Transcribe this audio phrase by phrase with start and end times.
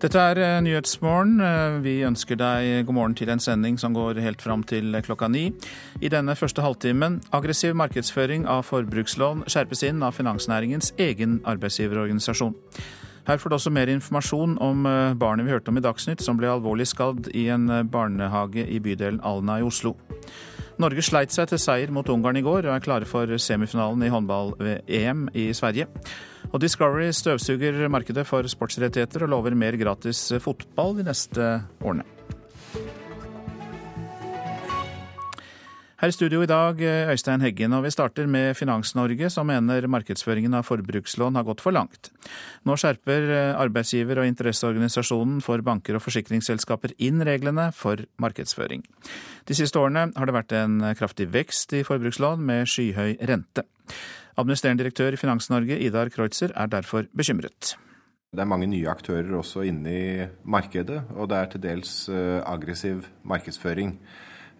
[0.00, 1.34] Dette er eh, Nyhetsmorgen.
[1.44, 5.28] Eh, vi ønsker deg god morgen til en sending som går helt fram til klokka
[5.28, 5.50] ni.
[6.00, 12.56] I denne første halvtimen aggressiv markedsføring av forbrukslån skjerpes inn av finansnæringens egen arbeidsgiverorganisasjon.
[13.28, 16.40] Her får du også mer informasjon om eh, barnet vi hørte om i Dagsnytt, som
[16.40, 19.98] ble alvorlig skadd i en barnehage i bydelen Alna i Oslo.
[20.80, 24.12] Norge sleit seg til seier mot Ungarn i går og er klare for semifinalen i
[24.12, 25.90] håndball-EM i Sverige.
[26.50, 31.52] Og Discovery støvsuger markedet for sportsrettigheter og lover mer gratis fotball de neste
[31.84, 32.19] årene.
[36.00, 36.78] Her i studio i dag,
[37.12, 41.76] Øystein Heggen, og vi starter med Finans-Norge, som mener markedsføringen av forbrukslån har gått for
[41.76, 42.08] langt.
[42.64, 43.26] Nå skjerper
[43.60, 48.86] arbeidsgiver- og interesseorganisasjonen for banker og forsikringsselskaper inn reglene for markedsføring.
[49.44, 53.66] De siste årene har det vært en kraftig vekst i forbrukslån med skyhøy rente.
[54.40, 57.74] Administrerende direktør i Finans-Norge, Idar Kreutzer, er derfor bekymret.
[58.32, 63.04] Det er mange nye aktører også inne i markedet, og det er til dels aggressiv
[63.20, 63.98] markedsføring.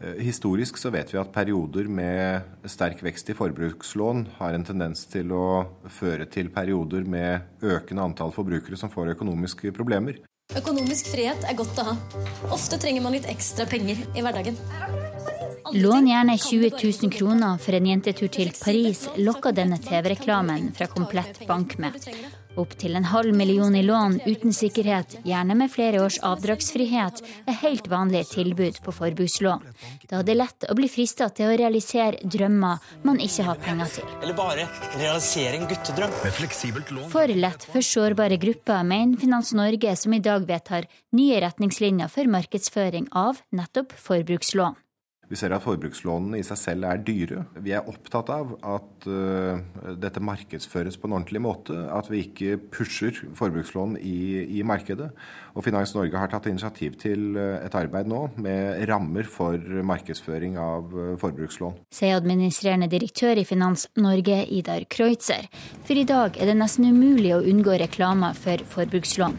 [0.01, 5.35] Historisk så vet vi at perioder med sterk vekst i forbrukslån har en tendens til
[5.37, 5.45] å
[5.93, 10.23] føre til perioder med økende antall forbrukere som får økonomiske problemer.
[10.57, 11.97] Økonomisk frihet er godt å ha.
[12.49, 14.57] Ofte trenger man litt ekstra penger i hverdagen.
[15.77, 21.45] Lån gjerne 20 000 kroner for en jentetur til Paris, lokker denne TV-reklamen fra Komplett
[21.47, 22.01] Bank med.
[22.59, 27.87] Opptil en halv million i lån uten sikkerhet, gjerne med flere års avdragsfrihet, er helt
[27.89, 29.63] vanlige tilbud på forbrukslån.
[30.11, 33.95] Da er det lett å bli frista til å realisere drømmer man ikke har penger
[33.95, 34.11] til.
[34.19, 34.67] Eller bare
[34.99, 36.19] realisere en guttedrøm.
[37.15, 42.31] For lett for sårbare grupper, mener Finans Norge, som i dag vedtar nye retningslinjer for
[42.35, 44.79] markedsføring av nettopp forbrukslån.
[45.31, 47.45] Vi ser at forbrukslånene i seg selv er dyre.
[47.63, 49.61] Vi er opptatt av at uh,
[49.95, 51.77] dette markedsføres på en ordentlig måte.
[51.95, 55.13] At vi ikke pusher forbrukslån i, i, markedet.
[55.55, 60.91] Og Finans Norge har tatt initiativ til et arbeid nå med rammer for markedsføring av
[61.23, 61.79] forbrukslån.
[61.95, 65.47] Sier administrerende direktør i Finans Norge, Idar Kreutzer.
[65.87, 69.39] For i dag er det nesten umulig å unngå reklame for forbrukslån.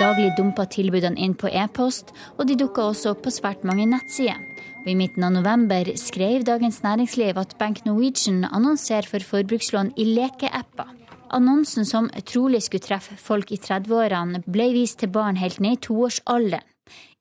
[0.00, 4.40] Daglig dumper tilbudene inn på e-post, og de dukker også opp på svært mange nettsider.
[4.82, 10.08] Og I midten av november skrev Dagens Næringsliv at Bank Norwegian annonserer for forbrukslån i
[10.16, 10.88] lekeapper.
[11.36, 15.82] Annonsen som trolig skulle treffe folk i 30-årene, ble vist til barn helt ned i
[15.86, 16.66] toårsalderen.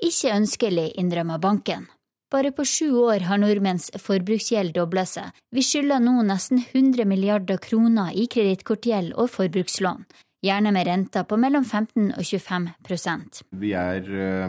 [0.02, 1.86] Ikke ønskelig, innrømmer banken.
[2.32, 5.30] Bare på sju år har nordmenns forbruksgjeld dobla seg.
[5.52, 10.08] Vi skylder nå nesten 100 milliarder kroner i kredittkortgjeld og forbrukslån
[10.46, 14.08] gjerne med renter på mellom 15 og 25% Vi er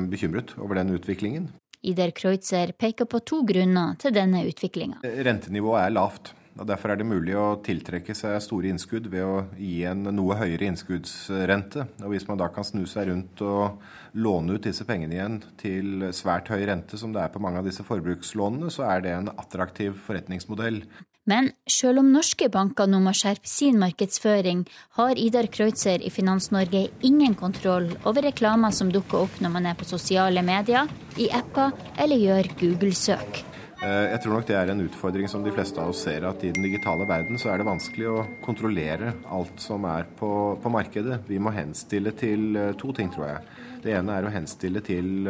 [0.08, 1.50] bekymret over den utviklingen.
[1.82, 5.00] Idar Kreutzer peker på to grunner til denne utviklinga.
[5.03, 6.30] Rentenivået er lavt.
[6.54, 10.36] og Derfor er det mulig å tiltrekke seg store innskudd ved å gi en noe
[10.38, 11.88] høyere innskuddsrente.
[12.04, 13.82] Og Hvis man da kan snu seg rundt og
[14.14, 17.66] låne ut disse pengene igjen til svært høy rente, som det er på mange av
[17.66, 20.84] disse forbrukslånene, så er det en attraktiv forretningsmodell.
[21.31, 24.65] Men selv om norske banker nå må skjerpe sin markedsføring,
[24.99, 29.69] har Idar Kreutzer i Finans Norge ingen kontroll over reklamer som dukker opp når man
[29.71, 31.71] er på sosiale medier, i apper
[32.03, 33.44] eller gjør Google-søk.
[33.83, 36.53] Jeg tror nok det er en utfordring som de fleste av oss ser, at i
[36.55, 40.31] den digitale verden så er det vanskelig å kontrollere alt som er på,
[40.62, 41.19] på markedet.
[41.27, 43.59] Vi må henstille til to ting, tror jeg.
[43.83, 45.27] Det ene er å henstille til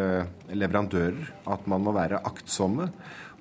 [0.53, 2.91] leverandører at man må være aktsomme.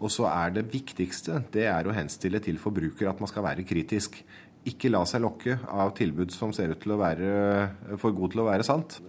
[0.02, 3.66] Og så er det viktigste det er å henstille til forbruker at man skal være
[3.68, 4.18] kritisk.
[4.66, 7.30] Ikke la seg lokke av tilbud som ser ut til å være
[8.02, 9.00] for god til å være sant.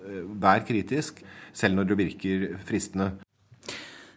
[0.41, 1.21] Vær kritisk,
[1.53, 3.11] selv når det virker fristende.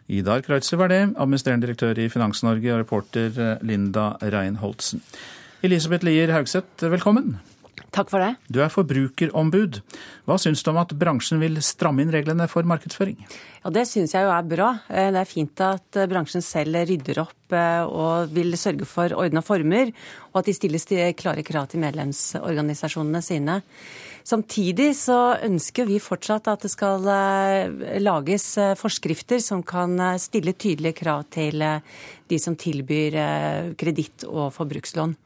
[0.06, 5.02] Idar Kreutzer var det, administrerende direktør i Finans-Norge og reporter Linda Reinholdsen.
[5.66, 7.40] Elisabeth Lier Haugseth, velkommen.
[7.96, 8.34] Takk for det.
[8.52, 9.78] Du er forbrukerombud.
[10.28, 13.16] Hva syns du om at bransjen vil stramme inn reglene for markedsføring?
[13.64, 14.68] Ja, Det syns jeg jo er bra.
[14.88, 19.94] Det er fint at bransjen selv rydder opp og vil sørge for ordna former,
[20.34, 20.84] og at de stilles
[21.16, 23.62] klare krav til medlemsorganisasjonene sine.
[24.26, 27.00] Samtidig så ønsker vi fortsatt at det skal
[28.02, 31.64] lages forskrifter som kan stille tydelige krav til
[32.28, 33.22] de som tilbyr
[33.78, 35.16] kreditt og forbrukslån.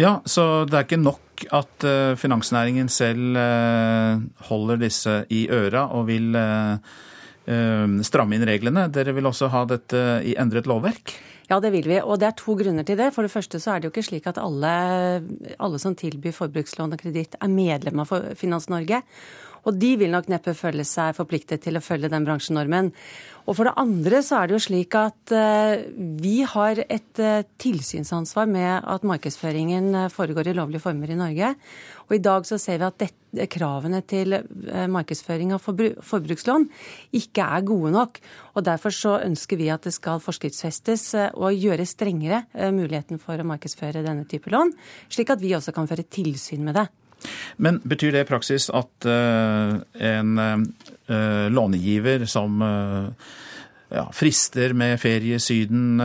[0.00, 1.84] Ja, så det er ikke nok at
[2.18, 3.36] finansnæringen selv
[4.48, 6.34] holder disse i øra og vil
[8.06, 8.88] stramme inn reglene.
[8.90, 11.14] Dere vil også ha dette i endret lovverk?
[11.50, 11.98] Ja, det vil vi.
[12.00, 13.10] Og det er to grunner til det.
[13.14, 14.74] For det første så er det jo ikke slik at alle,
[15.58, 19.02] alle som tilbyr forbrukslån og kreditt er medlem av Finans Norge.
[19.64, 22.92] Og de vil nok neppe føle seg forpliktet til å følge den bransjenormen.
[23.44, 25.82] Og for det andre så er det jo slik at uh,
[26.20, 31.50] vi har et uh, tilsynsansvar med at markedsføringen uh, foregår i lovlige former i Norge.
[32.08, 33.20] Og i dag så ser vi at dette,
[33.50, 34.30] kravene til
[34.94, 36.68] markedsføring av forbrukslån
[37.18, 38.20] ikke er gode nok.
[38.54, 43.48] Og derfor så ønsker vi at det skal forskriftsfestes og gjøre strengere muligheten for å
[43.50, 44.70] markedsføre denne type lån,
[45.10, 46.86] slik at vi også kan føre tilsyn med det.
[47.56, 53.32] Men betyr det i praksis at uh, en uh, lånegiver som uh,
[53.94, 56.00] ja, frister med ferie i Syden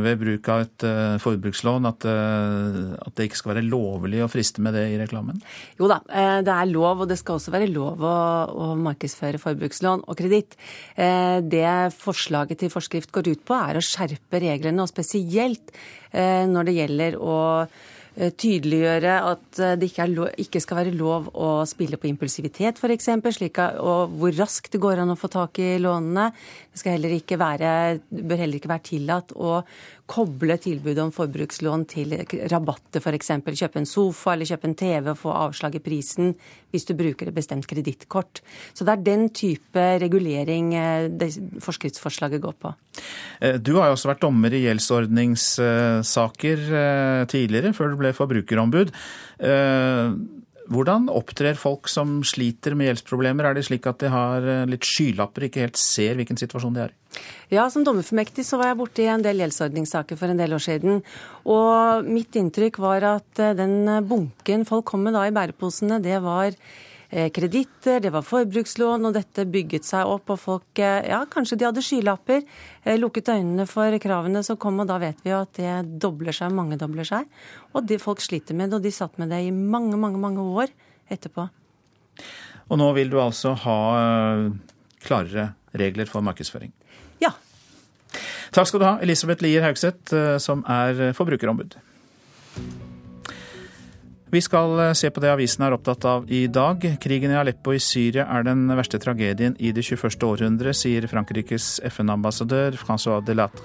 [0.00, 0.84] ved bruk av et
[1.20, 5.42] forbrukslån, at, at, det ikke skal være lovlig å friste med det i reklamen?
[5.76, 5.98] Jo da,
[6.46, 8.14] det er lov, og det skal også være lov å,
[8.48, 10.56] å markedsføre forbrukslån og kreditt.
[10.96, 15.74] Det forslaget til forskrift går ut på, er å skjerpe reglene, og spesielt
[16.14, 17.36] når det gjelder å
[17.66, 22.78] Eh, tydeliggjøre at eh, det ikke, lov, ikke, skal være lov å spille på impulsivitet
[22.78, 23.10] f.eks.,
[23.82, 26.28] og hvor raskt det går an å få tak i lånene.
[26.70, 27.72] Det heller være,
[28.10, 29.58] bør heller ikke være tillatt å
[30.10, 32.12] koble tilbudet om forbrukslån til
[32.52, 33.30] rabatter, f.eks.
[33.56, 36.34] Kjøpe en sofa eller kjøpe en TV og få avslag i prisen
[36.74, 38.42] hvis du bruker et bestemt kredittkort.
[38.74, 41.08] Så det er den type regulering eh,
[41.64, 42.68] forskriftsforslaget går på.
[43.40, 48.88] Eh, du har jo også vært dommer i gjeldsordningssaker eh, tidligere, før du ble forbrukerombud.
[50.72, 53.50] Hvordan opptrer folk som sliter med gjeldsproblemer?
[53.50, 56.84] Er det slik at de har eh, litt skylapper, ikke helt ser hvilken situasjon de
[56.86, 57.20] er i?
[57.52, 61.04] Ja, som dommerformektig så var jeg borti en del gjeldsordningssaker for en del år siden.
[61.44, 66.16] Og mitt inntrykk var at eh, den bunken folk kom med da i bæreposene, det
[66.24, 66.56] var
[67.10, 70.30] kreditter, det var forbrukslån, og dette bygget seg opp.
[70.34, 72.42] Og folk eh, Ja, kanskje de hadde skylapper,
[72.84, 76.36] eh, lukket øynene for kravene som kom, og da vet vi jo at det dobler
[76.36, 77.28] seg, mangedobler seg.
[77.74, 80.44] Og de folk sliter med det, og de satt med det i mange, mange, mange
[80.44, 80.72] år
[81.12, 81.48] etterpå.
[82.70, 83.78] Og nå vil du altså ha
[85.04, 86.72] klarere regler for markedsføring?
[87.20, 87.34] Ja.
[88.54, 91.76] Takk skal du ha, Elisabeth Lier Haugseth, som er forbrukerombud.
[94.34, 96.82] Vi skal eh, se på det avisen er opptatt av i dag.
[96.98, 100.16] Krigen i Aleppo i Syria er den verste tragedien i det 21.
[100.26, 103.62] århundre, sier Frankrikes FN-ambassadør Francois Delatre.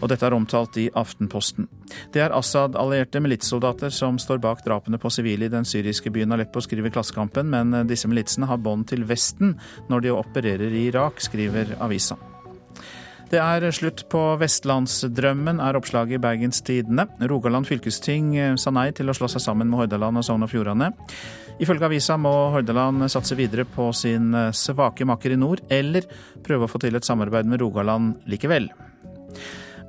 [0.00, 1.68] Og dette er omtalt i Aftenposten.
[2.16, 6.64] Det er Assad-allierte militssoldater som står bak drapene på sivile i den syriske byen Aleppo,
[6.64, 9.58] skriver Klassekampen, men disse militsene har bånd til Vesten
[9.92, 12.16] når de opererer i Irak, skriver avisa.
[13.34, 17.08] Det er slutt på vestlandsdrømmen, er oppslaget i Bergens Tidende.
[17.26, 20.52] Rogaland fylkesting eh, sa nei til å slå seg sammen med Hordaland og Sogn og
[20.52, 20.92] Fjordane.
[21.58, 26.06] Ifølge avisa må Hordaland satse videre på sin eh, svake makker i nord, eller
[26.46, 28.70] prøve å få til et samarbeid med Rogaland likevel.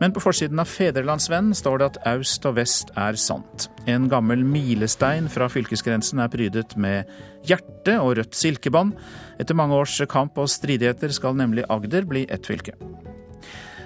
[0.02, 3.70] Men på forsiden av Fedrelandsvenn står det at aust og vest er sant.
[3.86, 7.14] En gammel milestein fra fylkesgrensen er prydet med
[7.46, 8.98] hjerte og rødt silkebånd.
[9.38, 12.74] Etter mange års kamp og stridigheter skal nemlig Agder bli ett fylke.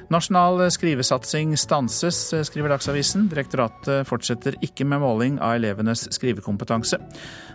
[0.09, 2.17] Nasjonal skrivesatsing stanses,
[2.47, 3.27] skriver Dagsavisen.
[3.29, 6.97] Direktoratet fortsetter ikke med måling av elevenes skrivekompetanse.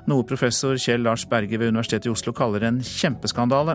[0.07, 3.75] Noe professor Kjell Lars Berge ved Universitetet i Oslo kaller en kjempeskandale.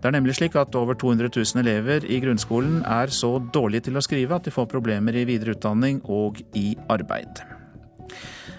[0.00, 4.00] Det er nemlig slik at over 200 000 elever i grunnskolen er så dårlige til
[4.00, 7.44] å skrive at de får problemer i videre utdanning og i arbeid.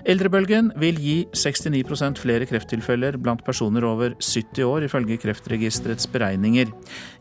[0.08, 6.72] Eldrebølgen vil gi 69% flere krefttilfeller blant personer over 70 år, ifølge Kreftregisterets beregninger,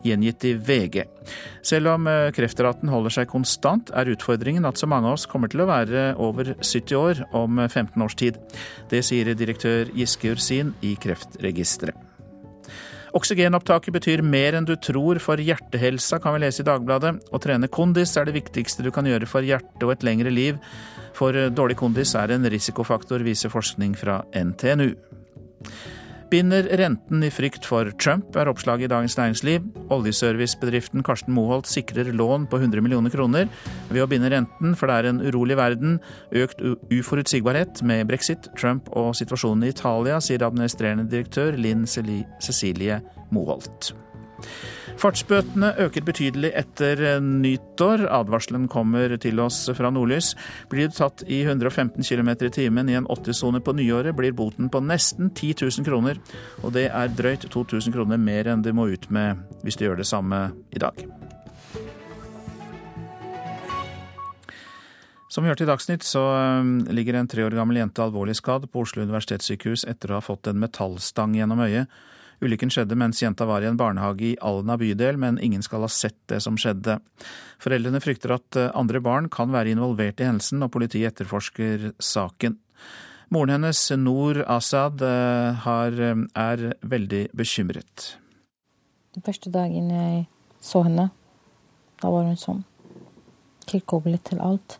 [0.06, 1.02] gjengitt i VG.
[1.66, 5.50] Selv om eh, kreftraten holder seg konstant, er utfordringen at så mange av oss kommer
[5.50, 8.38] til å være over 70 år om 15 års tid.
[8.92, 12.05] Det sier direktør Giske Ursin i Kreftregisteret.
[13.16, 17.14] Oksygenopptaket betyr mer enn du tror for hjertehelsa, kan vi lese i Dagbladet.
[17.32, 20.58] Å trene kondis er det viktigste du kan gjøre for hjertet og et lengre liv.
[21.16, 24.90] For dårlig kondis er en risikofaktor, viser forskning fra NTNU.
[26.26, 29.66] Binder renten i frykt for Trump, er oppslaget i Dagens Næringsliv.
[29.94, 33.46] Oljeservicebedriften Karsten Moholt sikrer lån på 100 millioner kroner
[33.92, 36.00] ved å binde renten, for det er en urolig verden,
[36.34, 42.98] økt uforutsigbarhet med brexit, Trump og situasjonen i Italia, sier administrerende direktør Linn Cecilie
[43.30, 43.94] Moholt.
[44.96, 48.06] Fartsbøtene øker betydelig etter nyttår.
[48.08, 50.30] Advarselen kommer til oss fra Nordlys.
[50.72, 54.70] Blir du tatt i 115 km i timen i en 80-sone på nyåret, blir boten
[54.72, 56.22] på nesten 10 000 kroner.
[56.64, 60.00] Og det er drøyt 2000 kroner mer enn du må ut med hvis du gjør
[60.00, 60.40] det samme
[60.72, 61.04] i dag.
[65.28, 66.22] Som vi hørte i Dagsnytt, så
[66.62, 70.24] um, ligger en tre år gammel jente alvorlig skadd på Oslo universitetssykehus etter å ha
[70.24, 71.92] fått en metallstang gjennom øyet.
[72.44, 75.90] Ulykken skjedde mens jenta var i en barnehage i Alna bydel, men ingen skal ha
[75.92, 76.98] sett det som skjedde.
[77.62, 82.58] Foreldrene frykter at eh, andre barn kan være involvert i hendelsen, og politiet etterforsker saken.
[83.34, 85.96] Moren hennes, Noor Asad, har,
[86.38, 88.12] er veldig bekymret.
[89.16, 90.26] Den første dagen jeg
[90.62, 91.08] så henne,
[91.98, 92.62] da var hun sånn
[93.66, 94.78] tilkoblet til alt.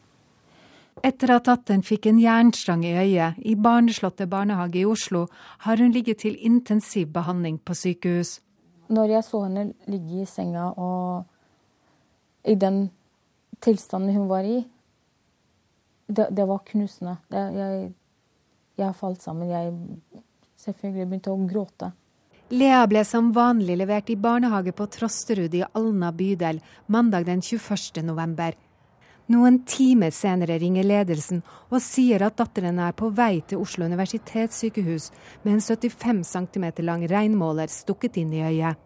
[1.06, 5.26] Etter at datteren fikk en jernstang i øyet i Barneslottet barnehage i Oslo,
[5.62, 8.40] har hun ligget til intensiv behandling på sykehus.
[8.88, 11.24] Når jeg så henne ligge i senga og
[12.46, 12.88] i den
[13.62, 14.64] tilstanden hun var i,
[16.08, 17.16] det, det var knusende.
[17.30, 17.92] Det, jeg,
[18.78, 19.50] jeg falt sammen.
[19.50, 19.72] Jeg
[20.62, 21.92] selvfølgelig begynte å gråte.
[22.54, 28.04] Lea ble som vanlig levert i barnehage på Trosterud i Alna bydel mandag den 21.
[28.06, 28.54] november.
[29.26, 35.08] Noen timer senere ringer ledelsen og sier at datteren er på vei til Oslo universitetssykehus
[35.42, 38.78] med en 75 cm lang regnmåler stukket inn i øyet.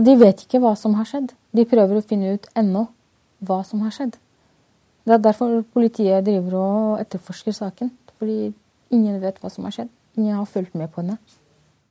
[0.00, 1.34] De vet ikke hva som har skjedd.
[1.52, 2.86] De prøver å finne ut ennå
[3.44, 4.16] hva som har skjedd.
[5.04, 7.92] Det er derfor politiet driver og etterforsker saken.
[8.20, 8.52] Fordi
[8.92, 9.92] ingen vet hva som har skjedd.
[10.16, 11.18] Ingen har fulgt med på henne.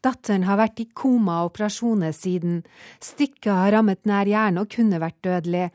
[0.05, 2.61] Datteren har vært i koma og operasjoner siden.
[3.03, 5.69] Stikket har rammet nær hjernen og kunne vært dødelig.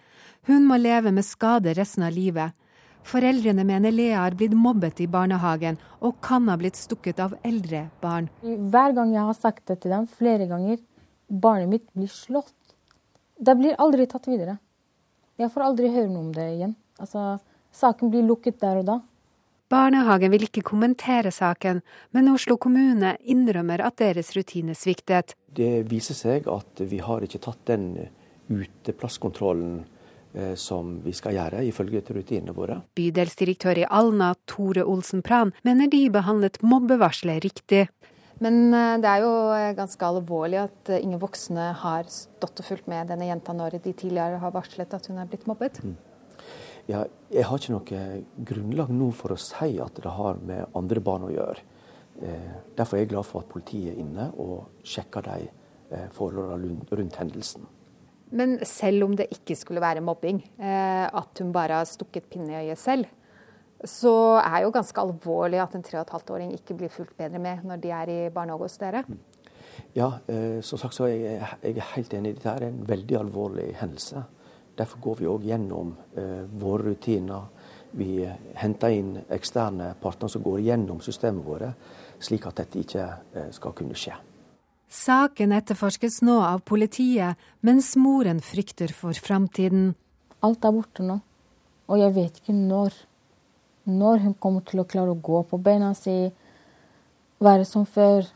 [0.48, 2.56] Hun må leve med skade resten av livet.
[3.04, 7.86] Foreldrene mener Lea har blitt mobbet i barnehagen og kan ha blitt stukket av eldre
[8.00, 8.30] barn.
[8.40, 10.78] Hver gang jeg har sagt det til dem, flere ganger,
[11.28, 12.54] barnet mitt blir slått.
[13.36, 14.56] Det blir aldri tatt videre.
[15.36, 16.76] Jeg får aldri høre noe om det igjen.
[17.02, 17.34] Altså,
[17.74, 19.00] Saken blir lukket der og da.
[19.74, 21.80] Barnehagen vil ikke kommentere saken,
[22.14, 25.34] men Oslo kommune innrømmer at deres rutine sviktet.
[25.50, 27.88] Det viser seg at vi har ikke tatt den
[28.52, 29.80] uteplasskontrollen
[30.36, 32.78] eh, som vi skal gjøre, ifølge rutinene våre.
[32.94, 37.88] Bydelsdirektør i Alna, Tore Olsen Pran, mener de behandlet mobbevarselet riktig.
[38.44, 42.90] Men eh, det er jo eh, ganske alvorlig at ingen voksne har stått og fulgt
[42.90, 45.82] med denne jenta når de tidligere har varslet at hun er blitt mobbet.
[45.82, 45.98] Mm.
[46.90, 48.00] Ja, jeg har ikke noe
[48.48, 51.62] grunnlag nå for å si at det har med andre barn å gjøre.
[52.22, 56.86] Eh, derfor er jeg glad for at politiet er inne og sjekker de eh, forholdene
[56.94, 57.66] rundt hendelsen.
[58.34, 62.52] Men selv om det ikke skulle være mobbing, eh, at hun bare har stukket pinne
[62.52, 63.10] i øyet selv,
[63.84, 67.66] så er det jo ganske alvorlig at en 3 15-åring ikke blir fulgt bedre med
[67.66, 69.02] når de er i barnehage hos dere.
[69.94, 70.06] Ja,
[70.64, 72.36] som sagt så er jeg, jeg er helt enig.
[72.38, 74.22] Dette er en veldig alvorlig hendelse.
[74.78, 77.48] Derfor går vi òg gjennom eh, våre rutiner.
[77.94, 78.24] Vi
[78.58, 83.74] henter inn eksterne partnere som går gjennom systemet vårt, slik at dette ikke eh, skal
[83.76, 84.16] kunne skje.
[84.94, 89.92] Saken etterforskes nå av politiet, mens moren frykter for framtiden.
[90.44, 91.18] Alt er borte nå,
[91.88, 92.98] og jeg vet ikke når.
[93.90, 96.30] Når hun kommer til å klare å gå på beina si,
[97.42, 98.26] være som før.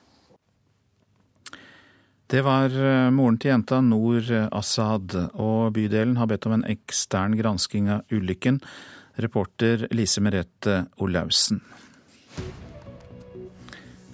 [2.29, 7.39] Det var eh, moren til jenta, Noor Assad, og bydelen har bedt om en ekstern
[7.39, 8.61] gransking av ulykken.
[9.17, 11.63] Reporter Lise Merete Olaussen.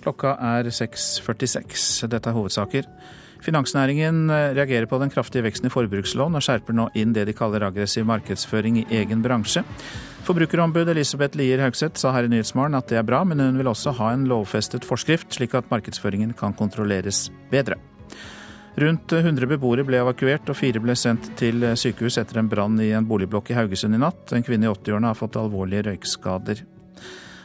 [0.04, 2.06] Klokka er 6.46.
[2.12, 2.86] Dette er hovedsaker.
[3.44, 7.34] Finansnæringen eh, reagerer på den kraftige veksten i forbrukslån, og skjerper nå inn det de
[7.36, 9.64] kaller aggressiv markedsføring i egen bransje.
[10.24, 13.68] Forbrukerombud Elisabeth Lier Haugseth sa her i Nyhetsmorgen at det er bra, men hun vil
[13.74, 17.80] også ha en lovfestet forskrift, slik at markedsføringen kan kontrolleres bedre.
[18.74, 22.90] Rundt 100 beboere ble evakuert, og fire ble sendt til sykehus etter en brann i
[22.96, 24.32] en boligblokk i Haugesund i natt.
[24.34, 26.64] En kvinne i 80-årene har fått alvorlige røykskader.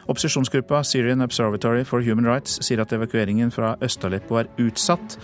[0.09, 5.19] Opposisjonsgruppa Syrian Observatory for Human Rights sier at evakueringen fra Øst-Aleppo er utsatt.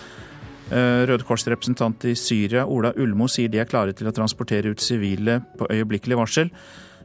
[0.70, 4.82] Eh, Røde Kors-representant i Syria, Ola Ulmo, sier de er klare til å transportere ut
[4.82, 6.54] sivile på øyeblikkelig varsel.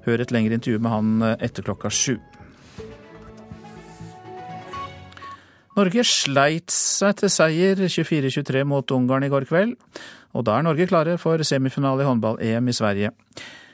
[0.05, 2.19] Hør et lengre intervju med han eh, etter klokka sju.
[5.81, 9.73] Norge sleit seg til seier 24-23 mot Ungarn i går kveld.
[10.37, 13.13] Og da er Norge klare for semifinale i håndball-EM i Sverige.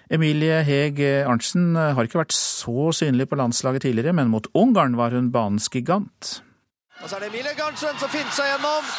[0.06, 5.16] Emilie Heg Arntzen har ikke vært så synlig på landslaget tidligere, men mot Ungarn var
[5.16, 6.36] hun banens gigant.
[7.02, 8.94] Og så er det Emilie Garntzen som finner seg gjennom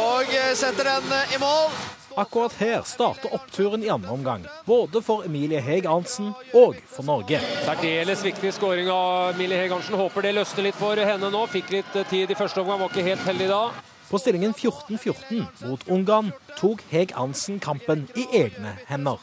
[0.00, 1.99] og setter den i mål.
[2.20, 7.38] Akkurat her starter oppturen i andre omgang, både for Emilie Heg Arntzen og for Norge.
[7.64, 9.96] Særdeles viktig skåring av Emilie Heg Arntzen.
[9.96, 11.40] Håper det løsner litt for henne nå.
[11.48, 13.62] Fikk litt tid i første omgang, var ikke helt heldig da.
[14.10, 19.16] På stillingen 14-14 mot Ungarn tok Heg Arntzen kampen i egne hender.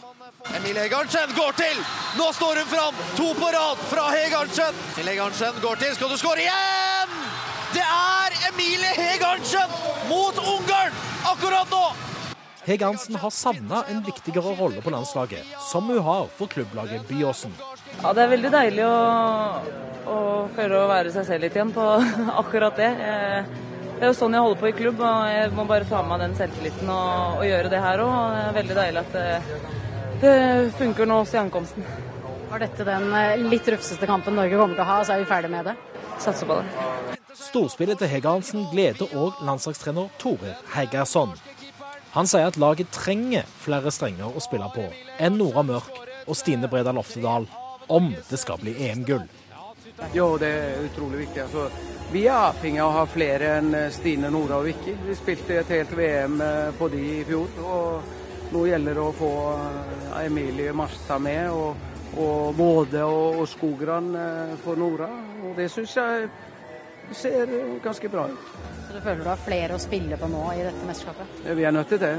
[0.57, 1.85] Emilie Heg Arntzen går til!
[2.17, 3.05] Nå står hun fram!
[3.21, 4.83] To på rad fra Heg Arntzen.
[4.95, 5.93] Emilie Heg Arntzen går til.
[5.99, 7.17] Skal du skåre igjen?
[7.77, 11.03] Det er Emilie Heg Arntzen mot Ungarn
[11.35, 11.85] akkurat nå!
[12.67, 17.53] Hege Hansen har savna en viktigere rolle på landslaget, som hun har for klubblaget Byåsen.
[18.01, 18.97] Ja, Det er veldig deilig å,
[20.11, 20.17] å
[20.55, 21.85] føle å være seg selv litt igjen på
[22.41, 22.91] akkurat det.
[23.97, 26.11] Det er jo sånn jeg holder på i klubb, og jeg må bare ta med
[26.11, 28.19] meg den selvtilliten og, og gjøre det her òg.
[28.35, 29.63] Det er veldig deilig at det,
[30.21, 30.35] det
[30.77, 31.87] funker nå også i ankomsten.
[32.51, 35.31] Var dette den eh, litt rufseste kampen Norge kommer til å ha, så er vi
[35.31, 35.79] ferdig med det?
[36.19, 37.17] Satser på det.
[37.37, 41.33] Storspillet til Hege Hansen gleder òg landslagstrener Tore Hegersson.
[42.15, 44.85] Han sier at laget trenger flere strenger å spille på
[45.19, 45.97] enn Nora Mørk
[46.27, 47.47] og Stine Breda Loftedal
[47.87, 49.27] om det skal bli EM-gull.
[50.13, 51.41] Jo, det er utrolig viktig.
[51.41, 51.69] Altså,
[52.11, 54.93] vi er avhengig av å ha flere enn Stine, Nora og Vicky.
[55.07, 57.61] Vi spilte et helt VM eh, på de i fjor.
[57.65, 63.49] og Nå gjelder det å få eh, Emilie Marstad med, og, og Måde og, og
[63.49, 65.09] Skogran eh, for Nora.
[65.47, 66.29] Og Det syns jeg
[67.17, 68.56] ser ganske bra ut.
[68.87, 71.39] Så du føler du har flere å spille på nå i dette mesterskapet?
[71.43, 72.13] Ja, Vi er nødt til det.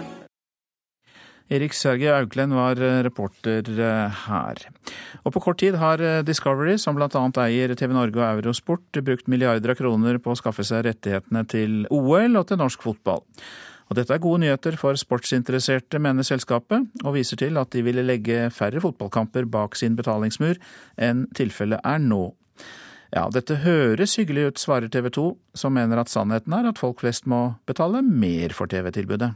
[1.49, 4.61] Erik Sørge Auklend var eh, reporter eh, her.
[5.25, 7.09] Og på kort tid har eh, Discovery, som bl.a.
[7.47, 11.87] eier TV Norge og Eurosport, brukt milliarder av kroner på å skaffe seg rettighetene til
[11.89, 13.25] OL og til norsk fotball.
[13.89, 18.05] Og dette er gode nyheter for sportsinteresserte, mener selskapet, og viser til at de ville
[18.05, 20.61] legge færre fotballkamper bak sin betalingsmur
[21.01, 22.27] enn tilfellet er nå.
[23.09, 27.01] Ja, dette høres hyggelig ut, svarer TV 2, som mener at sannheten er at folk
[27.01, 29.33] flest må betale mer for TV-tilbudet.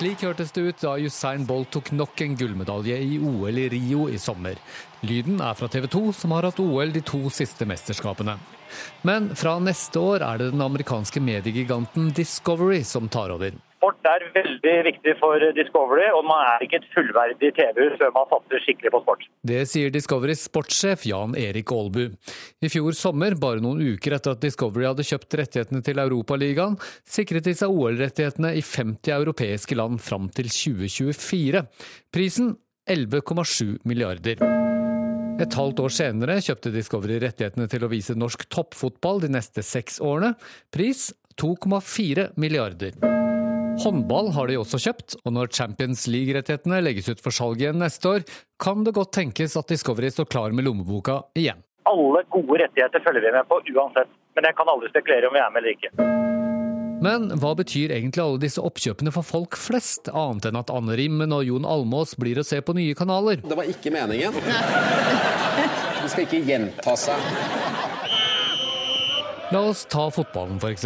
[0.00, 4.06] Slik hørtes det ut da Usain Bolt tok nok en gullmedalje i OL i Rio
[4.08, 4.56] i sommer.
[5.04, 8.38] Lyden er fra TV 2, som har hatt OL de to siste mesterskapene.
[9.04, 13.58] Men fra neste år er det den amerikanske mediegiganten Discovery som tar over.
[13.80, 18.26] Sport er veldig viktig for Discovery, og man er ikke et fullverdig TV-hus før man
[18.28, 19.22] satser skikkelig på sport.
[19.48, 22.10] Det sier Discoverys sportssjef Jan Erik Aalbu.
[22.60, 26.76] I fjor sommer, bare noen uker etter at Discovery hadde kjøpt rettighetene til Europaligaen,
[27.08, 31.62] sikret de seg OL-rettighetene i 50 europeiske land fram til 2024.
[32.12, 32.50] Prisen
[32.84, 34.44] 11,7 milliarder.
[35.40, 40.02] Et halvt år senere kjøpte Discovery rettighetene til å vise norsk toppfotball de neste seks
[40.04, 40.34] årene.
[40.68, 41.06] Pris
[41.40, 43.19] 2,4 milliarder.
[43.80, 48.10] Håndball har de også kjøpt, og når Champions League-rettighetene legges ut for salg igjen neste
[48.10, 48.26] år,
[48.60, 51.62] kan det godt tenkes at Discovery står klar med lommeboka igjen.
[51.88, 55.40] Alle gode rettigheter følger vi med på uansett, men jeg kan aldri spekulere om vi
[55.40, 55.92] er med eller ikke.
[57.00, 61.32] Men hva betyr egentlig alle disse oppkjøpene for folk flest, annet enn at Anne Rimmen
[61.32, 63.40] og Jon Almås blir å se på nye kanaler?
[63.40, 64.36] Det var ikke meningen.
[66.00, 67.79] Det skal ikke gjenta seg.
[69.50, 70.84] La oss ta fotballen f.eks.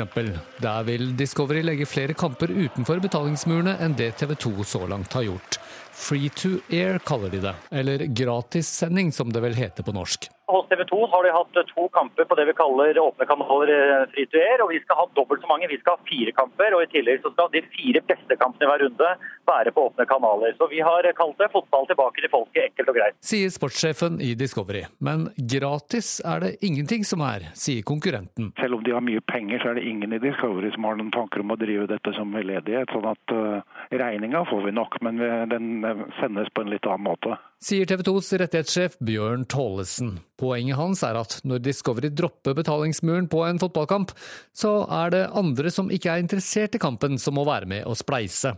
[0.65, 5.27] Der vil Discovery legge flere kamper utenfor betalingsmurene enn det TV 2 så langt har
[5.27, 5.59] gjort.
[5.93, 10.31] Free to air kaller de det, eller gratissending som det vel heter på norsk.
[10.47, 14.11] Hos TV 2 har de hatt to kamper på det vi kaller åpne kanaler frituer,
[14.13, 15.69] free to air, og vi skal ha dobbelt så mange.
[15.71, 18.69] Vi skal ha fire kamper, og i tillegg så skal de fire beste kampene i
[18.69, 19.09] hver runde
[19.49, 20.53] være på åpne kanaler.
[20.59, 23.17] Så vi har kalt det fotball tilbake til folket, enkelt og greit.
[23.25, 24.85] Sier sportssjefen i Discovery.
[25.01, 28.53] Men gratis er det ingenting som er, sier konkurrenten.
[28.61, 31.13] Selv om de har mye penger, så er det ingen i Discovery som har noen
[31.15, 32.93] tanker om å drive dette som veldedighet.
[32.93, 35.89] Sånn at uh, regninga får vi nok, men den
[36.21, 40.19] sendes på en litt annen måte sier TV 2s rettighetssjef Bjørn Tålesen.
[40.41, 44.13] Poenget hans er at når Discovery dropper betalingsmuren på en fotballkamp,
[44.53, 47.97] så er det andre som ikke er interessert i kampen som må være med å
[47.97, 48.57] spleise.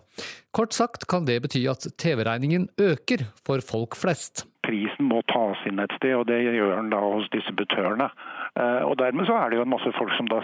[0.57, 4.47] Kort sagt kan det bety at TV-regningen øker for folk flest.
[4.67, 8.09] Prisen må tas inn et sted, og det gjør den da hos distributørene.
[8.59, 10.43] Eh, og Dermed så er det jo en masse folk som da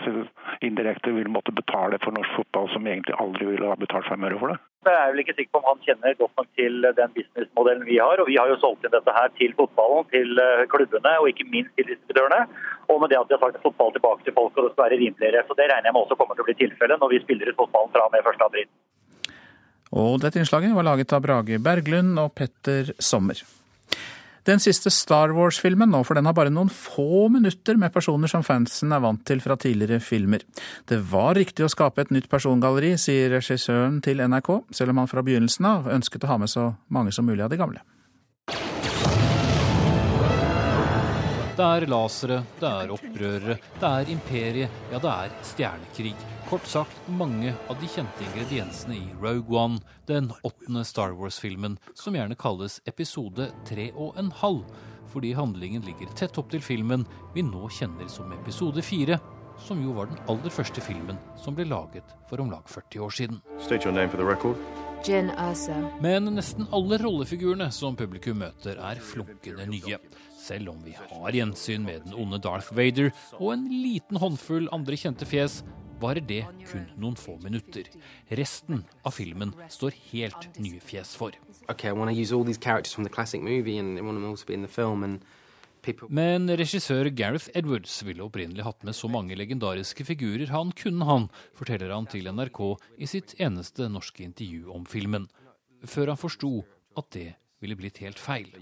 [0.62, 4.38] indirekte vil måtte betale for norsk fotball, som egentlig aldri ville ha betalt fem øre
[4.38, 4.62] for det.
[4.82, 8.00] Jeg er vel ikke sikker på om han kjenner godt nok til den businessmodellen vi
[8.02, 8.18] har.
[8.18, 11.46] og Vi har jo solgt inn dette her til fotballen, til eh, klubbene og ikke
[11.54, 12.40] minst til distributørene.
[12.90, 15.00] Og med det at vi har sagt fotball tilbake til folk og det skal være
[15.04, 15.46] rimeligere.
[15.46, 17.60] Så Det regner jeg med også kommer til å bli tilfellet når vi spiller ut
[17.62, 18.46] fotballen fra og med 1.
[18.50, 18.70] april.
[20.02, 23.38] Og dette innslaget var laget av Brage Berglund og Petter Sommer.
[24.48, 28.42] Den siste Star Wars-filmen nå, for den har bare noen få minutter med personer som
[28.42, 30.42] fansen er vant til fra tidligere filmer.
[30.90, 35.10] Det var riktig å skape et nytt persongalleri, sier regissøren til NRK, selv om han
[35.10, 37.84] fra begynnelsen av ønsket å ha med så mange som mulig av de gamle.
[41.52, 46.14] Det er lasere, det er opprørere, det er imperiet, ja det er stjernekrig.
[46.48, 52.16] Kort sagt mange av de kjente ingrediensene i Rogue One, den åttende Star Wars-filmen, som
[52.16, 54.64] gjerne kalles episode tre og en halv,
[55.12, 57.04] fordi handlingen ligger tett opp til filmen
[57.36, 59.20] vi nå kjenner som episode fire,
[59.60, 63.12] som jo var den aller første filmen som ble laget for om lag 40 år
[63.20, 63.44] siden.
[66.00, 69.98] Men nesten alle rollefigurene som publikum møter, er flunkende nye.
[70.42, 74.96] Selv om vi har gjensyn med den onde Darth Vader og en liten håndfull andre
[74.98, 75.60] kjente fjes,
[76.02, 77.86] varer det kun noen få minutter.
[78.34, 81.36] Resten av filmen står helt nye fjes for.
[81.70, 84.18] Okay, I want to use all these characters from the classic movie and I want
[84.18, 85.22] them all to be in the film and
[86.08, 91.26] Men regissør Gareth Edwards ville opprinnelig hatt med så mange legendariske figurer han kunne han,
[91.58, 92.60] forteller han til NRK
[93.02, 95.26] i sitt eneste norske intervju om filmen.
[95.82, 96.52] Før han forsto
[96.94, 98.54] at det ville blitt helt feil.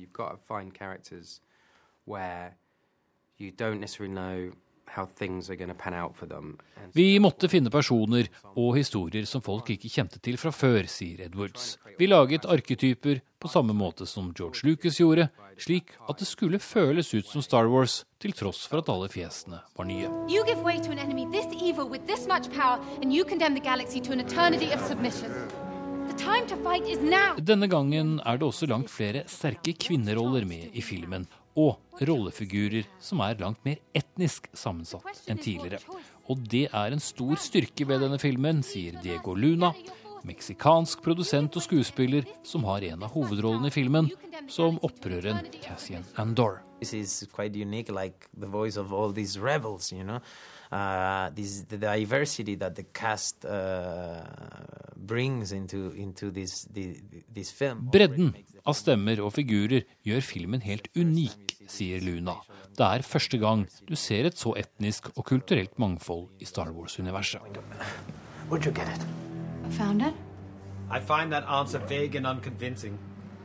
[6.96, 8.26] Vi måtte finne personer
[8.58, 11.76] og historier som folk ikke kjente til fra før, sier Edwards.
[11.98, 15.28] Vi laget arketyper på samme måte som George Lucas gjorde,
[15.60, 19.62] slik at det skulle føles ut som Star Wars, til tross for at alle fjesene
[19.78, 20.10] var nye.
[27.46, 33.22] Denne gangen er det også langt flere sterke kvinneroller med i filmen, og rollefigurer som
[33.24, 35.82] er langt mer etnisk sammensatt enn tidligere.
[36.30, 39.72] Og det er en stor styrke ved denne filmen, sier Diego Luna,
[40.26, 44.10] meksikansk produsent og skuespiller som har en av hovedrollene i filmen,
[44.50, 46.60] som opprøreren Cassian Andor.
[46.80, 50.20] This is quite unique, like the voice of all these rebels, you know.
[50.70, 54.22] Uh, this, the diversity that the cast uh,
[54.96, 57.88] brings into, into this, this film.
[57.90, 58.30] Bredden
[58.62, 62.36] av stemmer og figurer gjør filmen helt unik, sier Luna.
[62.78, 67.42] Det er første gang du ser et så etnisk og kulturelt mangfold i Star Wars-universet.
[70.90, 72.98] I find that answer vague and unconvincing.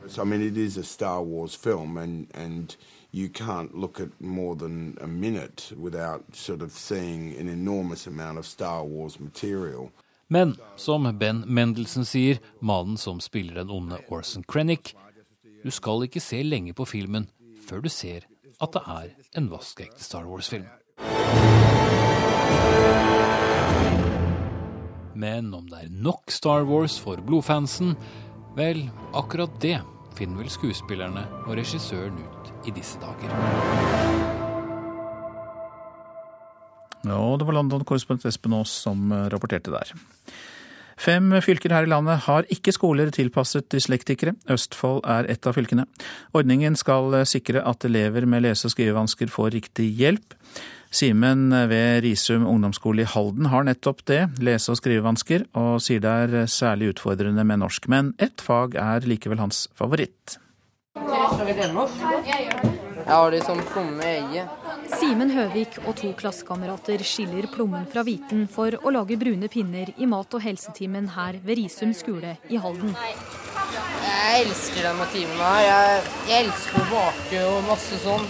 [0.07, 2.75] So, I mean, it is a Star Wars film, and, and
[3.15, 8.37] you can't look at more than a minute without sort of seeing an enormous amount
[8.37, 9.91] of Star Wars material.
[10.27, 14.95] Men som Ben Mendelsen sier, mannen som spiller den onde Orson Krennic,
[15.63, 17.29] du skal ikke se lenge på filmen
[17.67, 18.27] før du ser
[18.61, 20.67] at det er en vaskeekte Star Wars-film.
[25.15, 27.95] Men om det er nok Star Wars for blodfansen,
[28.59, 29.79] vel, akkurat det
[30.19, 33.31] finner vel skuespillerne og regissøren ut i disse dager.
[37.05, 39.93] Ja, det var London-korrespondent Espen Aas som eh, rapporterte der.
[40.95, 44.33] Fem fylker her i landet har ikke skoler tilpasset dyslektikere.
[44.51, 45.85] Østfold er ett av fylkene.
[46.37, 50.37] Ordningen skal eh, sikre at elever med lese- og skrivevansker får riktig hjelp.
[50.95, 56.15] Simen ved Risum ungdomsskole i Halden har nettopp det, lese- og skrivevansker, og sier det
[56.23, 57.91] er eh, særlig utfordrende med norsk.
[57.91, 60.39] Men ett fag er likevel hans favoritt.
[63.05, 64.47] Jeg har de som plomme i egget.
[64.95, 70.07] Simen Høvik og to klassekamerater skiller plommen fra hviten for å lage brune pinner i
[70.09, 72.95] mat- og helsetimen her ved Risum skole i Halden.
[72.95, 75.61] Jeg elsker denne timen her.
[75.65, 78.25] Jeg, jeg elsker å bake og masse sånn.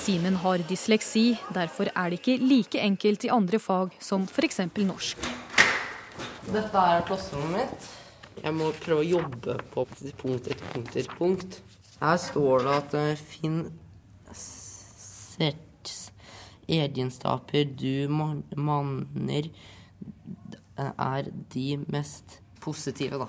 [0.00, 4.62] Simen har dysleksi, derfor er det ikke like enkelt i andre fag som f.eks.
[4.78, 5.26] norsk.
[6.54, 7.90] Dette er klasserommet mitt.
[8.40, 9.84] Jeg må prøve å jobbe på
[10.22, 11.60] punkt etter punkt etter punkt.
[12.00, 13.58] Her står det at eh, finn
[14.32, 15.98] sets
[16.70, 19.50] egenskaper du manner
[20.80, 23.28] er de mest positive, da.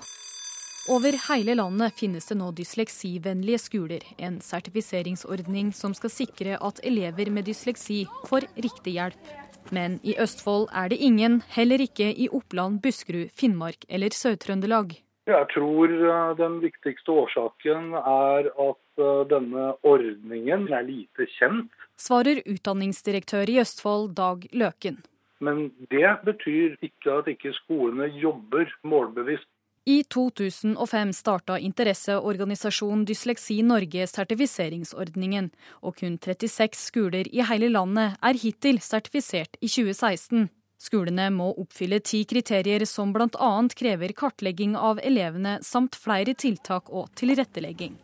[0.90, 7.30] Over hele landet finnes det nå dysleksivennlige skoler, en sertifiseringsordning som skal sikre at elever
[7.30, 9.30] med dysleksi får riktig hjelp.
[9.70, 14.96] Men i Østfold er det ingen, heller ikke i Oppland, Buskerud, Finnmark eller Sør-Trøndelag.
[15.30, 21.70] Jeg tror eh, den viktigste årsaken er at eh, denne ordningen er lite kjent.
[21.94, 24.98] Svarer utdanningsdirektør i Østfold, Dag Løken.
[25.38, 29.46] Men det betyr ikke at ikke skolene jobber målbevisst.
[29.86, 35.50] I 2005 starta interesseorganisasjonen Dysleksi Norge sertifiseringsordningen,
[35.82, 40.46] og kun 36 skoler i hele landet er hittil sertifisert i 2016.
[40.82, 43.50] Skolene må oppfylle ti kriterier som bl.a.
[43.78, 47.94] krever kartlegging av elevene, samt flere tiltak og tilrettelegging.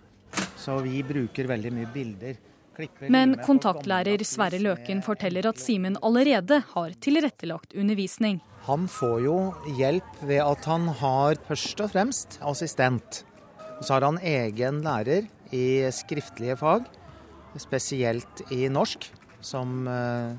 [0.55, 2.37] Så vi bruker veldig mye bilder.
[3.11, 8.39] Men kontaktlærer Sverre Løken forteller at Simen allerede har tilrettelagt undervisning.
[8.69, 9.39] Han får jo
[9.81, 13.25] hjelp ved at han har først og fremst assistent.
[13.81, 16.87] Så har han egen lærer i skriftlige fag,
[17.59, 19.09] spesielt i norsk,
[19.43, 20.39] som eh,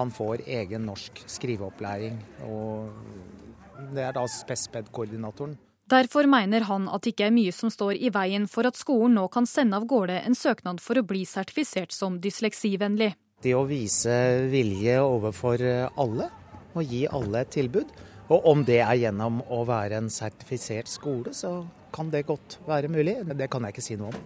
[0.00, 2.18] han får egen norsk skriveopplæring.
[2.48, 2.90] og
[3.94, 5.56] Det er da Spesped-koordinatoren.
[5.90, 9.16] Derfor mener han at det ikke er mye som står i veien for at skolen
[9.18, 13.14] nå kan sende av gårde en søknad for å bli sertifisert som dysleksivennlig.
[13.42, 14.14] Det å vise
[14.52, 15.64] vilje overfor
[15.98, 16.28] alle,
[16.74, 17.90] og gi alle et tilbud.
[18.30, 22.92] Og om det er gjennom å være en sertifisert skole, så kan det godt være
[22.92, 23.16] mulig.
[23.26, 24.20] Men det kan jeg ikke si noe om.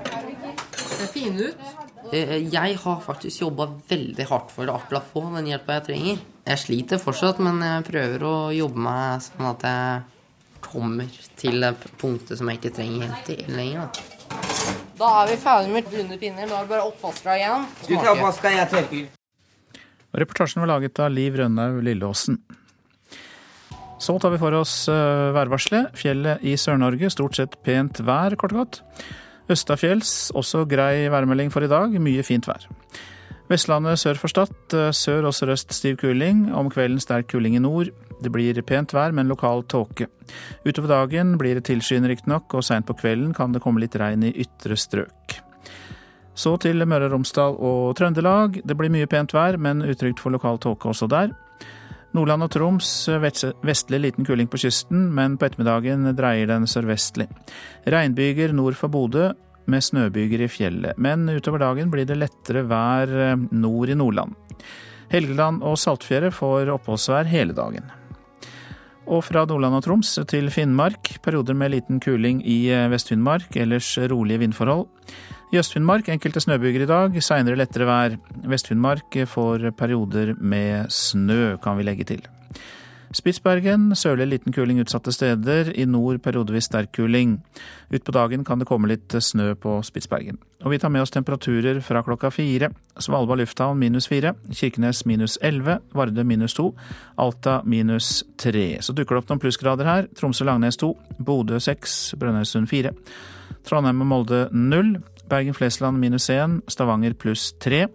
[0.00, 1.89] Det ser fine ut.
[2.12, 6.22] Eh, jeg har faktisk jobba veldig hardt for å få den hjelpa jeg trenger.
[6.48, 10.00] Jeg sliter fortsatt, men jeg prøver å jobbe meg sånn at jeg
[10.64, 11.66] kommer til
[12.00, 14.02] punktet som jeg ikke trenger helt til lenger.
[14.98, 16.50] Da er vi ferdig med brune pinner.
[16.50, 17.68] Nå er det bare oppvaska igjen.
[17.86, 19.06] Du tar oppvaska, jeg tørker.
[20.20, 22.40] Reportasjen var laget av Liv Rønnaug Lilleåsen.
[24.00, 25.94] Så tar vi for oss eh, værvarselet.
[26.00, 28.82] Fjellet i Sør-Norge stort sett pent vær, kort og godt.
[29.50, 32.68] Østafjells også grei værmelding for i dag, mye fint vær.
[33.50, 36.52] Vestlandet sør for Stad, eh, sør og sørøst stiv kuling.
[36.54, 37.90] Om kvelden sterk kuling i nord.
[38.22, 40.06] Det blir pent vær, men lokal tåke.
[40.64, 44.22] Utover dagen blir det tilskyende riktignok, og seint på kvelden kan det komme litt regn
[44.22, 45.40] i ytre strøk.
[46.34, 48.62] Så til Møre og Romsdal og Trøndelag.
[48.64, 51.34] Det blir mye pent vær, men utrygt for lokal tåke også der.
[52.16, 52.88] Nordland og Troms
[53.62, 57.28] vestlig liten kuling på kysten, men på ettermiddagen dreier den sørvestlig.
[57.86, 59.28] Regnbyger nord for Bodø
[59.70, 64.34] med snøbyger i fjellet, men utover dagen blir det lettere vær eh, nord i Nordland.
[65.10, 67.86] Helgeland og Saltfjellet får oppholdsvær hele dagen.
[69.10, 73.92] Og fra Nordland og Troms til Finnmark, perioder med liten kuling i eh, Vest-Finnmark, ellers
[74.10, 74.88] rolige vindforhold.
[75.50, 78.12] I Øst-Finnmark enkelte snøbyger i dag, seinere lettere vær.
[78.46, 82.22] Vest-Finnmark får perioder med snø, kan vi legge til.
[83.10, 87.40] Spitsbergen sørlig liten kuling utsatte steder, i nord periodevis sterk kuling.
[87.90, 90.38] Utpå dagen kan det komme litt snø på Spitsbergen.
[90.62, 92.70] Og vi tar med oss temperaturer fra klokka fire.
[93.02, 96.70] Svalbard lufthavn minus fire, Kirkenes minus elleve, Varde minus to,
[97.18, 98.76] Alta minus tre.
[98.78, 100.06] Så dukker det opp noen plussgrader her.
[100.14, 102.94] Tromsø-Langnes to, Bodø seks, Brønnøysund fire.
[103.66, 107.86] Trondheim og Molde null, Bergen-Flesland minus 1, Stavanger pluss 3.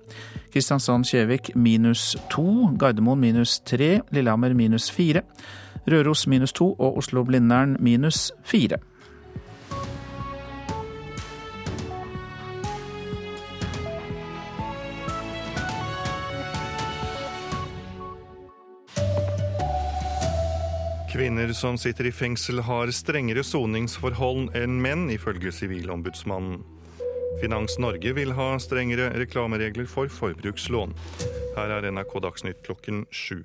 [0.53, 5.21] Kristiansand-Kjevik minus 2, Gardermoen minus 3, Lillehammer minus 4.
[5.91, 8.77] Røros minus 2 og Oslo-Blindern minus 4.
[21.15, 26.74] Kvinner som sitter i fengsel har strengere soningsforhold enn menn, ifølge Sivilombudsmannen.
[27.41, 30.93] Finans Norge vil ha strengere reklameregler for forbrukslån.
[31.55, 33.43] Her er NRK Dagsnytt klokken sju.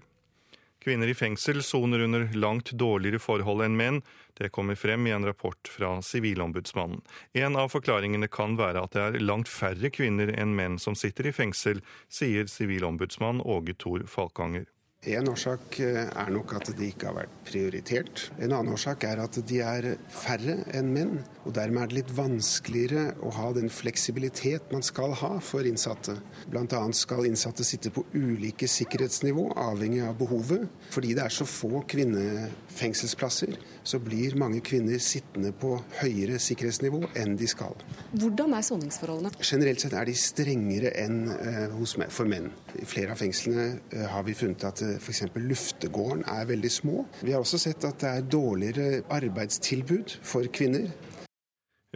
[0.81, 4.01] Kvinner i fengsel soner under langt dårligere forhold enn menn.
[4.39, 7.03] Det kommer frem i en rapport fra Sivilombudsmannen.
[7.33, 11.29] En av forklaringene kan være at det er langt færre kvinner enn menn som sitter
[11.29, 14.71] i fengsel, sier sivilombudsmann Åge Thor Falkanger.
[15.09, 18.27] En årsak eh, er nok at de ikke har vært prioritert.
[18.37, 21.15] En annen årsak er at de er færre enn menn.
[21.49, 26.19] og Dermed er det litt vanskeligere å ha den fleksibilitet man skal ha for innsatte.
[26.53, 26.83] Bl.a.
[26.93, 30.69] skal innsatte sitte på ulike sikkerhetsnivå, avhengig av behovet.
[30.93, 37.37] Fordi det er så få kvinnefengselsplasser, så blir mange kvinner sittende på høyere sikkerhetsnivå enn
[37.41, 37.77] de skal.
[38.13, 39.33] Hvordan er soningsforholdene?
[39.45, 42.51] Generelt sett er de strengere enn uh, for menn.
[42.81, 45.25] I flere av fengslene uh, har vi funnet at uh, f.eks.
[45.37, 47.05] luftegården er veldig små.
[47.23, 50.91] Vi har også sett at det er dårligere arbeidstilbud for kvinner.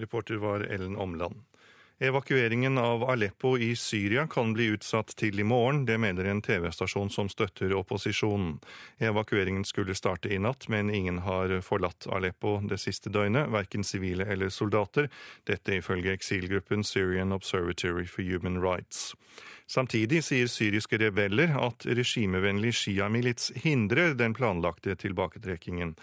[0.01, 1.45] Reporter var Ellen Omland.
[1.99, 5.85] Evakueringen av Aleppo i Syria kan bli utsatt til i morgen.
[5.87, 8.57] Det mener en TV-stasjon som støtter opposisjonen.
[8.99, 14.27] Evakueringen skulle starte i natt, men ingen har forlatt Aleppo det siste døgnet, verken sivile
[14.27, 15.07] eller soldater.
[15.47, 19.13] Dette ifølge eksilgruppen Syrian Observatory for Human Rights.
[19.67, 25.95] Samtidig sier syriske rebeller at regimevennlig sjiamilits hindrer den planlagte tilbaketrekkingen.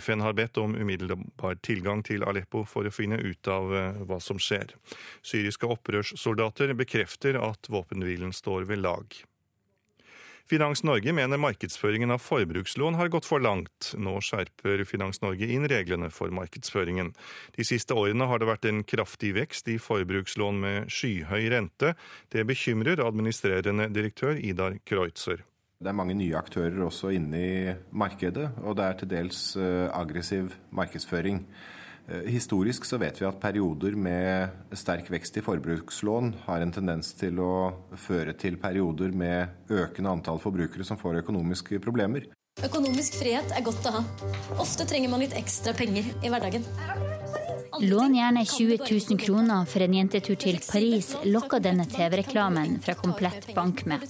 [0.00, 4.20] FN har bedt om umiddelbar tilgang til Aleppo for å finne ut av eh, hva
[4.24, 4.72] som skjer.
[5.20, 9.20] Syriske opprørssoldater bekrefter at våpenhvilen står ved lag.
[10.50, 13.92] Finans Norge mener markedsføringen av forbrukslån har gått for langt.
[13.94, 17.12] Nå skjerper Finans Norge inn reglene for markedsføringen.
[17.54, 21.92] De siste årene har det vært en kraftig vekst i forbrukslån med skyhøy rente.
[22.34, 25.44] Det bekymrer administrerende direktør Idar Kreutzer.
[25.78, 29.86] Det er mange nye aktører også inne i markedet, og det er til dels eh,
[29.94, 31.44] aggressiv markedsføring.
[32.08, 37.12] Eh, historisk så vet vi at perioder med sterk vekst i forbrukslån har en tendens
[37.18, 37.52] til å
[37.98, 42.26] føre til perioder med økende antall forbrukere som får økonomiske problemer.
[42.66, 44.04] Økonomisk frihet er godt å ha.
[44.60, 46.66] Ofte trenger man litt ekstra penger i hverdagen.
[47.80, 53.54] Lån gjerne 20 000 kroner for en jentetur til Paris, lokker denne TV-reklamen fra Komplett
[53.56, 54.04] Bank med.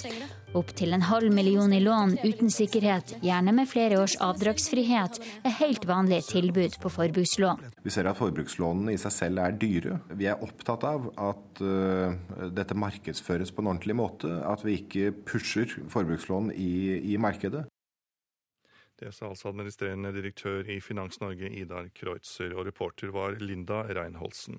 [0.51, 5.85] Opptil en halv million i lån uten sikkerhet, gjerne med flere års avdragsfrihet, er helt
[5.87, 7.69] vanlig tilbud på forbrukslån.
[7.85, 10.01] Vi ser at forbrukslånene i seg selv er dyre.
[10.19, 12.17] Vi er opptatt av at uh,
[12.51, 14.31] dette markedsføres på en ordentlig måte.
[14.43, 17.69] At vi ikke pusher forbrukslån i, i markedet.
[18.99, 24.59] Det sa altså administrerende direktør i Finans Norge, Idar Kreutzer, og reporter var Linda Reinholsen.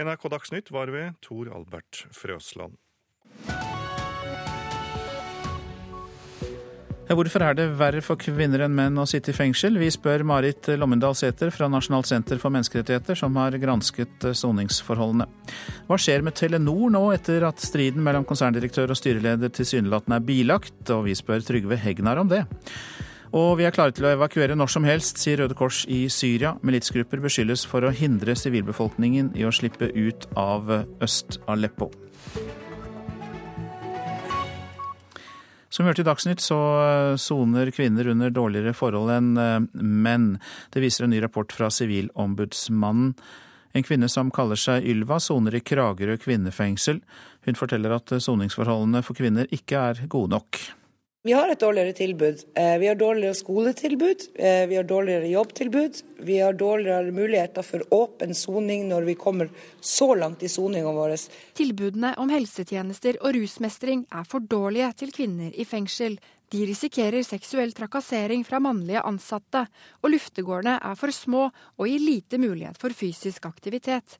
[0.00, 2.80] NRK Dagsnytt var ved Tor Albert Frøsland.
[7.04, 9.76] Hvorfor er det verre for kvinner enn menn å sitte i fengsel?
[9.76, 15.26] Vi spør Marit Lommendal Sæther fra Nasjonalt senter for menneskerettigheter, som har gransket soningsforholdene.
[15.84, 20.80] Hva skjer med Telenor nå, etter at striden mellom konserndirektør og styreleder tilsynelatende er bilagt?
[20.96, 22.46] Og vi spør Trygve Hegnar om det.
[23.36, 26.54] Og vi er klare til å evakuere når som helst, sier Røde Kors i Syria.
[26.64, 30.72] Militsgrupper beskyldes for å hindre sivilbefolkningen i å slippe ut av
[31.04, 31.92] Øst-Aleppo.
[35.74, 40.28] Som vi hørte i Dagsnytt, så eh, soner kvinner under dårligere forhold enn eh, menn.
[40.70, 43.16] Det viser en ny rapport fra Sivilombudsmannen.
[43.74, 47.00] En kvinne som kaller seg Ylva, soner i Kragerø kvinnefengsel.
[47.48, 50.60] Hun forteller at soningsforholdene for kvinner ikke er gode nok.
[51.24, 52.42] Vi har et dårligere tilbud.
[52.52, 56.02] Eh, vi har dårligere skoletilbud, eh, vi har dårligere jobbtilbud.
[56.18, 59.48] Vi har dårligere muligheter for åpen soning når vi kommer
[59.80, 61.16] så langt i soninga vår.
[61.54, 66.18] Tilbudene om helsetjenester og rusmestring er for dårlige til kvinner i fengsel.
[66.52, 69.66] De risikerer seksuell trakassering fra mannlige ansatte,
[70.02, 74.18] og luftegårdene er for små og gir lite mulighet for fysisk aktivitet.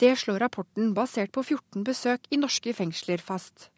[0.00, 3.69] Det slår rapporten basert på 14 besøk i norske fengsler fast.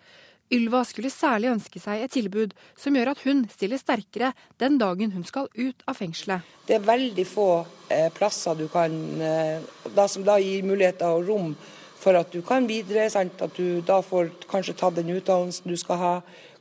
[0.52, 5.14] Ylva skulle særlig ønske seg et tilbud som gjør at hun stiller sterkere den dagen
[5.14, 6.44] hun skal ut av fengselet.
[6.68, 7.46] Det er veldig få
[7.88, 9.64] eh, plasser du kan, eh,
[9.96, 11.54] da, som da gir muligheter og rom
[12.02, 13.08] for at du kan videre.
[13.12, 13.40] Sant?
[13.40, 16.14] At du da får kanskje tatt den utdannelsen du skal ha.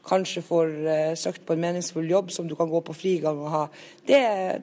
[0.08, 3.51] Kanskje får eh, søkt på en meningsfull jobb som du kan gå på frigang og
[3.54, 3.65] ha.
[4.08, 4.21] Det,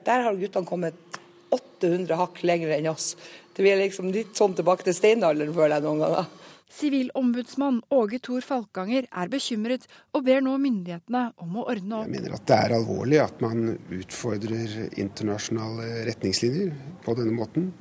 [0.09, 1.19] der har guttene kommet
[1.53, 3.13] 800 hakk lenger enn oss.
[3.53, 6.29] Det blir liksom litt sånn tilbake til steinalderen, føler jeg noen ganger.
[6.69, 12.09] Sivilombudsmann Åge Thor Falkanger er bekymret og ber nå myndighetene om å ordne opp.
[12.09, 17.71] Jeg mener at det er alvorlig at man utfordrer internasjonale retningslinjer på denne måten.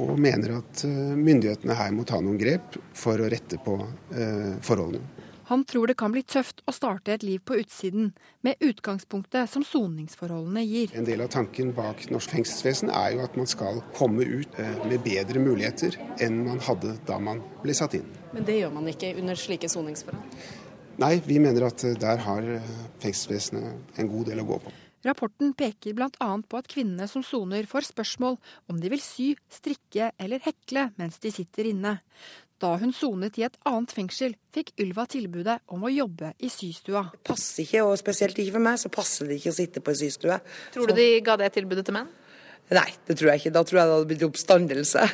[0.00, 3.74] Og mener at eh, myndighetene her må ta noen grep for å rette på
[4.14, 5.19] eh, forholdene.
[5.50, 8.12] Han tror det kan bli tøft å starte et liv på utsiden,
[8.46, 10.92] med utgangspunktet som soningsforholdene gir.
[10.94, 14.76] En del av tanken bak norsk fengselsvesen er jo at man skal komme ut eh,
[14.86, 18.06] med bedre muligheter enn man hadde da man ble satt inn.
[18.30, 20.38] Men det gjør man ikke under slike soningsforhold?
[21.02, 22.70] Nei, vi mener at eh, der har eh,
[23.02, 24.74] fengselsvesenet en god del å gå på.
[25.02, 26.30] Rapporten peker bl.a.
[26.46, 28.38] på at kvinnene som soner får spørsmål
[28.70, 31.96] om de vil sy, strikke eller hekle mens de sitter inne.
[32.60, 37.06] Da hun sonet i et annet fengsel, fikk Ylva tilbudet om å jobbe i systua.
[37.14, 39.94] Det passer ikke, og spesielt ikke for meg, så passer det ikke å sitte på
[39.94, 40.36] en systue.
[40.74, 42.10] Tror du de ga det tilbudet til menn?
[42.76, 43.54] Nei, det tror jeg ikke.
[43.56, 45.08] Da tror jeg det hadde blitt oppstandelse.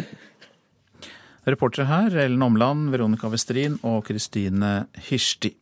[1.47, 4.75] Reportere her Ellen Omland, Veronica Westrin og Kristine
[5.07, 5.55] Hirsti.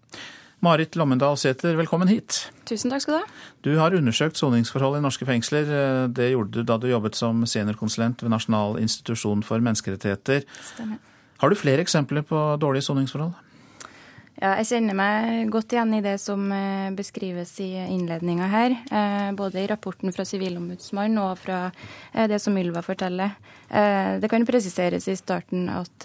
[0.65, 2.47] Marit Lommendal Sæther, velkommen hit.
[2.65, 3.49] Tusen takk skal Du ha.
[3.61, 5.69] Du har undersøkt soningsforhold i norske fengsler.
[6.09, 10.49] Det gjorde du da du jobbet som seniorkonsulent ved Nasjonal institusjon for menneskerettigheter.
[10.73, 11.11] Stemmer.
[11.39, 13.35] Har du flere eksempler på dårlige soningsforhold?
[14.35, 18.75] Ja, jeg kjenner meg godt igjen i det som eh, beskrives i innledninga her.
[18.91, 23.37] Eh, både i rapporten fra Sivilombudsmannen og fra eh, det som Ylva forteller.
[23.75, 26.05] Det kan presiseres i starten at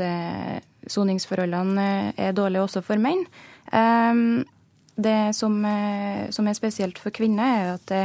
[0.89, 3.19] soningsforholdene er dårlige også for menn.
[4.97, 8.01] Det som, er spesielt for kvinner, er at det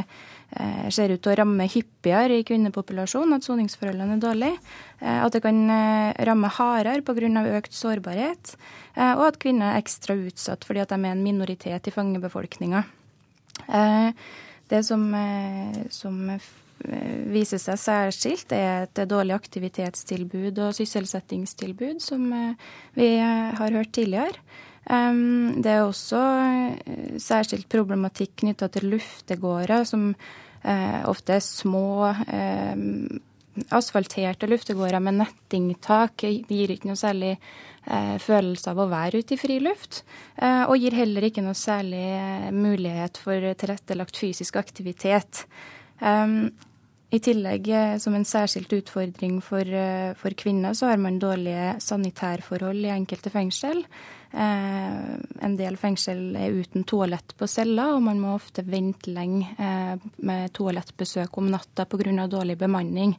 [0.95, 4.59] ser ut til å ramme hyppigere i kvinnepopulasjonen, at soningsforholdene er dårlige.
[5.01, 7.45] Eh, at det kan eh, ramme hardere pga.
[7.59, 8.57] økt sårbarhet.
[8.95, 12.85] Og at kvinner er ekstra utsatt fordi at de er en minoritet i fangebefolkninga.
[14.71, 15.03] Det som,
[15.91, 16.21] som
[17.35, 22.31] viser seg særskilt, er et dårlig aktivitetstilbud og sysselsettingstilbud, som
[22.95, 24.39] vi har hørt tidligere.
[24.87, 26.23] Det er også
[27.19, 30.44] særskilt problematikk knytta til luftegårder, som Eh,
[31.11, 32.75] ofte små eh,
[33.75, 36.25] asfalterte luftegårder med nettingtak.
[36.49, 40.03] Gir ikke noe særlig eh, følelse av å være ute i friluft.
[40.37, 45.45] Eh, og gir heller ikke noe særlig eh, mulighet for tilrettelagt fysisk aktivitet.
[46.01, 46.27] Eh,
[47.15, 47.69] I tillegg,
[48.03, 49.69] som en særskilt utfordring for,
[50.19, 53.85] for, kvinner, så har man dårlige sanitærforhold i enkelte fengsel.
[54.35, 59.53] Eh, en del fengsel er uten toalett på cella, og man må ofte vente lenge
[59.63, 62.27] eh, med toalettbesøk om natta pga.
[62.27, 63.15] dårlig bemanning.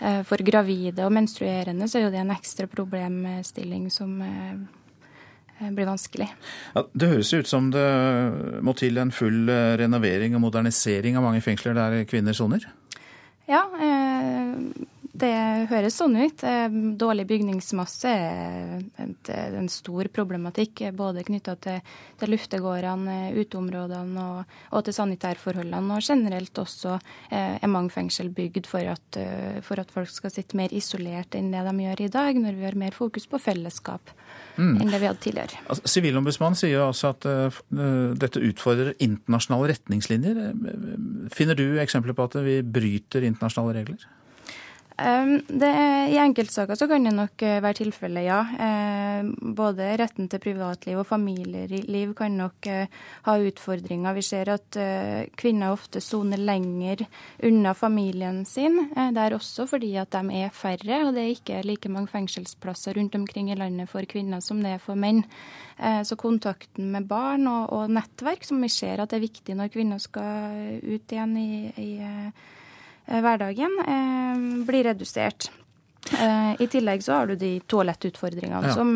[0.00, 4.18] Eh, for gravide og menstruerende så er det en ekstra problemstilling som
[5.58, 6.28] blir vanskelig.
[6.74, 7.88] Ja, det høres ut som det
[8.62, 9.48] må til en full
[9.80, 12.68] renovering og modernisering av mange fengsler der kvinner soner?
[13.48, 13.64] Ja,
[15.18, 16.42] Det høres sånn ut.
[16.46, 20.84] Eh, dårlig bygningsmasse er en stor problematikk.
[20.96, 21.80] Både knytta til,
[22.20, 25.96] til luftegårdene, uteområdene og, og, til sanitærforholdene.
[25.96, 30.32] Og generelt også eh, er mange fengsel bygd for at, eh, for at, folk skal
[30.34, 33.40] sitte mer isolert enn det de gjør i dag, når vi har mer fokus på
[33.42, 34.12] fellesskap
[34.58, 34.76] mm.
[34.76, 35.62] enn det vi hadde tidligere.
[35.66, 37.58] Altså, Sivilombudsmannen sier også at uh,
[38.20, 40.42] dette utfordrer internasjonale retningslinjer.
[41.34, 44.06] Finner du eksempler på at vi bryter internasjonale regler?
[44.98, 45.68] Det,
[46.10, 48.38] I enkeltsaker så kan det nok eh, være tilfellet, ja.
[49.54, 52.90] Både retten til privatliv og familieliv kan nok eh,
[53.28, 54.16] ha utfordringer.
[54.16, 57.04] Vi ser at eh, kvinner ofte soner lenger
[57.46, 58.90] unna familien sin.
[58.90, 62.98] Det er også fordi at de er færre, og det er ikke like mange fengselsplasser
[62.98, 65.22] rundt omkring i landet for kvinner som det er for menn.
[65.78, 70.02] Så kontakten med barn og, og nettverk, som vi ser at er viktig når kvinner
[70.02, 71.92] skal ut igjen i, i
[73.08, 75.50] hverdagen eh, blir redusert.
[76.08, 78.74] Eh, I tillegg så har du de toalettutfordringene ja.
[78.76, 78.92] som,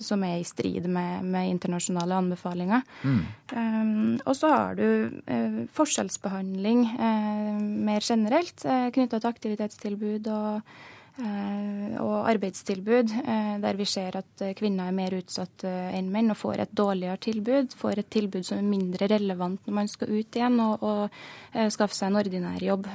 [0.00, 2.84] som, er i strid med, med internasjonale anbefalinger.
[3.02, 3.18] Mm.
[3.52, 4.86] Um, og så har du
[5.28, 13.78] uh, forskjellsbehandling uh, mer generelt uh, knytta til aktivitetstilbud og Eh, og arbeidstilbud, eh, der
[13.78, 17.74] vi ser at eh, kvinner er mer utsatt enn menn og får et dårligere tilbud.
[17.78, 21.96] Får et tilbud som er mindre relevant når man skal ut igjen og, og skaffe
[21.96, 22.86] seg en ordinær jobb.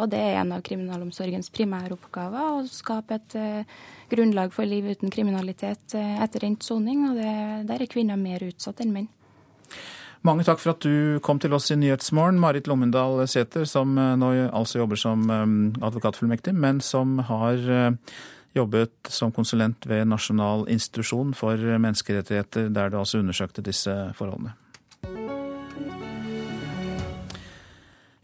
[0.00, 3.36] Og det er en av kriminalomsorgens primæroppgaver, å skape et
[4.12, 7.10] grunnlag for liv uten kriminalitet etter endt soning.
[7.10, 7.34] Og det,
[7.68, 9.10] der er kvinner mer utsatt enn menn.
[10.26, 14.16] Mange takk for at du kom til oss i Nyhetsmorgen, Marit Lommendal Sæther, som eh,
[14.18, 15.44] nå altså jobber som eh,
[15.86, 18.16] advokatfullmektig, men som har eh,
[18.56, 24.56] jobbet som konsulent ved Nasjonal institusjon for menneskerettigheter, der du altså undersøkte disse forholdene.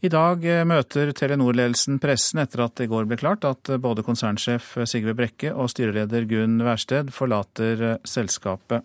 [0.03, 4.72] I dag møter Telenor-ledelsen pressen etter at det i går ble klart at både konsernsjef
[4.90, 8.82] Sigve Brekke og styreleder Gunn Wærsted forlater selskapet.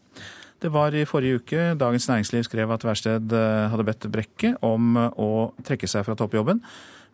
[0.57, 4.95] Det var i forrige uke Dagens Næringsliv skrev at Værsted eh, hadde bedt Brekke om
[4.97, 6.63] eh, å trekke seg fra toppjobben.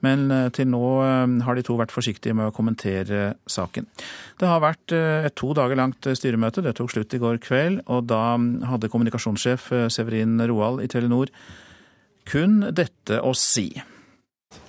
[0.03, 0.83] Men eh, til nå
[1.43, 3.89] har de to vært forsiktige med å kommentere saken.
[4.39, 6.63] Det har vært et to dager langt styremøte.
[6.63, 7.81] Det tok slutt i går kveld.
[7.91, 8.37] Og da
[8.69, 11.33] hadde kommunikasjonssjef Severin Roald i Telenor
[12.23, 13.67] kun dette å si.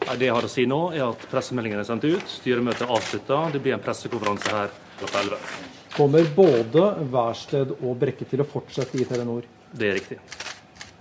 [0.05, 3.45] Det jeg har å si nå, er at pressemeldingen er sendt ut, styremøtet er avslutta.
[3.55, 5.74] Det blir en pressekonferanse her klokka 11.
[5.95, 9.45] Kommer både Værsted og Brekke til å fortsette i Telenor?
[9.71, 10.17] Det er riktig.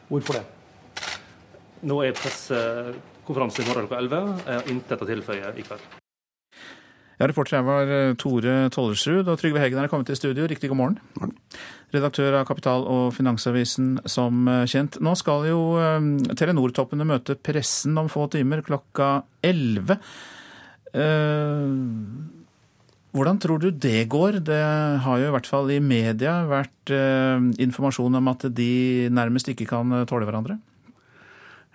[0.05, 0.43] Hvorfor det?
[1.89, 4.43] Nå er pressekonferansen i morgen klokka 11.
[4.45, 5.87] Jeg har intet å tilføye i kveld.
[7.17, 10.45] Ja, Reporter her var eh, Tore Tollersrud, og Trygve Heggen er kommet til studio.
[10.49, 11.01] Riktig god morgen.
[11.17, 11.33] morgen.
[11.93, 15.01] Redaktør av Kapital- og Finansavisen, som eh, kjent.
[15.01, 19.97] Nå skal jo eh, Telenor-toppene møte pressen om få timer, klokka 11.
[20.93, 22.42] Uh,
[23.13, 24.41] hvordan tror du det går?
[24.41, 24.61] Det
[25.05, 29.69] har jo i hvert fall i media vært eh, informasjon om at de nærmest ikke
[29.69, 30.57] kan eh, tåle hverandre?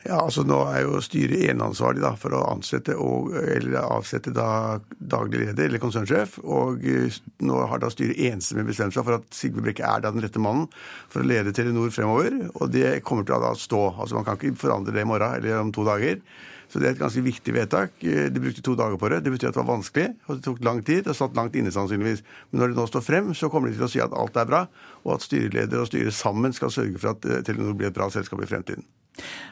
[0.06, 4.78] Ja, altså Nå er jo styret eneansvarlig da, for å ansette og, eller avsette da
[4.98, 6.40] daglig leder eller konsernsjef.
[6.42, 10.14] Og eh, nå har da styret enstemmig bestemt seg for at Sigve Brekke er da
[10.14, 10.66] den rette mannen
[11.06, 12.34] for å lede Telenor fremover.
[12.56, 13.82] Og det kommer til å da stå.
[13.94, 16.22] Altså Man kan ikke forandre det i morgen eller om to dager.
[16.68, 17.94] Så det er et ganske viktig vedtak.
[18.04, 19.22] Eh, de brukte to dager på det.
[19.24, 21.06] Det betyr at det var vanskelig, og det tok lang tid.
[21.06, 22.20] Det satt langt inne sannsynligvis.
[22.50, 24.48] Men når det nå står frem, så kommer de til å si at alt er
[24.50, 24.62] bra,
[25.06, 28.10] og at styreleder og styret sammen skal sørge for at eh, Telenor blir et bra
[28.12, 28.84] selskap i fremtiden.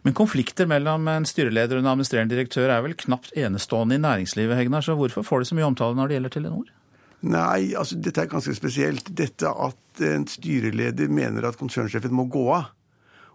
[0.07, 4.55] Men konflikter mellom en styreleder og en administrerende direktør er vel knapt enestående i næringslivet,
[4.61, 6.69] Hegnar, så hvorfor får det så mye omtale når det gjelder Telenor?
[7.27, 9.09] Nei, altså dette er ganske spesielt.
[9.17, 12.76] Dette at en styreleder mener at konsernsjefen må gå av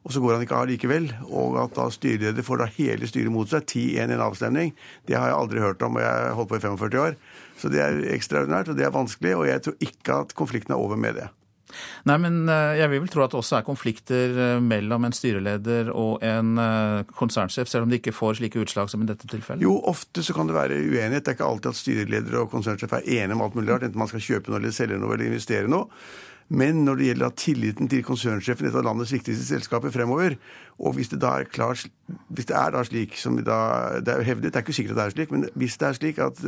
[0.01, 1.09] og så går han ikke av likevel.
[1.29, 4.73] Og at da styreleder får da hele styret mot seg, 10-1 i en avstemning,
[5.09, 7.19] det har jeg aldri hørt om, og jeg har holdt på i 45 år.
[7.61, 10.81] Så det er ekstraordinært, og det er vanskelig, og jeg tror ikke at konflikten er
[10.81, 11.29] over med det.
[12.09, 15.15] Nei, men eh, jeg vil vel tro at det også er konflikter eh, mellom en
[15.15, 19.29] styreleder og en eh, konsernsjef, selv om de ikke får slike utslag som i dette
[19.31, 19.63] tilfellet?
[19.63, 21.23] Jo, ofte så kan det være uenighet.
[21.23, 24.01] Det er ikke alltid at styreleder og konsernsjef er enige om alt mulig rart, enten
[24.01, 25.87] man skal kjøpe noe eller selge noe eller investere noe.
[26.51, 30.35] Men når det gjelder tilliten til konsernsjefen i et av landets viktigste selskaper fremover,
[30.83, 31.85] og hvis det da er klart,
[32.27, 33.59] hvis det er da slik som da,
[34.03, 35.87] det er jo hevdet, det er ikke sikkert at det er slik, men hvis det
[35.87, 36.43] er slik at,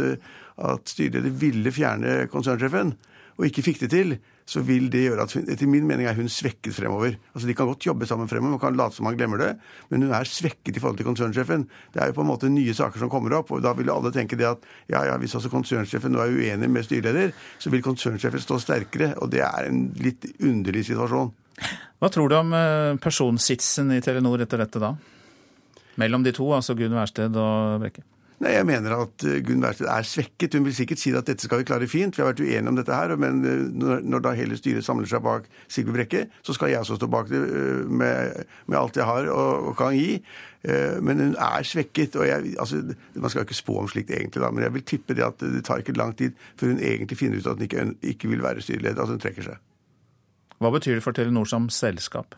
[0.67, 2.97] at styreleder ville fjerne konsernsjefen,
[3.37, 4.15] og ikke fikk det til,
[4.45, 7.15] så vil det gjøre at hun, etter min mening er hun svekket fremover.
[7.31, 9.51] Altså De kan godt jobbe sammen fremover, man kan late som man glemmer det,
[9.89, 11.65] men hun er svekket i forhold til konsernsjefen.
[11.93, 14.11] Det er jo på en måte nye saker som kommer opp, og da vil alle
[14.15, 17.85] tenke det at ja, ja, hvis også konsernsjefen nå er uenig med styreleder, så vil
[17.85, 21.33] konsernsjefen stå sterkere, og det er en litt underlig situasjon.
[22.03, 24.95] Hva tror du om eh, personsitsen i Telenor etter dette da?
[26.01, 28.03] Mellom de to, altså Gunn Wærsted og Brekke?
[28.43, 30.57] Nei, Jeg mener at eh, Gunn Wærsted er svekket.
[30.57, 32.17] Hun vil sikkert si at dette skal vi klare fint.
[32.17, 33.15] Vi har vært uenige om dette her.
[33.19, 36.97] Men eh, når, da hele styret samler seg bak Sigve Brekke, så skal jeg også
[36.99, 40.17] stå bak det eh, med, med alt jeg har og, og kan gi.
[40.63, 42.15] Men hun er svekket.
[42.15, 42.77] og jeg, altså,
[43.15, 45.43] Man skal jo ikke spå om slikt egentlig, da, men jeg vil tippe det at
[45.43, 47.83] det tar ikke lang tid før hun egentlig finner ut at hun ikke,
[48.13, 49.01] ikke vil være styreleder.
[49.01, 49.59] Altså hun trekker seg.
[50.63, 52.37] Hva betyr det for Telenor som selskap?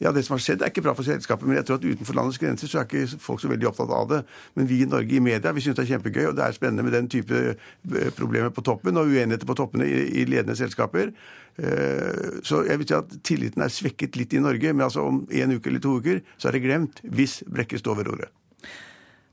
[0.00, 2.16] Ja, Det som har skjedd, er ikke bra for selskapet, men jeg tror at utenfor
[2.16, 4.20] landets grenser så er ikke folk så veldig opptatt av det.
[4.56, 6.86] Men vi i Norge i media vi syns det er kjempegøy, og det er spennende
[6.86, 11.12] med den type eh, problemer på toppen og uenigheter på toppene i, ledende selskaper.
[11.60, 15.20] Eh, så jeg vil si at tilliten er svekket litt i Norge, men altså om
[15.28, 18.32] en uke eller to uker så er det glemt hvis Brekke står ved roret.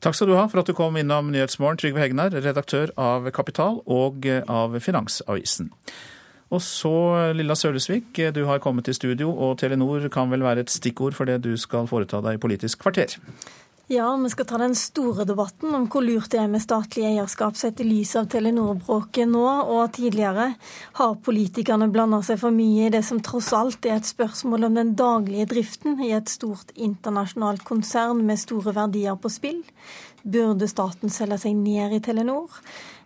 [0.03, 3.79] Takk skal du ha for at du kom innom Nyhetsmorgen, Trygve Hegnar, redaktør av Kapital
[3.87, 5.71] og av Finansavisen.
[6.47, 6.95] Og så,
[7.35, 11.27] Lilla Sølesvik, du har kommet i studio, og Telenor kan vel være et stikkord for
[11.27, 13.17] det du skal foreta deg i Politisk kvarter?
[13.89, 17.55] Ja, vi skal ta den store debatten om hvor lurt det er med statlig eierskap
[17.55, 20.49] sett i lys av Telenor-bråket nå og tidligere.
[20.99, 24.75] Har politikerne blanda seg for mye i det som tross alt er et spørsmål om
[24.75, 29.63] den daglige driften i et stort internasjonalt konsern med store verdier på spill?
[30.27, 32.59] Burde staten selge seg ned i Telenor?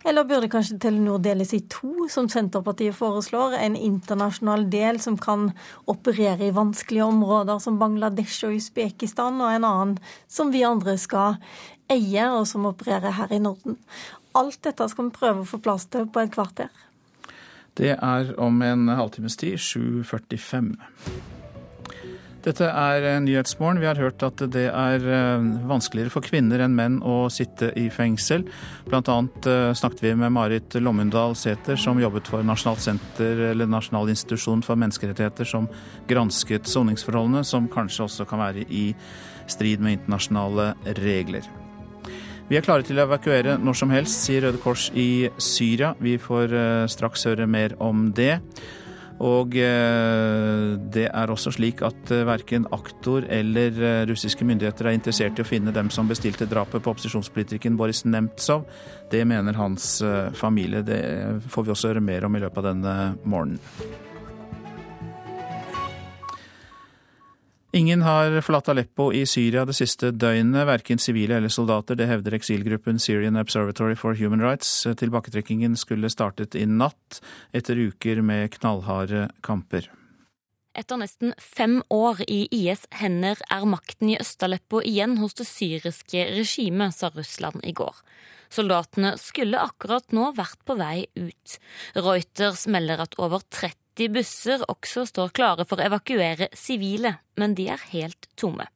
[0.04, 3.54] Eller burde kanskje Telenor deles i to, som Senterpartiet foreslår?
[3.58, 5.50] En internasjonal del som kan
[5.90, 11.38] operere i vanskelige områder som Bangladesh og Usbekistan, og en annen som vi andre skal
[11.92, 13.78] eie, og som opererer her i Norden.
[14.34, 16.72] Alt dette skal vi prøve å få plass til på et kvarter.
[17.78, 20.74] Det er om en halvtimes tid, 7.45.
[22.42, 23.78] Dette er eh, Nyhetsmorgen.
[23.78, 27.84] Vi har hørt at det er eh, vanskeligere for kvinner enn menn å sitte i
[27.92, 28.42] fengsel.
[28.88, 33.70] Blant annet eh, snakket vi med Marit Lommundal Sæther, som jobbet for Nasjonalt senter, eller
[33.70, 35.70] Nasjonal institusjon for menneskerettigheter, som
[36.10, 38.88] gransket soningsforholdene, som kanskje også kan være i
[39.50, 41.46] strid med internasjonale regler.
[42.50, 45.94] Vi er klare til å evakuere når som helst, sier Røde Kors i Syria.
[46.02, 46.52] Vi får
[46.90, 48.40] straks høre mer om det.
[49.22, 54.96] Og eh, det er også slik at eh, verken aktor eller eh, russiske myndigheter er
[54.98, 58.66] interessert i å finne dem som bestilte drapet på opposisjonspolitikeren Boris Nemtsov.
[59.12, 60.00] Det mener hans
[60.34, 60.82] familie.
[60.82, 61.02] Det
[61.52, 64.10] får vi også høre mer om i løpet av denne morgenen.
[67.74, 71.96] Ingen har forlatt Aleppo i Syria det siste døgnet, verken sivile eller soldater.
[71.96, 74.68] Det hevder eksilgruppen Syrian Observatory for Human Rights.
[75.00, 77.22] Tilbaketrekkingen skulle startet i natt,
[77.56, 79.88] etter uker med knallharde kamper.
[80.76, 86.28] Etter nesten fem år i IS' hender er makten i Øst-Aleppo igjen hos det syriske
[86.36, 88.04] regimet, sa Russland i går.
[88.52, 91.56] Soldatene skulle akkurat nå vært på vei ut.
[91.96, 97.54] Reuters melder at over 30 90 busser også står klare for å evakuere sivile, men
[97.54, 98.66] de er helt tomme.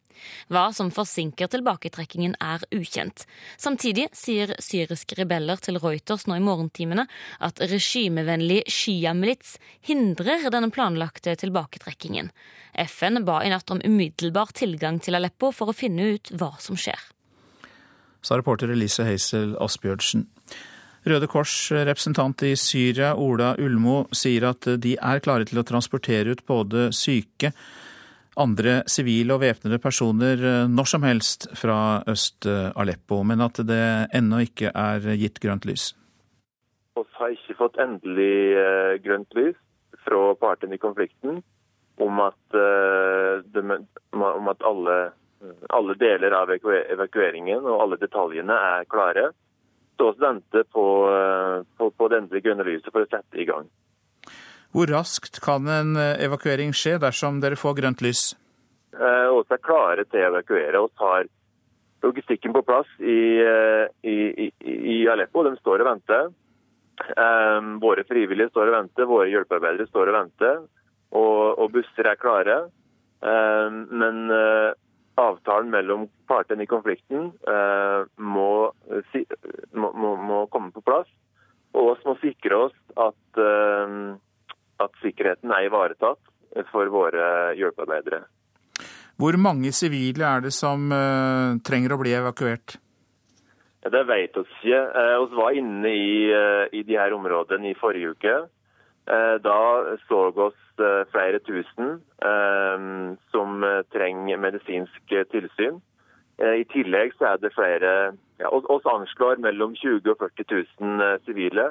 [0.49, 3.27] Hva som forsinker tilbaketrekkingen er ukjent.
[3.61, 7.07] Samtidig sier syriske rebeller til Reuters nå i morgentimene
[7.45, 9.57] at regimevennlig Shia-milits
[9.87, 12.31] hindrer denne planlagte tilbaketrekkingen.
[12.87, 16.81] FN ba i natt om umiddelbar tilgang til Aleppo for å finne ut hva som
[16.81, 17.01] skjer.
[18.25, 20.27] Sa reporter Elise Heisel Asbjørnsen.
[21.07, 26.43] Røde Kors-representant i Syria, Ola Ulmo, sier at de er klare til å transportere ut
[26.49, 27.53] både syke,
[28.43, 33.87] andre sivile og væpnede personer eh, når som helst fra Øst-Aleppo, men at det
[34.19, 35.93] ennå ikke er gitt grønt lys.
[36.99, 39.57] Vi har ikke fått endelig eh, grønt lys
[40.03, 41.39] fra partene i konflikten
[42.03, 43.63] om at, de,
[44.13, 44.97] om at alle,
[45.73, 49.31] alle deler av evakueringen og alle detaljene er klare
[50.01, 53.69] oss vente på, eh, på, på det endelige grønne lyset for å sette i gang.
[54.75, 58.29] Hvor raskt kan en eh, evakuering skje dersom dere får grønt lys?
[58.97, 60.83] Eh, vi er klare til å evakuere.
[60.87, 61.29] Vi har
[62.05, 63.21] logistikken på plass i,
[64.07, 64.17] i,
[64.47, 64.49] i,
[64.97, 65.45] i Aleppo.
[65.47, 66.33] De står og venter.
[67.83, 70.61] Våre frivillige står og venter, våre hjelpearbeidere står og venter.
[71.17, 72.59] Og, og busser er klare.
[73.21, 74.31] Men
[75.17, 78.51] avtalen mellom partene i konflikten eh, må,
[79.13, 79.25] si,
[79.73, 81.09] må, må, må, komme på plass.
[81.77, 83.97] Og vi må sikre oss at, eh,
[84.85, 85.01] at
[85.47, 88.25] sikkerheten er ivaretatt for våre hjelpearbeidere.
[89.17, 92.79] Hvor mange sivile er det som uh, trenger å bli evakuert?
[93.87, 94.81] Det vet vi ikke.
[94.93, 98.37] Uh, vi var inne i, uh, i de her områdene i forrige uke.
[99.07, 99.59] Da
[100.09, 102.79] så vi Eh, flere tusen eh,
[103.33, 105.81] som eh, trenger medisinsk tilsyn.
[106.37, 107.91] I tillegg så er det flere
[108.37, 110.45] ja, oss anslår mellom 20 og 40
[110.83, 111.71] 000 sivile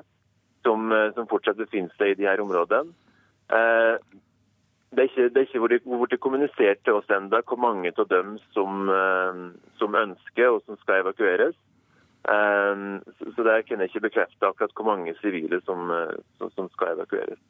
[0.66, 2.90] som, som, fortsatt befinner seg i de her områdene.
[3.50, 8.38] Det er ikke, det er ikke blitt kommunisert til oss ennå hvor mange av dem
[8.56, 8.88] som,
[9.80, 11.58] som, ønsker og som skal evakueres.
[12.26, 15.92] Så det kan jeg ikke bekrefte akkurat hvor mange sivile som,
[16.40, 17.42] som skal evakueres.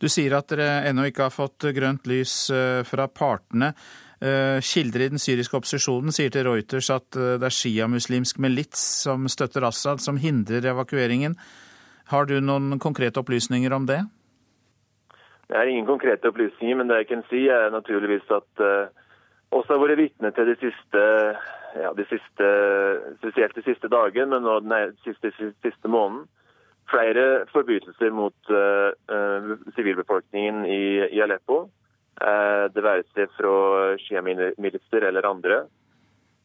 [0.00, 2.46] Du sier at dere ennå ikke har fått grønt lys
[2.88, 3.72] fra partene.
[4.64, 9.66] Kilder i den syriske opposisjonen sier til Reuters at det er sjiamuslimsk milits som støtter
[9.68, 11.36] Assad, som hindrer evakueringen.
[12.12, 14.04] Har du noen konkrete opplysninger om det?
[15.48, 18.88] Jeg har ingen konkrete opplysninger, men det jeg kan si er naturligvis at uh,
[19.54, 21.02] også har vært vitne til de siste,
[21.78, 22.48] ja, de siste,
[23.20, 25.30] spesielt de siste dagene, men også den siste,
[25.62, 26.26] siste måneden,
[26.90, 28.50] flere forbrytelser mot
[29.78, 30.82] sivilbefolkningen uh, uh, i,
[31.14, 31.66] i, Aleppo.
[32.74, 35.64] det være seg fra sjiamilitser eller andre.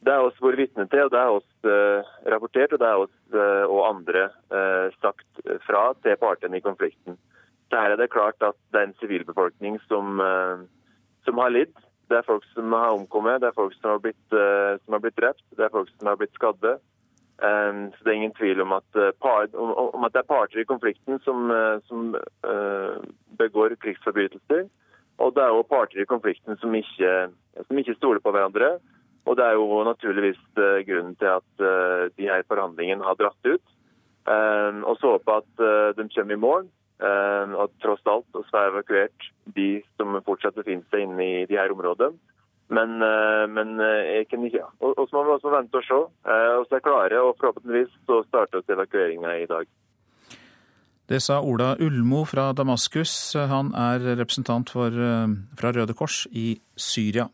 [0.02, 1.76] Det har også vært vitne til, og det har også
[2.34, 4.24] rapportert, og det har også og andre
[5.00, 7.18] sagt fra til partene i konflikten.
[7.72, 10.64] Her er det klart at det er en sivilbefolkning som, eh,
[11.26, 11.74] som, har lidd.
[12.10, 15.04] Det er folk som har omkommet, det er folk som har blitt, eh, som har
[15.04, 16.74] blitt drept, det er folk som har blitt skadde.
[17.42, 19.02] Eh, så det er ingen tvil om at,
[19.56, 21.52] om at det er parter i konflikten som,
[21.88, 22.16] som
[23.40, 24.68] begår krigsforbrytelser.
[25.22, 27.30] Og det er jo parter i konflikten som ikke,
[27.68, 28.80] som ikke stoler på hverandre.
[29.30, 30.40] Og det er jo naturligvis
[30.88, 33.62] grunnen til at de her forhandlingene har dratt ut.
[34.26, 36.66] Og så håpe at de kommer i mål.
[37.02, 41.58] Eh, og tross alt også er evakuert de som fortsatt befinner seg inne i de
[41.58, 42.14] her områdene.
[42.72, 45.88] Men, eh, men eh, jeg kan ikke, og, og så må vi også vente og
[45.88, 46.00] se.
[46.62, 49.70] Og så er klare, og forhåpentligvis så starter vi evakueringa i dag.
[51.12, 53.34] Det sa Ola Ulmo fra Damaskus.
[53.36, 54.96] Han er representant for,
[55.60, 57.26] fra Røde Kors i Syria.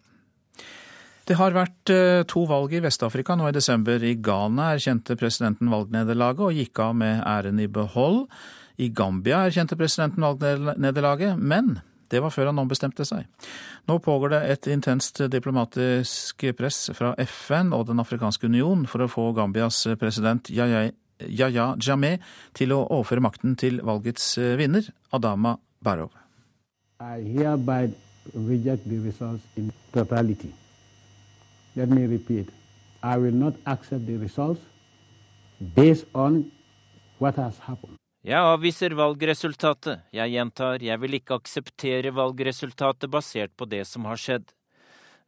[1.28, 1.92] Det har vært
[2.32, 4.02] to valg i Vest-Afrika nå i desember.
[4.02, 8.24] I Ghana erkjente presidenten valgnederlaget og gikk av med æren i behold.
[8.78, 11.80] I Gambia erkjente presidenten valgnederlaget, men
[12.12, 13.26] det var før han ombestemte seg.
[13.90, 19.10] Nå pågår det et intenst diplomatisk press fra FN og Den afrikanske union for å
[19.12, 20.92] få Gambias president Yaya
[21.82, 22.22] Jameh
[22.56, 26.12] til å overføre makten til valgets vinner, Adama Barrow.
[27.02, 27.92] I hereby
[28.34, 30.54] reject the results in totality.
[31.76, 32.50] Let me repeat.
[33.04, 34.62] I will not accept the results
[35.76, 36.52] based on
[37.20, 37.98] what has happened.
[38.28, 40.02] Jeg avviser valgresultatet.
[40.12, 44.50] Jeg gjentar, jeg vil ikke akseptere valgresultatet basert på det som har skjedd.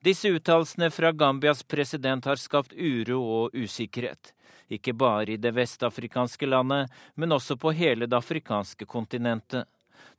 [0.04, 4.34] Disse uttalelsene fra Gambias president har skapt uro og usikkerhet.
[4.68, 9.64] Ikke bare i det vestafrikanske landet, men også på hele det afrikanske kontinentet.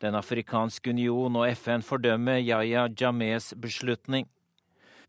[0.00, 4.24] Den afrikanske union og FN fordømmer Yaya James beslutning.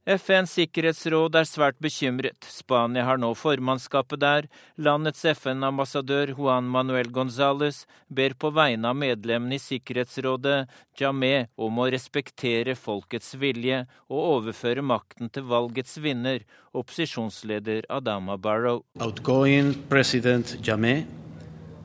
[0.02, 2.42] FNs sikkerhetsråd er svært bekymret.
[2.50, 4.48] Spania har nå formannskapet der.
[4.82, 10.66] Landets FN-ambassadør Juan Manuel Gonzales ber på vegne av medlemmene i Sikkerhetsrådet
[10.98, 16.42] Jamé, om å respektere folkets vilje og overføre makten til valgets vinner,
[16.74, 18.82] opposisjonsleder Adama Barrow.
[18.98, 21.06] Outgoing president Jamé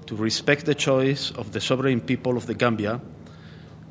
[0.07, 2.99] to respect the choice of the sovereign people of the Gambia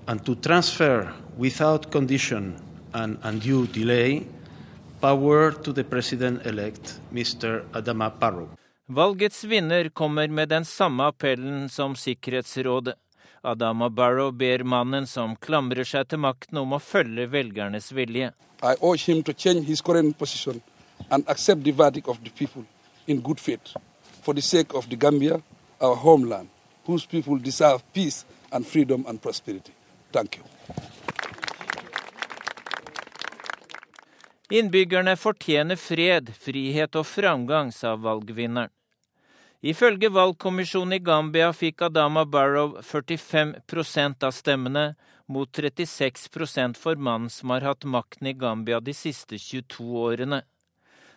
[0.07, 2.55] and to transfer without condition
[2.95, 4.23] and undue delay
[5.01, 7.63] power to the president-elect, Mr.
[7.73, 8.47] Adama Barrow.
[8.87, 12.95] Valgets vinner kommer med den samme appellen som Sikkerhetsrådet.
[13.41, 18.31] Adama Barrow ber mannen som klamrer seg til makten om å følge velgernes vilje.
[18.63, 20.61] I urge him to change his current position
[21.09, 22.63] and accept the verdict of the people
[23.07, 23.75] in good faith
[24.23, 25.41] for the sake of the Gambia,
[25.81, 26.49] our homeland,
[26.85, 29.73] whose people deserve peace and freedom and prosperity.
[30.11, 30.43] Thank you.
[34.49, 38.69] Innbyggerne fortjener fred, frihet og framgang, sa valgvinneren.
[39.65, 44.83] Ifølge valgkommisjonen i Gambia fikk Adama Barrow 45% av stemmene,
[45.25, 46.29] mot 36
[46.77, 50.43] for mannen som har hatt makten i Gambia de siste 22 årene.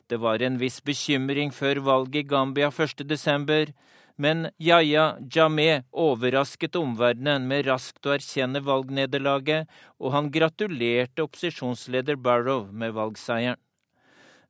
[0.09, 3.75] Det var en viss bekymring før valget i Gambia 1.12.,
[4.19, 9.69] men Yahya Jameh overrasket omverdenen med raskt å erkjenne valgnederlaget,
[10.03, 13.61] og han gratulerte opposisjonsleder Barrow med valgseieren.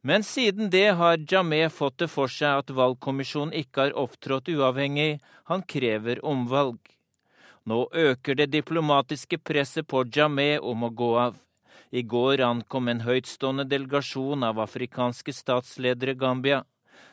[0.01, 5.19] Men siden det har Jameh fått det for seg at valgkommisjonen ikke har opptrådt uavhengig,
[5.51, 6.79] han krever omvalg.
[7.69, 11.37] Nå øker det diplomatiske presset på Jameh om å gå av.
[11.91, 16.63] I går ankom en høytstående delegasjon av afrikanske statsledere Gambia.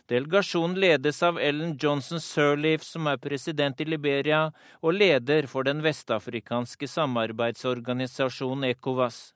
[0.06, 4.52] Delegasjonen ledes av Ellen Johnson Sirleaf, som er president i Liberia
[4.84, 9.32] og leder for den vestafrikanske samarbeidsorganisasjonen ECOWAS.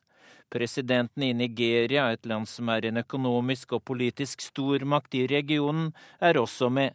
[0.53, 5.89] Presidenten i Nigeria, et land som er en økonomisk og politisk stormakt i regionen,
[6.21, 6.93] er også med.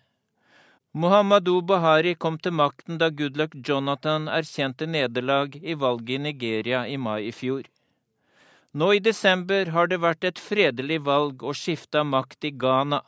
[0.95, 6.95] Muhammadu Bahari kom til makten da Goodluck Jonathan erkjente nederlag i valget i Nigeria i
[6.97, 7.66] mai i fjor.
[8.75, 13.03] Nå i desember har det vært et fredelig valg og skifte av makt i Ghana.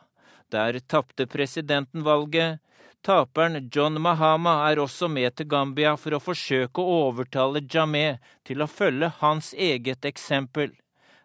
[0.53, 2.59] Der tapte presidenten valget.
[3.03, 8.62] Taperen John Mahama er også med til Gambia for å forsøke å overtale Jameh til
[8.62, 10.72] å følge hans eget eksempel,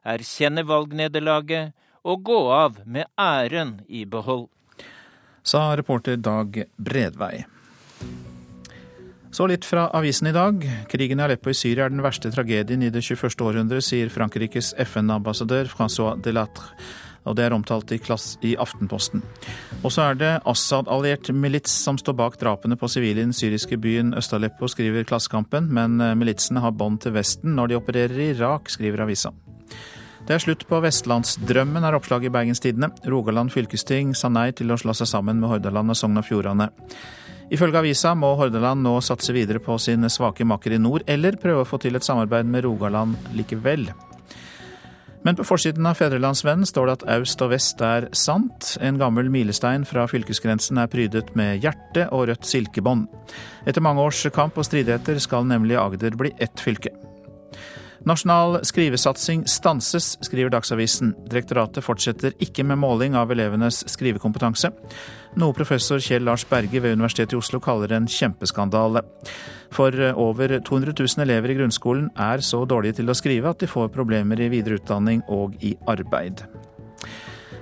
[0.06, 1.74] erkjenne valgnederlaget
[2.06, 4.50] og gå av med æren i behold.
[5.44, 7.46] Sa reporter Dag Bredvei.
[9.32, 10.66] Så litt fra avisen i dag.
[10.92, 13.40] Krigen i Aleppo i Syria er den verste tragedien i det 21.
[13.42, 16.76] århundret, sier Frankrikes FN-ambassadør Francois Delatre.
[17.26, 19.22] Og det er omtalt i, klass, i Aftenposten.
[19.84, 23.78] Og så er det Assad-alliert milits som står bak drapene på sivile i den syriske
[23.82, 25.70] byen Øst-Aleppo, skriver Klassekampen.
[25.70, 29.34] Men eh, militsene har bånd til Vesten når de opererer i Irak, skriver avisa.
[30.28, 32.92] Det er slutt på vestlandsdrømmen, er oppslaget i Bergens Tidende.
[33.10, 36.70] Rogaland fylkesting sa nei til å slå seg sammen med Hordaland og Sogn og Fjordane.
[37.52, 41.66] Ifølge avisa må Hordaland nå satse videre på sine svake makker i nord, eller prøve
[41.66, 43.90] å få til et samarbeid med Rogaland likevel.
[45.24, 48.72] Men på forsiden av Fedrelandsvennen står det at øst og vest er sant.
[48.82, 53.06] En gammel milestein fra fylkesgrensen er prydet med hjerte og rødt silkebånd.
[53.70, 56.96] Etter mange års kamp og stridigheter skal nemlig Agder bli ett fylke.
[58.02, 61.12] Nasjonal skrivesatsing stanses, skriver Dagsavisen.
[61.30, 64.72] Direktoratet fortsetter ikke med måling av elevenes skrivekompetanse,
[65.38, 69.04] noe professor Kjell Lars Berge ved Universitetet i Oslo kaller en kjempeskandale.
[69.72, 73.70] For over 200 000 elever i grunnskolen er så dårlige til å skrive at de
[73.70, 76.42] får problemer i videreutdanning og i arbeid.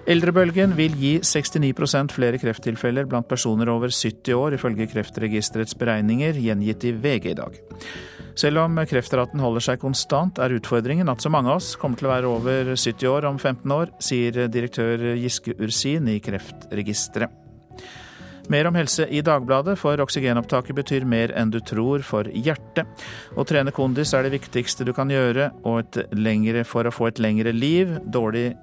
[0.10, 6.88] Eldrebølgen vil gi 69% flere krefttilfeller blant personer over 70 år, ifølge Kreftregisterets beregninger gjengitt
[6.88, 7.60] i VG i dag.
[8.40, 12.08] Selv om kreftraten holder seg konstant, er utfordringen at så mange av oss kommer til
[12.08, 17.34] å være over 70 år om 15 år, sier direktør Giske Ursin i Kreftregisteret.
[18.50, 22.88] Mer om helse i Dagbladet, for oksygenopptaket betyr mer enn du tror for hjertet.
[23.38, 25.52] Å trene kondis er det viktigste du kan gjøre
[26.18, 27.92] lengre, for å få et lengre liv.
[28.08, 28.56] Dårlig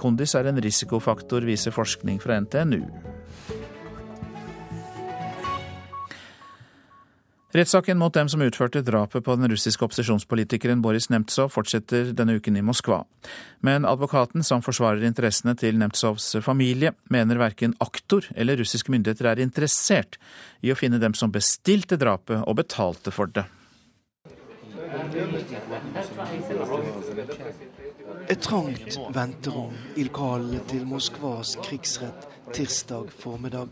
[0.00, 2.86] kondis er en risikofaktor, viser forskning fra NTNU.
[7.54, 12.56] Rettssaken mot dem som utførte drapet på den russiske opposisjonspolitikeren Boris Nemtsov fortsetter denne uken
[12.58, 13.04] i Moskva.
[13.62, 19.44] Men advokaten som forsvarer interessene til Nemtsovs familie, mener verken aktor eller russiske myndigheter er
[19.44, 20.18] interessert
[20.66, 23.46] i å finne dem som bestilte drapet og betalte for det.
[28.34, 33.70] Et trangt venterom i lokalene til Moskvas krigsrett tirsdag formiddag.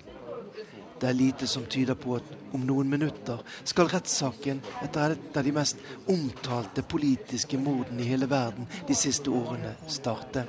[1.02, 2.22] Det er lite som tyder på at
[2.54, 5.80] om noen minutter skal rettssaken etter et av de mest
[6.12, 10.46] omtalte politiske mordene i hele verden de siste årene starte.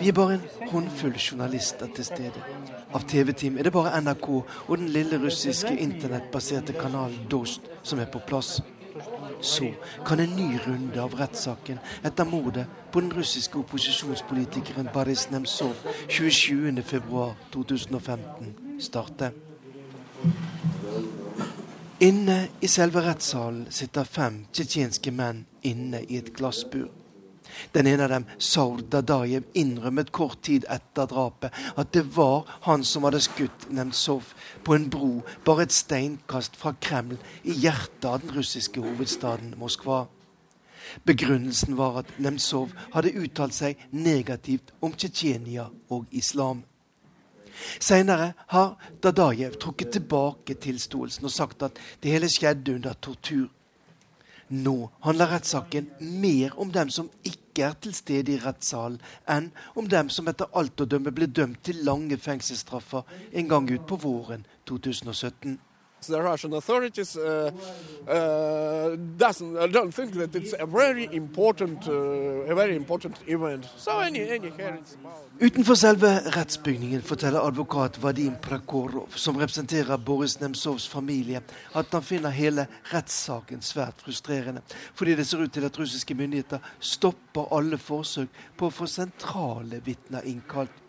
[0.00, 2.42] Vi er bare en håndfull journalister til stede.
[2.90, 8.10] Av TV-team er det bare NRK og den lille russiske internettbaserte kanalen Dost som er
[8.10, 8.58] på plass.
[9.42, 9.66] Så
[10.06, 15.74] kan en ny runde av rettssaken etter mordet på den russiske opposisjonspolitikeren Boris Nemtsov
[16.10, 19.51] 27.2.2015 starte.
[22.02, 26.88] Inne i selve rettssalen sitter fem tsjetsjenske menn inne i et glassbur.
[27.72, 32.84] Den ene av dem, Saur Dadajev, innrømmet kort tid etter drapet at det var han
[32.84, 34.32] som hadde skutt Nemtsov
[34.64, 35.12] på en bro
[35.46, 40.06] bare et steinkast fra Kreml i hjertet av den russiske hovedstaden Moskva.
[41.06, 46.64] Begrunnelsen var at Nemtsov hadde uttalt seg negativt om Tsjetsjenia og islam.
[47.80, 53.48] Senere har Dadajev trukket tilbake tilståelsen og sagt at det hele skjedde under tortur.
[54.52, 59.48] Nå handler rettssaken mer om dem som ikke er til stede i rettssalen, enn
[59.80, 63.86] om dem som etter alt å dømme ble dømt til lange fengselsstraffer en gang ut
[63.88, 65.56] på våren 2017.
[66.08, 67.50] The Russian authorities uh,
[68.08, 73.68] uh, doesn't uh, don't think that it's a very important, uh, a very important event.
[73.76, 74.52] So any, any
[75.40, 81.40] Utenfor selve rettsbygningen forteller advokat Vadim Prakorov, som representerer Boris Nemtsovs familie,
[81.74, 84.62] at han finner hele rettssaken svært frustrerende,
[84.94, 89.82] fordi det ser ut til at russiske myndigheter stopper alle forsøk på å få sentrale
[89.84, 90.81] vitner innkalt.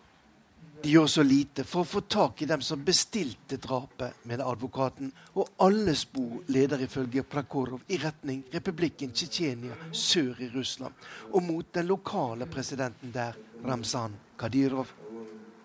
[0.83, 5.13] De gjør så lite for å få tak i dem som bestilte drapet, mener advokaten,
[5.39, 10.91] og alle spor leder ifølge Prakorov i retning republikken Tsjetsjenia sør i Russland,
[11.31, 14.91] og mot den lokale presidenten der, Ramzan Kadyrov.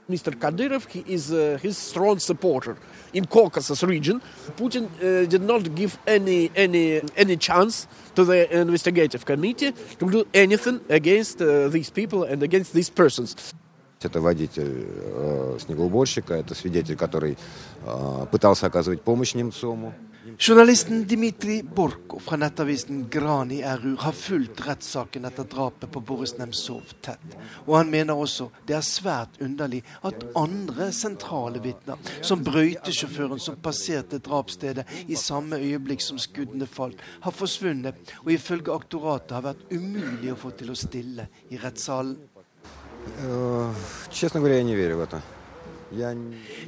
[0.07, 0.39] Mr.
[0.39, 2.77] Kadyrov he is uh, his strong supporter
[3.13, 4.23] in Caucasus region.
[4.57, 10.25] Putin uh, did not give any any any chance to the investigative committee to do
[10.33, 13.53] anything against uh, these people and against these persons.
[14.02, 17.38] Это водитель э, снегоуборщика, это свидетель, который
[17.86, 19.94] э, пытался оказывать помощь Немцову.
[20.38, 26.94] Journalisten Dmitrij Borko fra nettavisen Grani RU har fulgt rettssaken etter drapet på Boris Nemtsov
[27.04, 27.36] tett.
[27.68, 33.60] Og han mener også det er svært underlig at andre sentrale vitner, som brøytesjåføren som
[33.60, 39.68] passerte drapsstedet i samme øyeblikk som skuddene falt, har forsvunnet, og ifølge aktoratet har vært
[39.76, 42.16] umulig å få til å stille i rettssalen.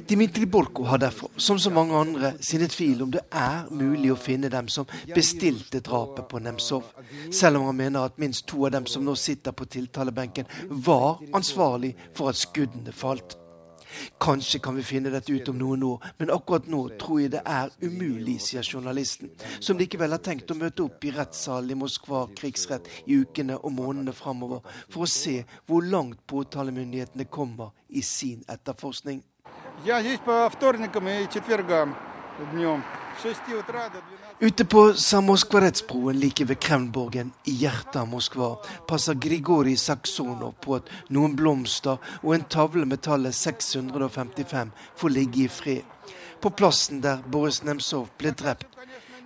[0.07, 4.17] Dimitri Borko har derfor, som så mange andre, sine tvil om det er mulig å
[4.17, 6.87] finne dem som bestilte drapet på Nemtsov,
[7.31, 11.21] selv om han mener at minst to av dem som nå sitter på tiltalebenken, var
[11.37, 13.37] ansvarlig for at skuddene falt.
[14.21, 17.41] Kanskje kan vi finne dette ut om noen år, men akkurat nå tror jeg det
[17.45, 22.27] er umulig, sier journalisten, som likevel har tenkt å møte opp i rettssalen i Moskva
[22.37, 28.43] krigsrett i ukene og månedene framover for å se hvor langt påtalemyndighetene kommer i sin
[28.47, 29.23] etterforskning.
[29.85, 30.35] Jeg er på
[34.43, 38.55] Ute på Samoskvaretsbroen like ved Kremlborgen, i hjertet av Moskva,
[38.89, 45.43] passer Grigori Saksonov på at noen blomster og en tavle med tallet 655 får ligge
[45.43, 46.09] i fred.
[46.41, 48.65] På plassen der Boris Nemsov ble drept.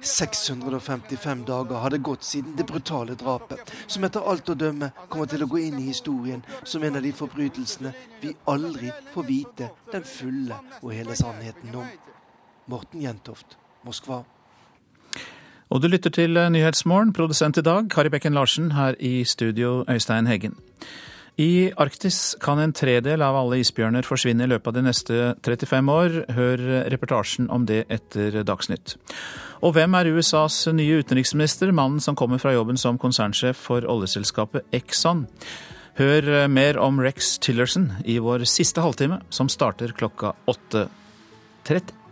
[0.03, 5.47] 655 dager hadde gått siden det brutale drapet, som etter alt å dømme kommer til
[5.47, 10.03] å gå inn i historien som en av de forbrytelsene vi aldri får vite den
[10.03, 11.91] fulle og hele sannheten om.
[12.68, 13.55] Morten Jentoft,
[13.88, 14.26] Moskva.
[15.74, 20.28] Og du lytter til Nyhetsmorgen, produsent i dag Kari Bekken Larsen, her i studio Øystein
[20.30, 20.53] Heggen.
[21.41, 25.89] I Arktis kan en tredel av alle isbjørner forsvinne i løpet av de neste 35
[25.91, 26.20] år.
[26.38, 26.63] Hør
[26.93, 28.93] reportasjen om det etter Dagsnytt.
[29.66, 34.70] Og hvem er USAs nye utenriksminister, mannen som kommer fra jobben som konsernsjef for oljeselskapet
[34.76, 35.26] Exxon?
[35.97, 42.05] Hør mer om Rex Tillerson i vår siste halvtime, som starter klokka 8.30.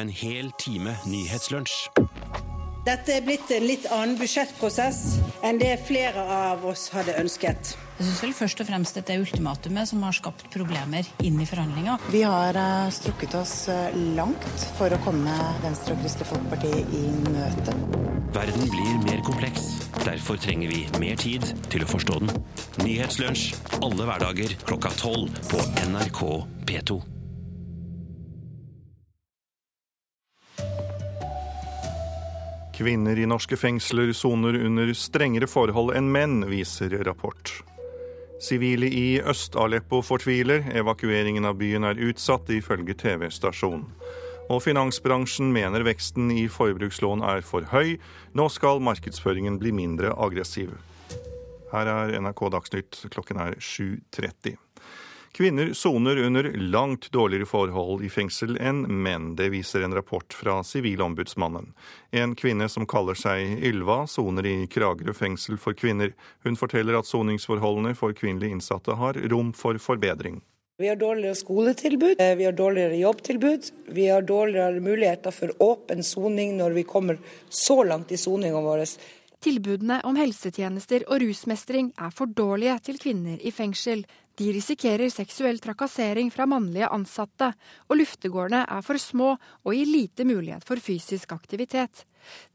[0.00, 1.90] En hel time nyhetslunsj.
[2.82, 7.74] Dette er blitt en litt annen budsjettprosess enn det flere av oss hadde ønsket.
[7.98, 11.46] Jeg syns vel først og fremst dette er ultimatumet som har skapt problemer inn i
[11.46, 11.98] forhandlinga.
[12.10, 17.04] Vi har uh, strukket oss uh, langt for å komme Venstre og Kristelig Folkeparti i
[17.28, 17.76] møte.
[18.32, 19.74] Verden blir mer kompleks.
[20.08, 22.44] Derfor trenger vi mer tid til å forstå den.
[22.80, 23.50] Nyhetslunsj
[23.84, 26.22] alle hverdager klokka tolv på NRK
[26.64, 27.02] P2.
[32.72, 37.52] Kvinner i norske fengsler soner under strengere forhold enn menn, viser rapport.
[38.42, 40.64] Sivile i Øst-Aleppo fortviler.
[40.74, 43.84] Evakueringen av byen er utsatt, ifølge TV-stasjonen.
[44.50, 47.98] Og finansbransjen mener veksten i forbrukslån er for høy.
[48.34, 50.72] Nå skal markedsføringen bli mindre aggressiv.
[51.72, 54.56] Her er NRK Dagsnytt, klokken er 7.30.
[55.32, 59.30] Kvinner soner under langt dårligere forhold i fengsel enn menn.
[59.36, 61.70] Det viser en rapport fra Sivilombudsmannen.
[62.10, 66.12] En kvinne som kaller seg Ylva, soner i Kragerø fengsel for kvinner.
[66.44, 70.42] Hun forteller at soningsforholdene for kvinnelige innsatte har rom for forbedring.
[70.76, 76.58] Vi har dårligere skoletilbud, vi har dårligere jobbtilbud, vi har dårligere muligheter for åpen soning
[76.60, 78.84] når vi kommer så langt i soninga vår.
[79.42, 84.04] Tilbudene om helsetjenester og rusmestring er for dårlige til kvinner i fengsel.
[84.40, 87.52] De risikerer seksuell trakassering fra mannlige ansatte,
[87.88, 92.06] og luftegårdene er for små og gir lite mulighet for fysisk aktivitet.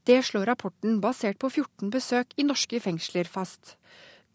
[0.04, 3.76] Det slår rapporten basert på 14 besøk i norske fengsler fast.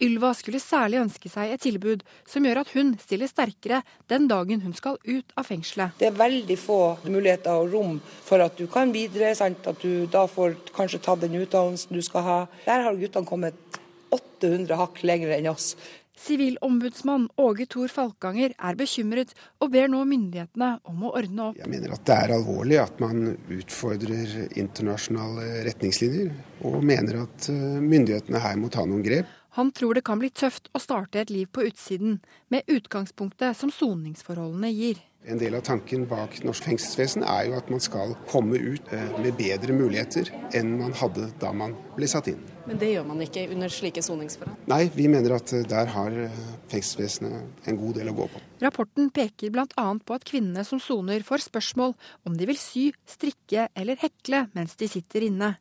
[0.02, 4.64] Ylva skulle særlig ønske seg et tilbud som gjør at hun stiller sterkere den dagen
[4.64, 5.94] hun skal ut av fengselet.
[6.00, 9.68] Det er veldig få muligheter og rom for at du kan videre, sant?
[9.70, 12.39] at du da får kanskje tatt den utdannelsen du skal ha.
[12.66, 13.80] Der har guttene kommet
[14.14, 15.74] 800 hakk lenger enn oss.
[16.20, 21.59] Sivilombudsmann Åge Thor Falkanger er bekymret og ber nå myndighetene om å ordne opp.
[21.59, 26.34] Jeg mener at det er alvorlig at man utfordrer internasjonale retningslinjer,
[26.70, 29.32] og mener at eh, myndighetene her må ta noen grep.
[29.56, 32.18] Han tror det kan bli tøft å starte et liv på utsiden,
[32.49, 35.01] med utgangspunktet som soningsforholdene gir.
[35.30, 39.14] En del av tanken bak norsk fengselsvesen er jo at man skal komme ut eh,
[39.24, 40.28] med bedre muligheter
[40.58, 42.41] enn man hadde da man ble satt inn.
[42.68, 44.66] Men det gjør man ikke under slike soningsforhold?
[44.72, 46.43] Nei, vi mener at eh, der har eh,
[46.74, 48.43] fengselsvesenet en god del å gå på.
[48.66, 49.88] Rapporten peker bl.a.
[50.04, 51.95] på at kvinnene som soner får spørsmål
[52.28, 55.54] om de vil sy, strikke eller hekle mens de sitter inne.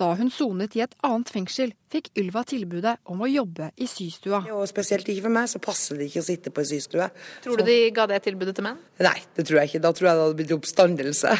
[0.00, 4.40] Da hun sonet i et annet fengsel, fikk Ylva tilbudet om å jobbe i systua.
[4.56, 7.06] Og spesielt ikke for meg, så passer det ikke å sitte på en systue.
[7.44, 8.80] Tror du de ga det tilbudet til menn?
[9.06, 9.84] Nei, det tror jeg ikke.
[9.86, 11.36] Da tror jeg det hadde blitt oppstandelse.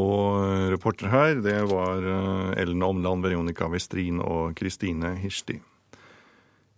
[0.00, 5.60] Og reporter her, det var eh, Ellen Omland, Veronica Westrin og Kristine Hirsti.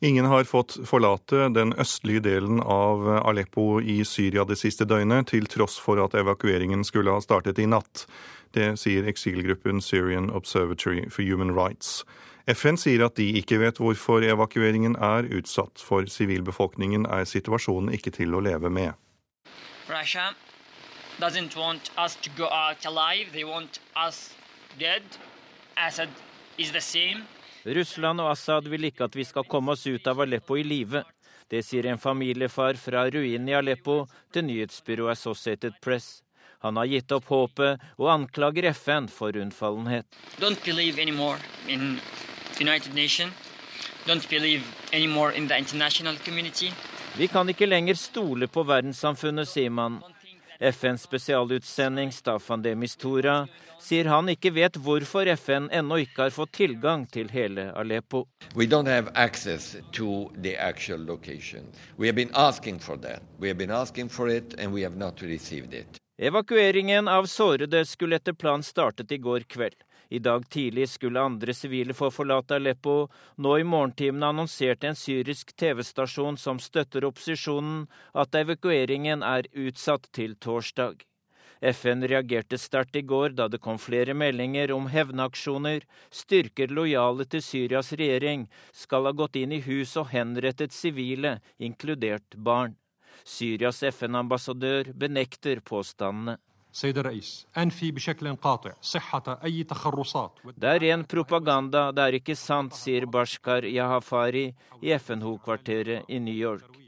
[0.02, 5.46] Ingen har fått forlate den østlige delen av Aleppo i Syria det siste døgnet, til
[5.46, 8.08] tross for at evakueringen skulle ha startet i natt.
[8.54, 12.04] Det sier eksilgruppen Syrian Observatory for Human Rights.
[12.46, 15.80] FN sier at de ikke vet hvorfor evakueringen er utsatt.
[15.80, 18.92] For sivilbefolkningen er situasjonen ikke til å leve med.
[19.88, 20.34] Russia
[21.20, 23.32] doesn't want us to go out alive.
[23.32, 24.34] They want us
[24.78, 25.02] dead.
[25.76, 26.08] Assad
[26.58, 27.24] is the same.
[27.64, 31.04] Russland og Assad vil ikke at vi skal komme oss ut av Aleppo i live.
[31.48, 36.22] Det sier en familiefar fra ruinen i Aleppo til nyhetsbyrået Associated Press.
[36.62, 40.06] Han har gitt opp håpet og anklager FN for unnfallenhet.
[40.38, 41.38] Don't believe anymore
[41.68, 41.98] in
[42.60, 43.32] United Nations.
[44.06, 46.72] Don't believe anymore in the international community.
[47.16, 50.00] Vi kan ikke lenger stole på verdenssamfunnet, sier man.
[50.62, 53.46] FNs spesialutsending Staffan de Mistura
[53.82, 58.26] sier han ikke vet hvorfor FN ennå ikke har fått tilgang til hele Aleppo.
[58.54, 61.66] We don't have access to the actual location.
[61.98, 63.22] We have been asking for that.
[63.40, 66.01] We have been asking for it, and we have not received it.
[66.22, 69.74] Evakueringen av sårede skulle etter planen startet i går kveld.
[70.08, 73.08] I dag tidlig skulle andre sivile få forlate Aleppo.
[73.42, 80.36] Nå i morgentimene annonserte en syrisk TV-stasjon som støtter opposisjonen, at evakueringen er utsatt til
[80.38, 81.02] torsdag.
[81.72, 85.82] FN reagerte sterkt i går da det kom flere meldinger om hevnaksjoner.
[86.22, 92.38] Styrker lojale til Syrias regjering skal ha gått inn i hus og henrettet sivile, inkludert
[92.38, 92.78] barn.
[93.24, 96.36] Syrias FN-ambassadør benekter påstandene.
[96.72, 96.96] Det
[100.68, 106.78] er ren propaganda, det er ikke sant, sier Bashkar Yahafari i FN-hovedkvarteret i New York.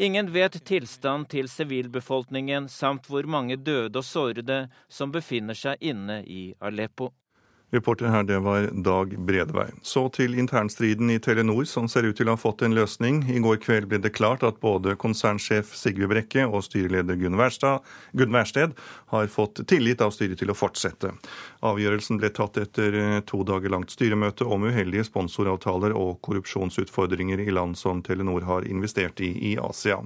[0.00, 6.22] Ingen vet tilstand til sivilbefolkningen samt hvor mange døde og sårede som befinner seg inne
[6.22, 7.10] i Aleppo.
[7.70, 9.66] Reporter her, det var Dag Bredvei.
[9.82, 13.20] Så til internstriden i Telenor, som ser ut til å ha fått en løsning.
[13.28, 18.72] I går kveld ble det klart at både konsernsjef Sigve Brekke og styreleder Gunn Wærsted
[19.12, 21.12] har fått tillit av styret til å fortsette.
[21.60, 27.76] Avgjørelsen ble tatt etter to dager langt styremøte om uheldige sponsoravtaler og korrupsjonsutfordringer i land
[27.76, 30.00] som Telenor har investert i i Asia.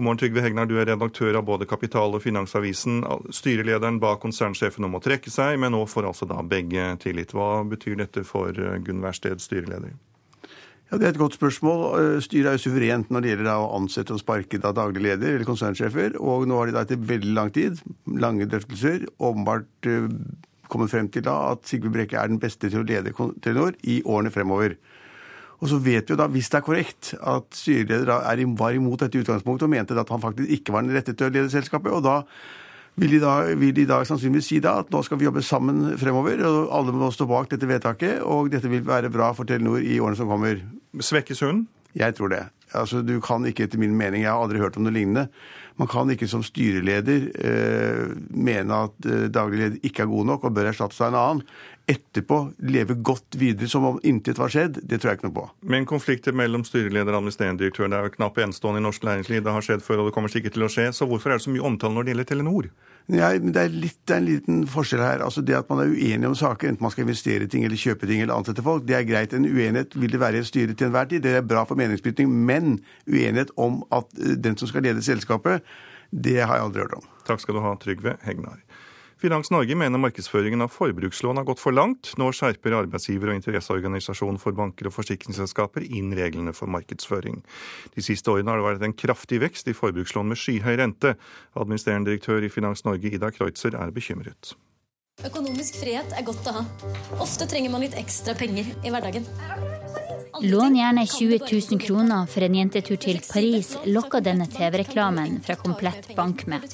[0.00, 0.64] God morgen, Trygve Hegnar.
[0.64, 3.02] Du er redaktør av både Kapital og Finansavisen.
[3.36, 7.34] Styrelederen ba konsernsjefen om å trekke seg, men nå får altså da begge tillit.
[7.36, 9.92] Hva betyr dette for Gunn Wærsted, styreleder?
[10.88, 12.22] Ja, Det er et godt spørsmål.
[12.24, 15.44] Styret er jo suverent når det gjelder å ansette og sparke da daglig leder eller
[15.44, 16.16] konsernsjefer.
[16.16, 20.08] Og nå har de da etter veldig lang tid, lange drøftelser, åpenbart eh,
[20.72, 24.00] kommet frem til da at Sigve Brekke er den beste til å lede Telenor i
[24.00, 24.80] årene fremover.
[25.60, 28.08] Og så vet vi jo da, hvis det er korrekt, at styreleder
[28.58, 31.34] var imot dette utgangspunktet og mente at han faktisk ikke var den rette til å
[31.34, 31.92] lede selskapet.
[31.92, 32.22] og da
[33.00, 35.94] vil de, da, vil de da sannsynligvis si da at nå skal vi jobbe sammen
[36.00, 39.80] fremover, og alle må stå bak dette vedtaket, og dette vil være bra for Telenor
[39.80, 40.60] i årene som kommer.
[41.00, 41.64] Svekkes hun?
[41.96, 42.44] Jeg tror det.
[42.76, 45.28] Altså, Du kan ikke, etter min mening, jeg har aldri hørt om noe lignende,
[45.80, 50.44] man kan ikke som styreleder eh, mene at eh, daglig leder ikke er god nok
[50.44, 51.44] og bør erstattes av en annen
[51.90, 52.38] etterpå
[52.70, 55.46] leve godt videre som om intet var skjedd, det tror jeg ikke noe på.
[55.72, 59.42] Men konflikter mellom styreleder og administreringsdirektør, det er jo knapt enestående i norsk næringsliv.
[59.44, 60.90] Det har skjedd før, og det kommer sikkert til å skje.
[60.94, 62.70] Så hvorfor er det så mye omtale når det gjelder Telenor?
[63.10, 65.24] Ja, det er, litt, det er en liten forskjell her.
[65.26, 68.06] Altså Det at man er uenig om saker, enten man skal investere ting eller kjøpe
[68.06, 69.34] ting eller ansette folk, det er greit.
[69.34, 71.24] En uenighet vil det være i et styre til enhver tid.
[71.26, 72.30] Det er bra for meningsbrytning.
[72.30, 72.78] Men
[73.08, 75.66] uenighet om at eh, den som skal lede selskapet,
[76.10, 77.10] det har jeg aldri hørt om.
[77.26, 78.62] Takk skal du ha, Trygve Hegnar.
[79.20, 82.14] Finans Norge mener markedsføringen av forbrukslån har gått for langt.
[82.16, 87.42] Nå skjerper arbeidsgiver- og interesseorganisasjonen for banker og forsikringsselskaper inn reglene for markedsføring.
[87.92, 91.12] De siste årene har det vært en kraftig vekst i forbrukslån med skyhøy rente.
[91.52, 94.54] Administrerende direktør i Finans Norge, Ida Kreutzer, er bekymret.
[95.20, 96.64] Økonomisk frihet er godt å ha.
[97.20, 99.28] Ofte trenger man litt ekstra penger i hverdagen.
[100.40, 106.14] Lån gjerne 20 000 kroner for en jentetur til Paris, lokker denne TV-reklamen fra Komplett
[106.16, 106.64] Bank med.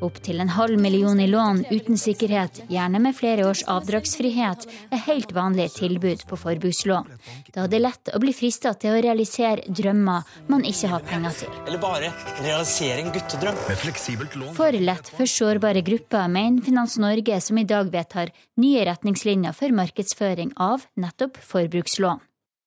[0.00, 5.32] Opptil en halv million i lån uten sikkerhet, gjerne med flere års avdragsfrihet, er helt
[5.32, 7.08] vanlige tilbud på forbrukslån.
[7.54, 11.40] Da er det lett å bli frista til å realisere drømmer man ikke har penger
[11.40, 11.56] til.
[11.64, 12.12] Eller bare
[12.44, 13.64] realisere en guttedrøm.
[14.58, 19.72] For lett for sårbare grupper, mener Finans Norge, som i dag vedtar nye retningslinjer for
[19.80, 22.20] markedsføring av nettopp forbrukslån.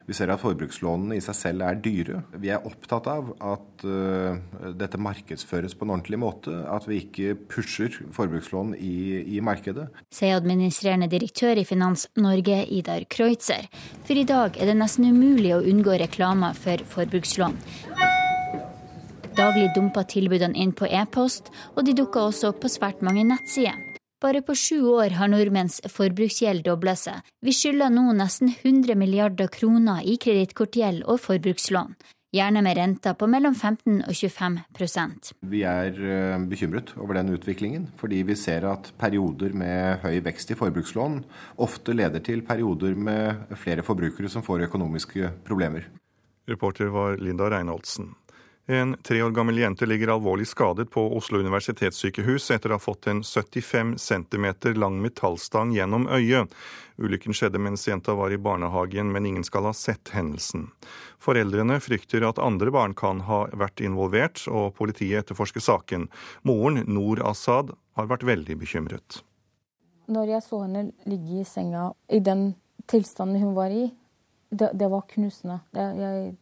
[0.09, 2.23] Vi ser at forbrukslånene i seg selv er dyre.
[2.41, 4.39] Vi er opptatt av at uh,
[4.73, 6.53] dette markedsføres på en ordentlig måte.
[6.65, 9.85] At vi ikke pusher forbrukslån i, i markedet.
[10.09, 13.69] Sier administrerende direktør i Finans Norge, Idar Kreutzer.
[14.07, 17.59] For i dag er det nesten umulig å unngå reklamer for forbrukslån.
[19.37, 23.77] Daglig dumper tilbudene inn på e-post, og de dukker også opp på svært mange nettsider.
[24.19, 27.23] Bare på sju år har nordmenns forbruksgjeld dobla seg.
[27.39, 31.95] Vi skylder nå nesten 100 milliarder kroner i kredittkortgjeld og forbrukslån
[32.35, 37.87] gjerne med renter på mellom 15 og 25% Vi er eh, bekymret over den utviklingen,
[37.97, 41.23] fordi vi ser at perioder med høy vekst i forbrukslån
[41.65, 45.89] ofte leder til perioder med flere forbrukere som får økonomiske problemer.
[46.49, 48.11] Reporter var Linda Reinholdsen.
[48.71, 53.07] En tre år gammel jente ligger alvorlig skadet på Oslo universitetssykehus etter å ha fått
[53.09, 54.45] en 75 cm
[54.77, 56.53] lang metallstang gjennom øyet.
[57.01, 60.67] Ulykken skjedde mens jenta var i barnehagen, men ingen skal ha sett hendelsen.
[61.17, 66.05] Foreldrene frykter at andre barn kan ha vært involvert, og politiet etterforsker saken.
[66.45, 69.23] Moren, Noor Assad, har vært veldig bekymret.
[70.13, 72.51] Når jeg så henne ligge i senga i den
[72.85, 73.87] tilstanden hun var i,
[74.53, 75.63] det, det var knusende.
[75.73, 76.35] Jeg, jeg,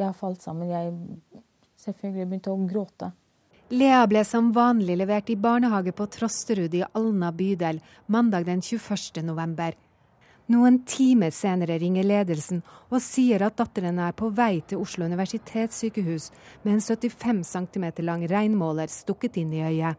[0.00, 0.72] jeg falt sammen.
[0.72, 1.43] Jeg
[1.84, 3.12] selvfølgelig begynte å gråte.
[3.72, 7.80] Lea ble som vanlig levert i barnehage på Trosterud i Alna bydel
[8.12, 9.22] mandag den 21.
[9.24, 9.72] november.
[10.52, 12.60] Noen timer senere ringer ledelsen
[12.90, 16.28] og sier at datteren er på vei til Oslo universitetssykehus
[16.66, 19.96] med en 75 cm lang regnmåler stukket inn i øyet.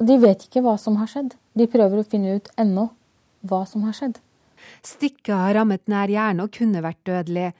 [0.00, 1.36] De vet ikke hva som har skjedd.
[1.52, 2.86] De prøver å finne ut ennå
[3.44, 4.16] hva som har skjedd.
[4.80, 7.50] Stikket har rammet nær hjernen og kunne vært dødelig.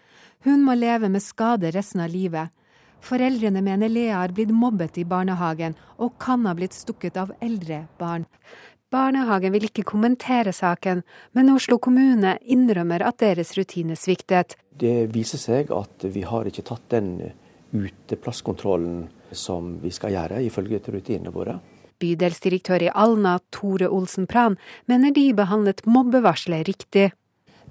[0.48, 2.48] Hun må leve med skade resten av livet.
[3.00, 7.86] Foreldrene mener Lea har blitt mobbet i barnehagen og kan ha blitt stukket av eldre
[7.98, 8.26] barn.
[8.90, 14.56] Barnehagen vil ikke kommentere saken, men Oslo kommune innrømmer at deres rutine sviktet.
[14.70, 17.12] Det viser seg at vi har ikke tatt den
[17.70, 21.60] uteplasskontrollen som vi skal gjøre, ifølge rutinene våre.
[22.00, 24.56] Bydelsdirektør i Alna, Tore Olsen Pran,
[24.88, 27.10] mener de behandlet mobbevarselet riktig.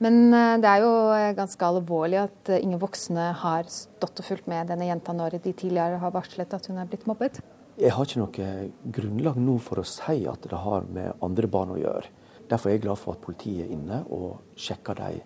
[0.04, 4.28] Men eh, det er jo eh, ganske alvorlig at eh, ingen voksne har stått og
[4.30, 7.42] fulgt med denne jenta når de tidligere har varslet at hun er blitt mobbet.
[7.80, 8.54] Jeg har ikke noe
[8.96, 12.12] grunnlag nå for å si at det har med andre barn å gjøre.
[12.50, 15.20] Derfor er jeg glad for at politiet er inne og sjekker de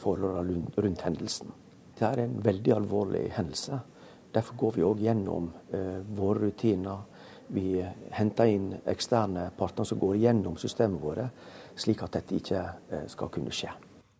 [0.00, 1.52] forholdene rundt hendelsen.
[1.98, 3.80] Det er en veldig alvorlig hendelse.
[4.32, 5.50] Derfor går vi òg gjennom
[6.16, 7.04] våre rutiner.
[7.52, 7.82] Vi
[8.16, 12.66] henter inn eksterne partene som går gjennom systemet vårt, slik at dette ikke
[13.12, 13.72] skal kunne skje.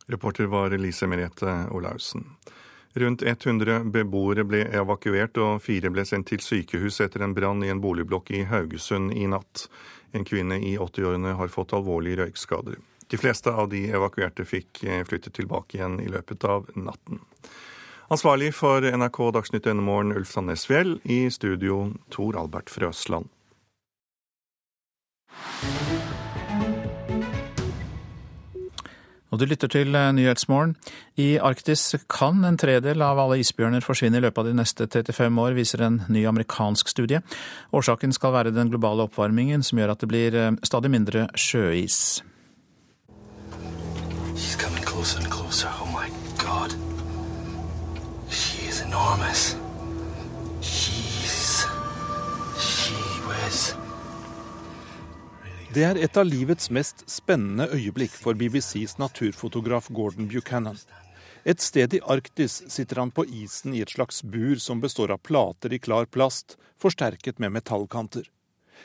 [0.06, 2.24] Reporter var Lise Merete Olaussen.
[2.94, 7.70] Rundt 100 beboere ble evakuert, og fire ble sendt til sykehus etter en brann i
[7.72, 9.68] en boligblokk i Haugesund i natt.
[10.12, 12.76] En kvinne i 80-årene har fått alvorlige røykskader.
[13.08, 17.22] De fleste av de evakuerte fikk eh, flyttet tilbake igjen i løpet av natten.
[18.12, 20.98] Ansvarlig for NRK Dagsnytt denne morgen, Ulf Sandnes Fjell.
[21.04, 23.32] I studio, Tor Albert Frøsland.
[29.32, 30.74] Og du lytter til eh, Nyhetsmorgen.
[31.16, 35.40] I Arktis kan en tredel av alle isbjørner forsvinne i løpet av de neste 35
[35.40, 37.22] år, viser en ny amerikansk studie.
[37.72, 42.20] Årsaken skal være den globale oppvarmingen, som gjør at det blir eh, stadig mindre sjøis.
[44.92, 45.68] Closer closer.
[45.80, 46.68] Oh.
[48.30, 49.56] She is enormous.
[55.72, 60.76] Det er et av livets mest spennende øyeblikk for BBCs naturfotograf Gordon Buchanan.
[61.48, 65.22] Et sted i Arktis sitter han på isen i et slags bur som består av
[65.24, 68.28] plater i klar plast, forsterket med metallkanter.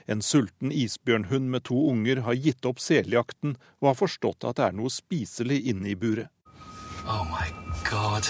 [0.07, 4.69] En sulten isbjørnhund med to unger har gitt opp seljakten og har forstått at det
[4.69, 6.31] er noe spiselig inne i buret.
[7.03, 7.51] Oh my
[7.83, 8.23] God.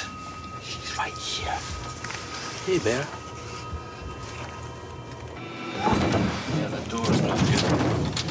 [0.65, 1.61] He's right here.
[2.65, 3.05] Hey, bear.
[6.57, 6.91] Yeah, that
[7.21, 8.26] not good.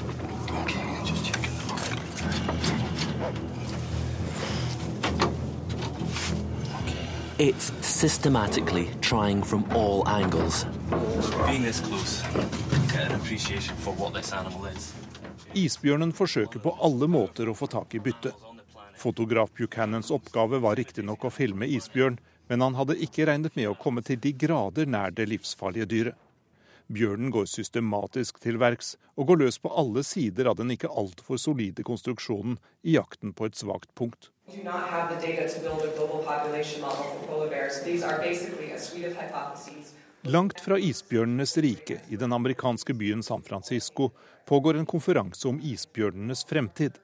[7.39, 10.65] It's systematically trying from all angles.
[11.47, 12.23] Being this close,
[12.93, 14.95] get an appreciation for what this animal is.
[15.53, 18.33] Isbjørnen forsøker på alle måter å få tak i bytte.
[18.97, 22.17] Fotograf Buchanans oppgave var riktignok å filme isbjørn,
[22.49, 26.26] men han hadde ikke regnet med å komme til de grader nær det livsfarlige dyret.
[26.87, 31.41] Bjørnen går systematisk til verks og går løs på alle sider av den ikke altfor
[31.43, 34.31] solide konstruksjonen i jakten på et svakt punkt.
[40.27, 44.13] Langt fra isbjørnenes rike i den amerikanske byen San Francisco
[44.47, 47.03] pågår en konferanse om isbjørnenes fremtid.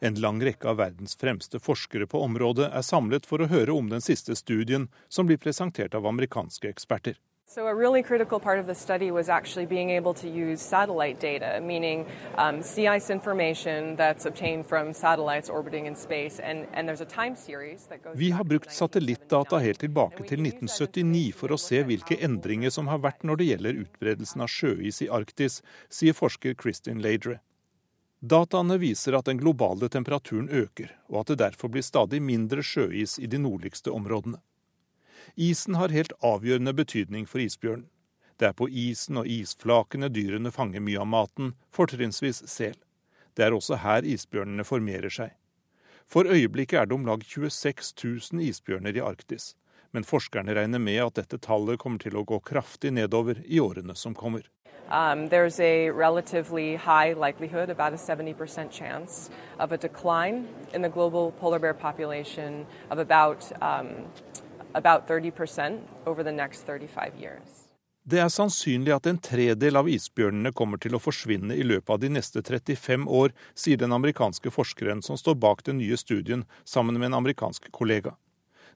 [0.00, 3.92] En lang rekke av verdens fremste forskere på området er samlet for å høre om
[3.92, 7.20] den siste studien, som blir presentert av amerikanske eksperter.
[7.52, 11.18] So, a really critical part of the study was actually being able to use satellite
[11.18, 12.06] data, meaning
[12.38, 16.38] um, sea ice information that's obtained from satellites orbiting in space.
[16.38, 20.46] And, and there's a time series that goes Vi har brukt satellittdata helt tilbake til
[20.46, 25.02] 1979 for å se hvilke endringer som har vært når det gjelder utbredelsen av sjøis
[25.02, 25.58] i Arktis,
[25.90, 27.40] sier forsker Kristin Ladre.
[28.20, 33.18] Dataene viser at den globale temperaturen øker, og at det derfor blir stadig mindre sjøis
[33.18, 34.38] i de nordligste områdene.
[35.36, 37.88] Isen har helt avgjørende betydning for isbjørnen.
[38.40, 42.78] Det er på isen og isflakene dyrene fanger mye av maten, fortrinnsvis sel.
[43.36, 45.34] Det er også her isbjørnene formerer seg.
[46.10, 47.92] For øyeblikket er det om lag 26
[48.32, 49.54] 000 isbjørner i Arktis,
[49.92, 53.94] men forskerne regner med at dette tallet kommer til å gå kraftig nedover i årene
[53.94, 54.48] som kommer.
[54.90, 59.30] Um, there's a relatively high likelihood, about a 70% chance,
[59.60, 63.88] of a decline in the global polar bear population of about, um,
[64.74, 67.70] about 30% over the next 35 years.
[68.02, 72.00] Det er sannsynlig at en tredel av isbjørnene kommer til å forsvinne i løpet av
[72.00, 76.98] de neste 35 år, sier den amerikanske forskeren som står bak den nye studien, sammen
[76.98, 78.16] med en amerikansk kollega.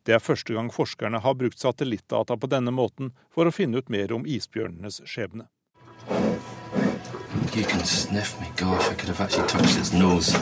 [0.05, 3.89] Det er første gang forskerne har brukt satellittdata på denne måten for å finne ut
[3.89, 5.49] mer om isbjørnenes skjebne.
[7.55, 8.47] You can sniff me.
[8.57, 10.35] Gosh, I could have actually touched its nose.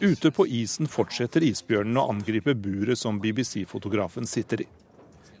[0.00, 4.66] Ute på isen fortsetter isbjørnen å angripe buret som BBC-fotografen sitter i.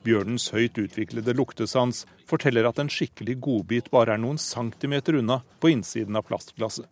[0.04, 5.72] Bjørnens høyt utviklede luktesans forteller at en skikkelig godbit bare er noen centimeter unna på
[5.74, 6.86] innsiden av plastglasset.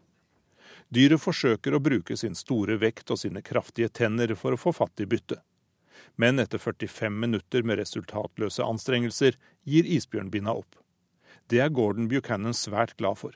[0.88, 5.04] Dyret forsøker å bruke sin store vekt og sine kraftige tenner for å få fatt
[5.04, 5.38] i byttet.
[6.16, 9.36] Men etter 45 minutter med resultatløse anstrengelser
[9.68, 10.80] gir isbjørnbinna opp.
[11.48, 13.32] Det er Gordon Buchanan svært glad for.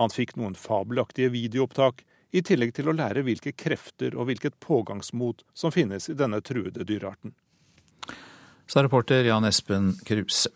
[0.00, 2.02] Han fikk noen fabelaktige videoopptak,
[2.34, 6.82] i tillegg til å lære hvilke krefter og hvilket pågangsmot som finnes i denne truede
[6.82, 7.30] dyrearten.
[8.66, 10.50] Sa reporter Jan Espen Kruse.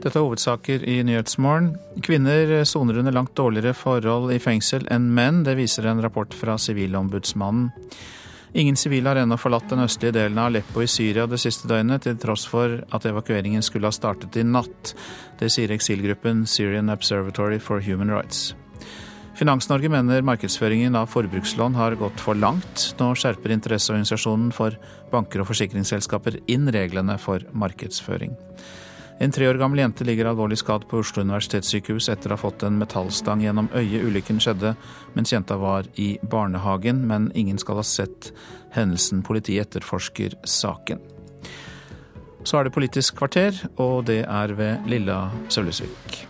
[0.00, 1.74] Dette er hovedsaker i Nyhetsmorgen.
[2.00, 5.42] Kvinner soner under langt dårligere forhold i fengsel enn menn.
[5.44, 7.68] Det viser en rapport fra Sivilombudsmannen.
[8.52, 12.02] Ingen sivile har ennå forlatt den østlige delen av Aleppo i Syria det siste døgnet,
[12.02, 14.94] til tross for at evakueringen skulle ha startet i natt.
[15.38, 18.50] Det sier eksilgruppen Syrian Observatory for Human Rights.
[19.38, 22.90] Finans-Norge mener markedsføringen av forbrukslån har gått for langt.
[22.98, 24.74] Nå skjerper interesseorganisasjonen for
[25.14, 28.34] banker og forsikringsselskaper inn reglene for markedsføring.
[29.20, 32.62] En tre år gammel jente ligger alvorlig skadd på Oslo universitetssykehus etter å ha fått
[32.64, 34.06] en metallstang gjennom øyet.
[34.08, 34.72] Ulykken skjedde
[35.12, 38.30] mens jenta var i barnehagen, men ingen skal ha sett
[38.72, 39.20] hendelsen.
[39.26, 41.04] Politiet etterforsker saken.
[42.48, 46.22] Så er det Politisk kvarter, og det er ved Lilla Sølvesvik.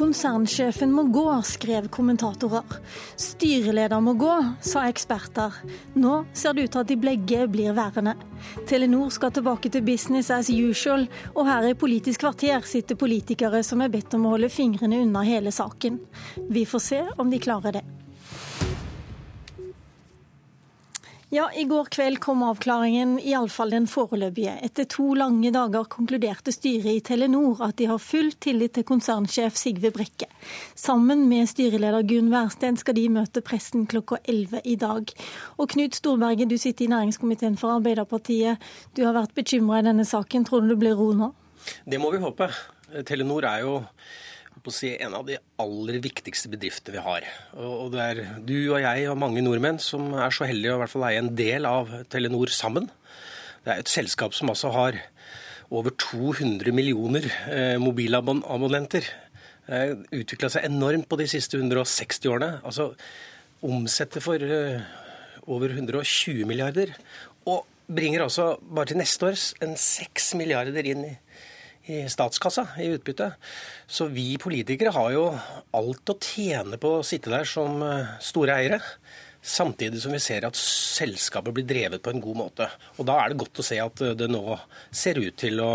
[0.00, 2.78] Konsernsjefen må gå, skrev kommentatorer.
[3.20, 4.32] Styreleder må gå,
[4.64, 5.58] sa eksperter.
[6.00, 8.14] Nå ser det ut til at de begge blir værende.
[8.70, 11.04] Telenor skal tilbake til business as usual,
[11.34, 15.20] og her i Politisk kvarter sitter politikere som er bedt om å holde fingrene unna
[15.26, 16.00] hele saken.
[16.48, 17.84] Vi får se om de klarer det.
[21.32, 24.56] Ja, I går kveld kom avklaringen, iallfall den foreløpige.
[24.66, 29.54] Etter to lange dager konkluderte styret i Telenor at de har full tillit til konsernsjef
[29.54, 30.26] Sigve Brekke.
[30.74, 35.14] Sammen med styreleder Gunn Wærsten skal de møte pressen klokka 11 i dag.
[35.54, 38.58] Og Knut Storberget, du sitter i næringskomiteen for Arbeiderpartiet.
[38.98, 40.48] Du har vært bekymra i denne saken.
[40.50, 41.30] Tror du det blir ro nå?
[41.86, 42.50] Det må vi håpe.
[43.06, 43.76] Telenor er jo
[44.68, 47.26] si, en av de aller viktigste bedriftene vi har.
[47.56, 50.82] Og det er du og jeg og mange nordmenn som er så heldige å i
[50.82, 52.90] hvert fall eie en del av Telenor sammen.
[53.64, 55.00] Det er et selskap som altså har
[55.70, 59.08] over 200 millioner eh, mobilabonnenter.
[59.70, 62.56] Har utvikla seg enormt på de siste 160 årene.
[62.66, 62.90] Altså
[63.62, 64.80] omsetter for eh,
[65.46, 66.92] over 120 milliarder.
[67.48, 71.16] Og bringer altså bare til neste år en 6 milliarder inn i
[71.90, 73.32] i statskassa i utbytte.
[73.86, 75.24] Så vi politikere har jo
[75.76, 78.80] alt å tjene på å sitte der som eh, store eiere.
[79.40, 82.68] Samtidig som vi ser at selskapet blir drevet på en god måte.
[82.98, 84.44] Og da er det godt å se at det nå
[84.92, 85.72] ser ut til å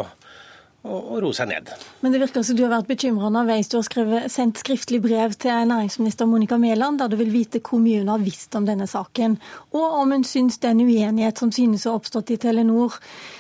[0.86, 1.72] og, roe seg ned.
[2.04, 3.70] Men det virker som du har vært bekymra underveis.
[3.72, 7.82] Du har skrevet, sendt skriftlig brev til næringsminister Monica Mæland, der du vil vite hvor
[7.82, 9.40] mye hun har visst om denne saken,
[9.74, 13.00] og om hun syns den uenighet som synes å ha oppstått i Telenor,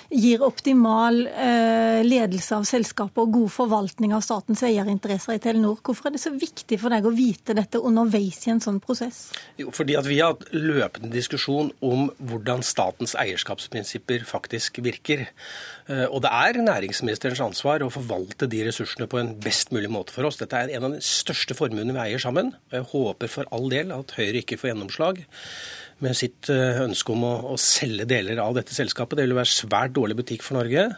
[0.10, 5.80] gir optimal eh, ledelse av selskapet og god forvaltning av statens eierinteresser i Telenor.
[5.86, 9.30] Hvorfor er det så viktig for deg å vite dette underveis i en sånn prosess?
[9.60, 15.26] Jo, fordi at Vi har hatt løpende diskusjon om hvordan statens eierskapsprinsipper faktisk virker.
[15.90, 20.16] Eh, og det er næringsministerens ansvar å forvalte de ressursene på en best mulig måte
[20.16, 20.40] for oss.
[20.42, 22.54] Dette er en av de største formuene vi eier sammen.
[22.70, 25.26] og Jeg håper for all del at Høyre ikke får gjennomslag.
[26.04, 29.18] Med sitt ønske om å, å selge deler av dette selskapet.
[29.18, 30.90] Det ville være svært dårlig butikk for Norge.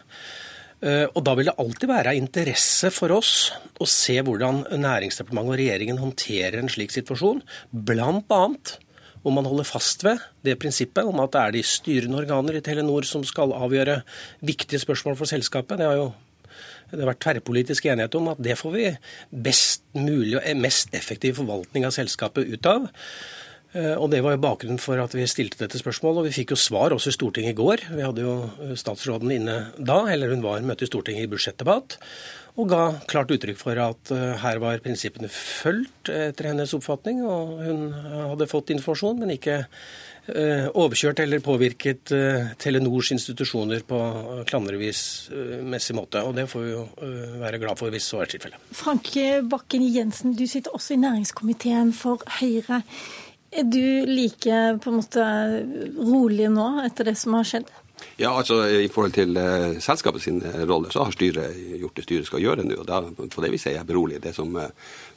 [0.78, 3.50] Og Da vil det alltid være av interesse for oss
[3.82, 7.40] å se hvordan Næringsdepartementet og regjeringen håndterer en slik situasjon.
[7.74, 8.76] Annet
[9.26, 12.62] om man holder fast ved det prinsippet om at det er de styrende organer i
[12.64, 14.00] Telenor som skal avgjøre
[14.46, 15.80] viktige spørsmål for selskapet.
[15.80, 16.08] Det har jo
[16.88, 18.86] det har vært tverrpolitisk enighet om at det får vi
[19.44, 22.86] best mulig og mest effektiv forvaltning av selskapet ut av.
[23.76, 26.18] Eh, og Det var jo bakgrunnen for at vi stilte dette spørsmålet.
[26.18, 27.84] og Vi fikk jo svar også i Stortinget i går.
[27.92, 31.98] Vi hadde jo eh, statsråden inne da, eller hun var møte i Stortinget i budsjettdebatt.
[32.58, 37.20] Og ga klart uttrykk for at eh, her var prinsippene fulgt etter hennes oppfatning.
[37.28, 39.64] Og hun hadde fått informasjon, men ikke
[40.28, 42.10] overkjørt eller påvirket
[42.60, 44.00] Telenors institusjoner på
[44.50, 46.20] klandrevismessig måte.
[46.20, 46.82] Og det får vi jo
[47.40, 48.66] være glad for hvis så er tilfellet.
[48.76, 49.08] Frank
[49.48, 52.82] Bakken Jensen, du sitter også i næringskomiteen for Høyre.
[53.50, 55.26] Er du like på en måte
[55.96, 57.70] rolig nå etter det som har skjedd?
[58.18, 62.04] Ja, altså I forhold til uh, selskapet sin uh, rolle, så har styret gjort det
[62.06, 62.76] styret skal gjøre nå.
[62.82, 63.00] og da,
[63.32, 64.20] På det viset er jeg berolig.
[64.22, 64.68] Det som uh,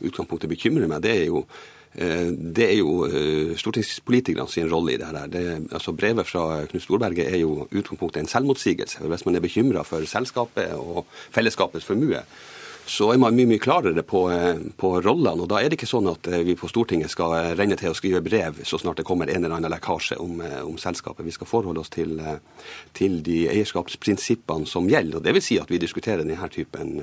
[0.02, 1.45] utgangspunktet bekymrer meg, det er jo
[1.91, 3.02] det er jo
[3.60, 5.26] stortingspolitikerne sin rolle i det her.
[5.76, 9.02] Altså Brevet fra Knut Storberget er jo utgangspunktet en selvmotsigelse.
[9.12, 11.03] Hvis man er bekymra for selskapet og
[11.36, 12.22] fellesskapets formue,
[12.86, 15.44] så er man mye mye klarere på, eh, på rollene.
[15.44, 17.91] og Da er det ikke sånn at eh, vi på Stortinget skal eh, renne til
[17.91, 21.26] å skrive brev så snart det kommer en eller annen lekkasje om, om selskapet.
[21.26, 22.20] Vi skal forholde oss til,
[22.98, 25.22] til, de eierskapsprinsippene som gjelder.
[25.22, 26.98] og vil si at vi diskuterer denne typen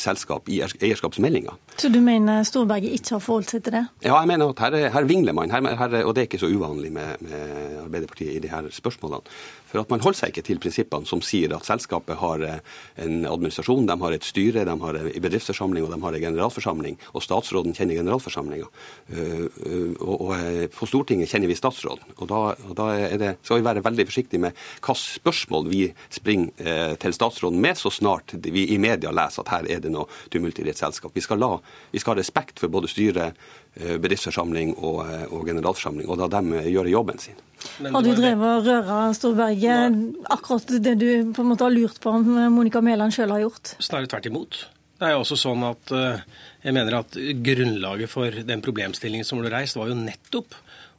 [0.00, 1.54] selskap i eierskapsmeldinga.
[1.76, 3.84] Så du mener Storberget ikke har forholdt seg til det?
[4.04, 5.50] Ja, jeg mener at her, her vingler man.
[5.50, 9.34] Her, her, og det er ikke så uvanlig med, med Arbeiderpartiet i de her spørsmålene.
[9.74, 13.24] For at man holder seg ikke til prinsippene som sier at selskapet har eh, en
[13.26, 16.98] administrasjon, de har et styre, de har en bedriftsforsamling og de har en generalforsamling.
[17.10, 18.68] Og statsråden kjenner generalforsamlinga.
[19.10, 20.30] Eh, eh, og
[20.76, 22.14] på Stortinget kjenner vi statsråden.
[22.20, 22.88] Og da, og da
[23.18, 25.82] det, skal vi være veldig forsiktige med hva spørsmål vi
[26.12, 30.08] springer til statsråden med så snart vi i media leser at her er det noe
[30.32, 31.14] tumult i et selskap.
[31.14, 31.56] Vi skal, la,
[31.92, 33.40] vi skal ha respekt for både styret,
[33.74, 35.00] bedriftsforsamling og,
[35.34, 37.40] og generalforsamling, og la dem gjøre jobben sin.
[37.82, 39.98] Har du drevet og røra Storberget
[40.30, 43.74] akkurat det du på en måte har lurt på om Monica Mæland sjøl har gjort?
[43.82, 44.60] Snarere tvert imot.
[45.00, 46.22] Det er jo også sånn at eh,
[46.62, 50.54] jeg mener at grunnlaget for den problemstillingen som ble reist, var jo nettopp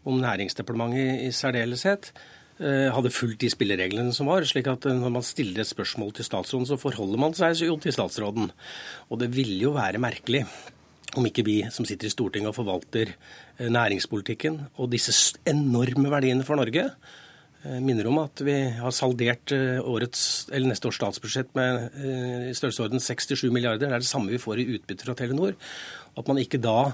[0.05, 2.25] om Næringsdepartementet i særdeleshet eh,
[2.57, 4.45] hadde fulgt de spillereglene som var.
[4.47, 7.75] slik at eh, Når man stiller et spørsmål til statsråden, så forholder man seg jo
[7.77, 8.51] til statsråden.
[9.09, 10.45] Og det ville jo være merkelig
[11.15, 16.45] om ikke vi som sitter i Stortinget og forvalter eh, næringspolitikken og disse enorme verdiene
[16.47, 16.89] for Norge,
[17.63, 23.03] eh, minner om at vi har saldert eh, årets, neste års statsbudsjett med i størrelsesorden
[23.03, 23.87] 67 milliarder.
[23.87, 25.55] Det er det samme vi får i utbytte fra Telenor.
[26.15, 26.93] At man ikke da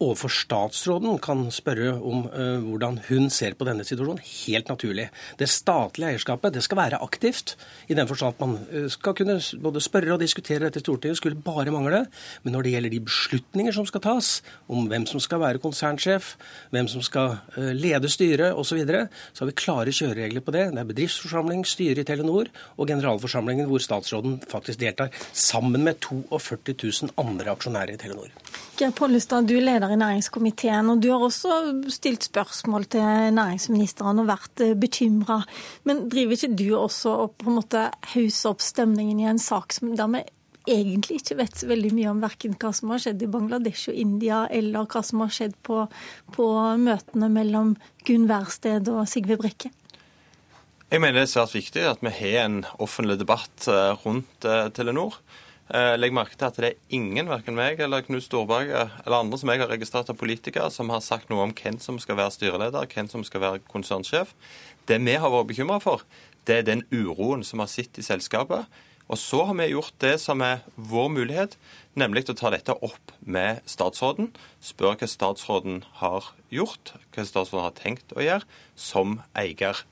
[0.00, 4.22] overfor statsråden kan spørre om uh, hvordan hun ser på denne situasjonen.
[4.46, 5.08] Helt naturlig.
[5.38, 7.56] Det statlige eierskapet det skal være aktivt,
[7.88, 11.20] i den forstand at man uh, skal kunne både spørre og diskutere dette i Stortinget.
[11.20, 12.06] skulle bare mangle.
[12.42, 16.34] Men når det gjelder de beslutninger som skal tas, om hvem som skal være konsernsjef,
[16.70, 20.52] hvem som skal uh, lede styret osv., så, videre, så har vi klare kjøreregler på
[20.54, 20.68] det.
[20.70, 22.46] Det er bedriftsforsamling, styret i Telenor
[22.78, 28.30] og generalforsamlingen hvor statsråden faktisk deltar, sammen med 42 000 andre aksjonærer i Telenor.
[28.78, 34.20] Geir Pollestad, du er leder i næringskomiteen, og du har også stilt spørsmål til næringsministeren
[34.20, 35.42] og vært eh, bekymra.
[35.84, 39.72] Men driver ikke du også og på en måte hauser opp stemningen i en sak
[39.72, 40.22] som der vi
[40.70, 44.86] egentlig ikke vet veldig mye om hva som har skjedd i Bangladesh og India, eller
[44.86, 45.86] hva som har skjedd på,
[46.36, 46.46] på
[46.78, 47.76] møtene mellom
[48.06, 49.72] Gunn Wærsted og Sigve Brekke?
[50.90, 54.68] Jeg mener det er svært viktig at vi har en offentlig debatt eh, rundt eh,
[54.74, 55.20] Telenor.
[55.70, 59.38] Eh, legg merke til at det er ingen, verken meg eller Knut Storberget eller andre
[59.38, 62.34] som jeg har registrert av politikere, som har sagt noe om hvem som skal være
[62.34, 64.32] styreleder, hvem som skal være konsernsjef.
[64.90, 66.02] Det vi har vært bekymra for,
[66.48, 68.66] det er den uroen som har sittet i selskapet.
[69.10, 71.54] Og så har vi gjort det som er vår mulighet,
[71.98, 74.32] nemlig å ta dette opp med statsråden.
[74.62, 78.46] Spør hva statsråden har gjort, hva statsråden har tenkt å gjøre
[78.78, 79.82] som eier.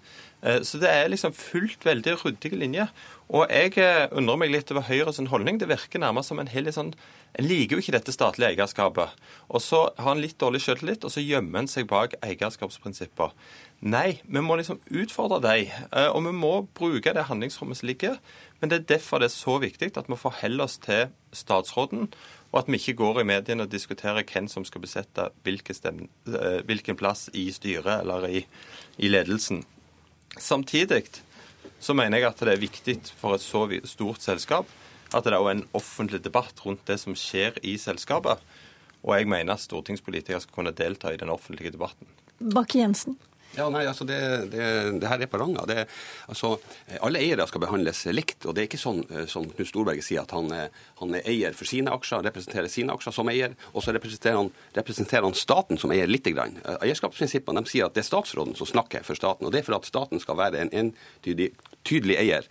[0.42, 2.90] Eh, så det er liksom fullt veldig ryddige linjer.
[3.28, 5.58] Og jeg eh, undrer meg litt over Høyre sin holdning.
[5.60, 6.94] Det virker nærmest som en helt sånn
[7.36, 9.12] En liker jo ikke dette statlige eierskapet.
[9.52, 13.34] Og så har en litt dårlig selvtillit, og så gjemmer en seg bak eierskapsprinsipper.
[13.84, 18.16] Nei, vi må liksom utfordre dem, eh, og vi må bruke det handlingsrommet som ligger.
[18.62, 22.08] Men det er derfor det er så viktig at vi forholder oss til statsråden,
[22.48, 26.08] og at vi ikke går i mediene og diskuterer hvem som skal besette hvilken,
[26.64, 28.46] hvilken plass i styret eller i,
[28.96, 29.66] i ledelsen.
[30.40, 31.04] Samtidig
[31.80, 34.70] så mener jeg at det er viktig for et så stort selskap
[35.14, 38.42] at det er en offentlig debatt rundt det som skjer i selskapet.
[39.06, 42.10] Og jeg mener at stortingspolitikere skal kunne delta i den offentlige debatten.
[42.38, 43.16] Bakke-Jensen?
[43.56, 44.18] Ja, nei, altså det,
[44.52, 44.64] det,
[45.00, 45.64] det her er på ranga.
[45.66, 45.86] Det,
[46.28, 46.50] altså,
[47.00, 48.44] alle eiere skal behandles likt.
[48.44, 49.00] og Det er ikke sånn
[49.30, 50.52] som Knut Storberget sier, at han,
[51.00, 54.52] han, er eier for sine aksjer, representerer sine aksjer som eier, og så representerer han,
[54.76, 56.58] representerer han staten som eier lite grann.
[56.76, 59.48] Eierskapsprinsippene de sier at det er statsråden som snakker for staten.
[59.48, 61.50] og Det er for at staten skal være en entydig,
[61.86, 62.48] tydelig eier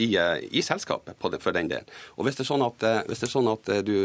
[0.00, 1.88] i, i selskapet det, for den delen.
[2.16, 3.96] Og hvis det er sånn at, det er sånn at du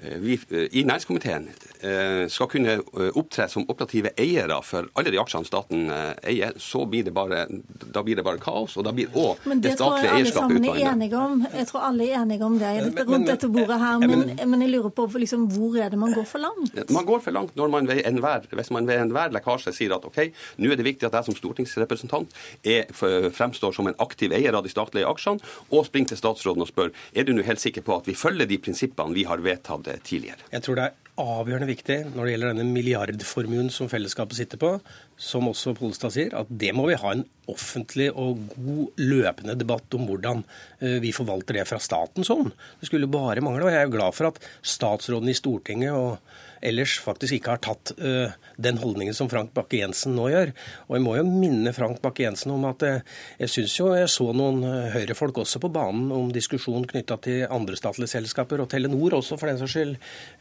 [0.00, 1.48] vi eh, i næringskomiteen
[1.80, 2.78] eh, skal kunne
[3.14, 7.44] opptre som operative eiere for alle de aksjene staten eier, så blir det bare,
[7.92, 8.76] da blir det bare kaos.
[8.80, 11.48] Og da blir òg det, statlige eierskapet utvannet.
[11.60, 13.98] Jeg tror alle er enige om det rundt men, men, dette bordet her.
[14.04, 16.80] Men, men, jeg lurer på liksom, hvor er det man går for langt?
[16.90, 20.06] Man går for langt når man ved enhver, hvis man ved enhver lekkasje sier at
[20.08, 20.22] OK,
[20.62, 22.32] nå er det viktig at jeg som stortingsrepresentant
[22.64, 22.88] er,
[23.36, 26.92] fremstår som en aktiv eier av de statlige aksjene, og springer til statsråden og spør
[27.12, 30.44] er du nå helt sikker på at vi følger de prinsippene vi har vedtatt tidligere.
[30.52, 34.72] Jeg tror det er avgjørende viktig når det gjelder denne milliardformuen som fellesskapet sitter på,
[35.20, 39.98] som også Polstad sier, at det må vi ha en offentlig og god løpende debatt
[39.98, 40.44] om hvordan
[40.80, 42.54] eh, vi forvalter det fra statens hånd.
[42.80, 43.66] Det skulle bare mangle.
[43.66, 46.20] og Jeg er glad for at statsråden i Stortinget og
[46.60, 50.52] ellers faktisk ikke har tatt uh, den holdningen som Frank Bakke-Jensen nå gjør.
[50.88, 54.28] Og jeg må jo minne Frank Bakke-Jensen om at uh, jeg syns jo jeg så
[54.36, 54.62] noen
[54.94, 59.50] Høyre-folk også på banen om diskusjon knytta til andre statlige selskaper, og Telenor også, for
[59.50, 59.92] den saks skyld,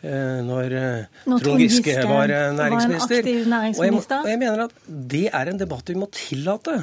[0.02, 0.74] når,
[1.30, 3.28] når Trond Giske var næringsminister.
[3.46, 6.80] Var og jeg, og jeg mener at det er en debatt vi må tillate.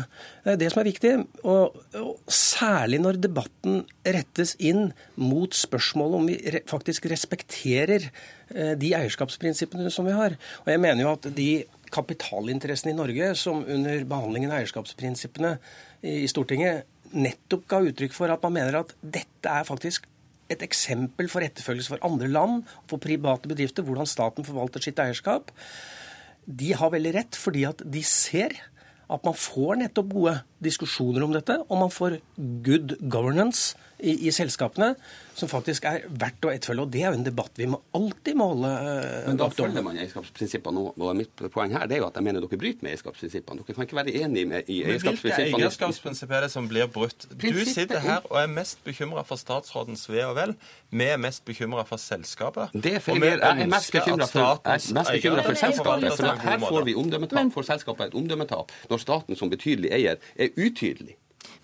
[0.47, 1.12] Det er det som er viktig.
[1.43, 8.06] Og, og særlig når debatten rettes inn mot spørsmålet om vi faktisk respekterer
[8.55, 10.36] Eh, de eierskapsprinsippene som vi har.
[10.62, 15.56] Og jeg mener jo at de kapitalinteressene i Norge som under behandlingen av eierskapsprinsippene
[16.06, 16.86] i Stortinget
[17.16, 20.06] nettopp ga uttrykk for at man mener at dette er faktisk
[20.51, 25.51] et eksempel for etterfølgelse for andre land, for private bedrifter, hvordan staten forvalter sitt eierskap.
[26.47, 28.55] De har veldig rett, fordi at de ser
[29.12, 30.35] at man får nettopp gode
[30.65, 32.19] diskusjoner om dette, og man får
[32.66, 34.93] good governance i, i, selskapene
[35.36, 36.85] som faktisk er verdt å etterfølge.
[36.85, 39.98] Og det er jo en debatt vi må alltid måle uh, Men da følger man
[40.01, 40.85] eierskapsprinsippene.
[40.97, 43.64] Og mitt poeng her det er jo at jeg mener dere bryter med eierskapsprinsippene.
[43.64, 45.48] Dere kan ikke være enig med, i eierskapsprinsippene.
[45.52, 47.28] Hvilke eierskapsprinsipper er det som blir brutt?
[47.32, 50.56] Du sitter her og er mest bekymra for statsrådens ve og vel.
[50.93, 52.77] Vi er mest bekymra for selskapet.
[52.77, 53.24] Det er feil.
[53.24, 56.10] Jeg er mest bekymra for, for, selskapet.
[56.20, 57.52] For her får vi omdømmetap.
[57.56, 61.16] For selskapet et omdømmetap når staten som betydelig eier er utydelig.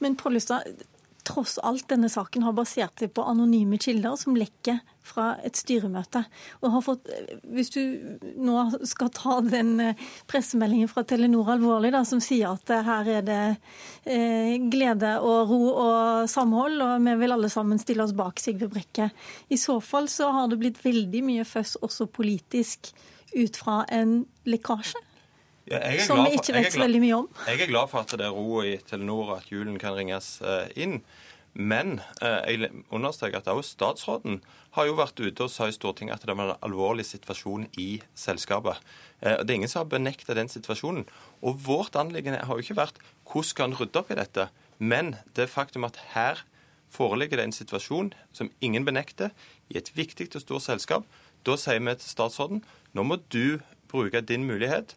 [0.02, 0.84] Men Pollestad,
[1.26, 6.22] tross alt denne saken har basert seg på anonyme kilder som lekker fra et styremøte.
[6.62, 7.10] Og har fått,
[7.50, 7.80] hvis du
[8.38, 8.56] nå
[8.88, 13.26] skal ta den eh, pressemeldingen fra Telenor alvorlig, da, som sier at eh, her er
[13.26, 13.40] det
[14.06, 18.70] eh, glede og ro og samhold, og vi vil alle sammen stille oss bak Sigve
[18.70, 19.10] Brekke.
[19.50, 22.92] I så fall så har det blitt veldig mye føss også politisk
[23.34, 25.02] ut fra en lekkasje.
[25.70, 27.28] Ja, som vi ikke vet så veldig mye om.
[27.46, 30.72] Jeg er glad for at det er ro i Telenor, at julen kan ringes eh,
[30.82, 31.00] inn.
[31.52, 34.40] Men eh, jeg understreker at også statsråden
[34.76, 38.00] har jo vært ute og sa i Stortinget at det var en alvorlig situasjon i
[38.16, 38.80] selskapet.
[39.20, 41.04] Eh, det er ingen som har benekta den situasjonen.
[41.44, 44.48] Og vårt anliggende har jo ikke vært hvordan skal en rydde opp i dette,
[44.80, 46.42] men det faktum at her
[46.92, 49.30] foreligger det en situasjon som ingen benekter,
[49.72, 51.06] i et viktig og stort selskap.
[51.46, 54.96] Da sier vi til statsråden nå må du bruke din mulighet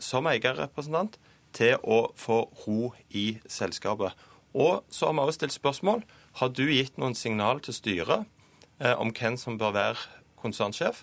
[0.00, 1.16] som eierrepresentant
[1.54, 4.14] til å få ro i selskapet.
[4.54, 6.04] Og så har vi også stilt spørsmål.
[6.38, 8.26] Har du gitt noen signal til styret
[8.78, 11.02] eh, om hvem som bør være konsernsjef?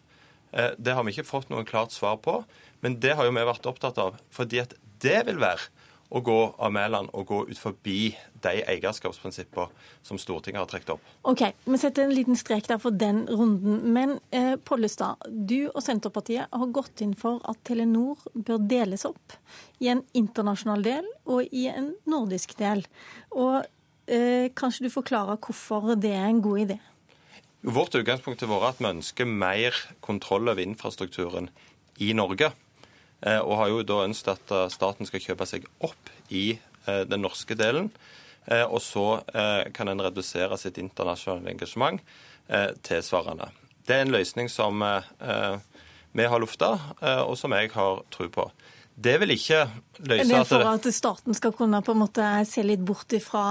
[0.52, 2.42] Eh, det har vi ikke fått noe klart svar på,
[2.84, 4.20] men det har jo vi vært opptatt av.
[4.32, 5.68] Fordi at det vil være
[6.12, 8.12] å gå av Mæland og gå ut forbi
[8.44, 9.72] de eierskapsprinsippene
[10.04, 11.12] som Stortinget har trukket opp.
[11.32, 13.80] Ok, Vi setter en liten strek der for den runden.
[13.96, 19.38] Men eh, Pollestad, du og Senterpartiet har gått inn for at Telenor bør deles opp
[19.80, 22.84] i en internasjonal del og i en nordisk del.
[23.32, 23.62] Og
[24.12, 26.82] eh, Kanskje du forklarer hvorfor det er en god idé?
[27.62, 31.52] Vårt utgangspunkt har vært at vi ønsker mer kontroll over infrastrukturen
[32.02, 32.50] i Norge.
[33.22, 37.04] Eh, og har jo da ønsket at eh, staten skal kjøpe seg opp i eh,
[37.10, 37.92] den norske delen.
[38.42, 39.22] Og så
[39.70, 42.00] kan en redusere sitt internasjonale engasjement
[42.82, 43.52] tilsvarende.
[43.86, 46.72] Det er en løsning som vi har lufta,
[47.22, 48.48] og som jeg har tro på.
[48.98, 49.60] Det vil ikke
[50.10, 53.14] løse at Er Det for at staten skal kunne på en måte se litt bort
[53.14, 53.46] ifra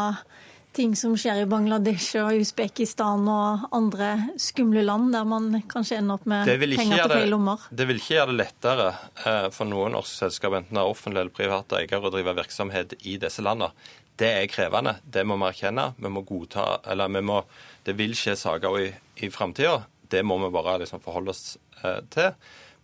[0.76, 4.10] ting som skjer i Bangladesh og Usbekistan og andre
[4.40, 7.64] skumle land, der man kanskje ender opp med penger til feil lommer?
[7.70, 8.88] Det vil ikke gjøre det lettere
[9.24, 12.96] eh, for noen norske selskap, enten det er offentlige eller private eiere, å drive virksomhet
[13.02, 13.74] i disse landene.
[14.20, 14.98] Det er krevende.
[15.04, 15.86] Det må vi erkjenne.
[15.96, 17.42] Vi må godta, eller vi må,
[17.82, 18.88] Det vil skje saker i,
[19.24, 19.78] i framtida.
[20.12, 22.34] Det må vi bare liksom forholde oss eh, til.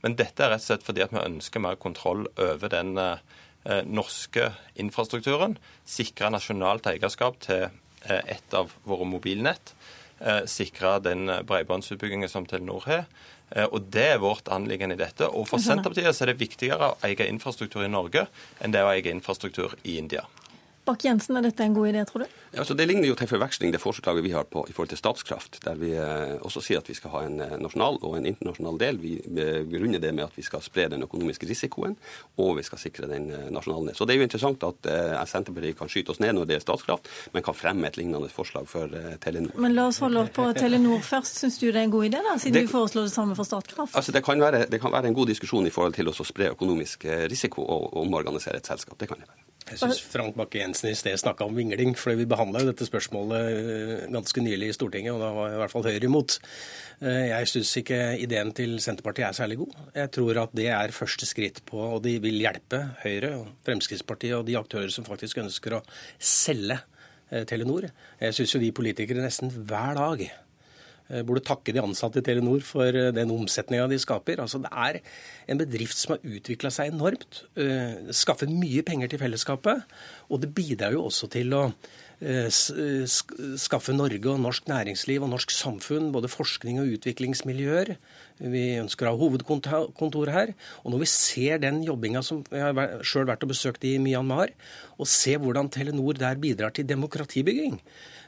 [0.01, 3.21] Men dette er rett og slett fordi at vi ønsker mer kontroll over den eh,
[3.87, 5.57] norske infrastrukturen.
[5.89, 9.75] Sikre nasjonalt eierskap til eh, et av våre mobilnett.
[10.21, 13.05] Eh, sikre den bredbåndsutbyggingen som Telenor har.
[13.51, 15.29] Eh, og Det er vårt anliggende i dette.
[15.29, 18.27] Og For Senterpartiet er det viktigere å eie infrastruktur i Norge
[18.61, 20.25] enn det å eie infrastruktur i India.
[20.87, 22.35] Bakke-Jensen, er dette en god idé, tror du?
[22.53, 25.01] Ja, altså Det ligner jo til forveksling det forslaget vi har på i forhold til
[25.01, 28.29] Statskraft, der vi eh, også sier at vi skal ha en eh, nasjonal og en
[28.31, 29.01] internasjonal del.
[29.03, 31.97] Vi begrunner det med at vi skal spre den økonomiske risikoen,
[32.41, 33.95] og vi skal sikre den eh, nasjonale.
[33.99, 36.65] Så det er jo interessant at eh, Senterpartiet kan skyte oss ned når det er
[36.65, 39.57] Statskraft, men kan fremme et lignende forslag for eh, Telenor.
[39.61, 41.43] Men la oss holde opp på Telenor først.
[41.43, 43.49] Syns du det er en god idé, da, siden det, vi foreslår det samme for
[43.49, 43.97] Statkraft?
[43.99, 46.53] Altså Det kan være, det kan være en god diskusjon i forhold til å spre
[46.55, 48.99] økonomisk risiko og omorganisere et selskap.
[49.01, 49.46] Det kan det være.
[49.67, 53.49] Jeg syns Frank Bakke-Jensen i sted snakka om vingling, for vi behandla jo dette spørsmålet
[53.51, 56.37] eh, ganske nylig i Stortinget, og da var i hvert fall Høyre imot.
[57.03, 59.75] Eh, jeg syns ikke ideen til Senterpartiet er særlig god.
[59.99, 64.39] Jeg tror at det er første skritt på, og de vil hjelpe Høyre og Fremskrittspartiet
[64.39, 65.85] og de aktører som faktisk ønsker å
[66.15, 66.79] selge
[67.33, 67.91] eh, Telenor.
[68.23, 70.29] Jeg syns jo vi politikere nesten hver dag
[71.27, 74.43] burde takke de ansatte i Telenor for eh, den omsetninga de skaper.
[74.43, 75.01] Altså, det er
[75.47, 77.45] en bedrift som har utvikla seg enormt.
[77.55, 79.85] skaffet skaffer mye penger til fellesskapet.
[80.31, 81.69] Og det bidrar jo også til å
[83.61, 87.93] skaffe Norge og norsk næringsliv og norsk samfunn både forskning og utviklingsmiljøer.
[88.41, 90.55] Vi ønsker å ha hovedkontor her.
[90.83, 94.51] Og når vi ser den jobbinga som Jeg har sjøl vært og besøkt i Myanmar,
[94.97, 97.79] og ser hvordan Telenor der bidrar til demokratibygging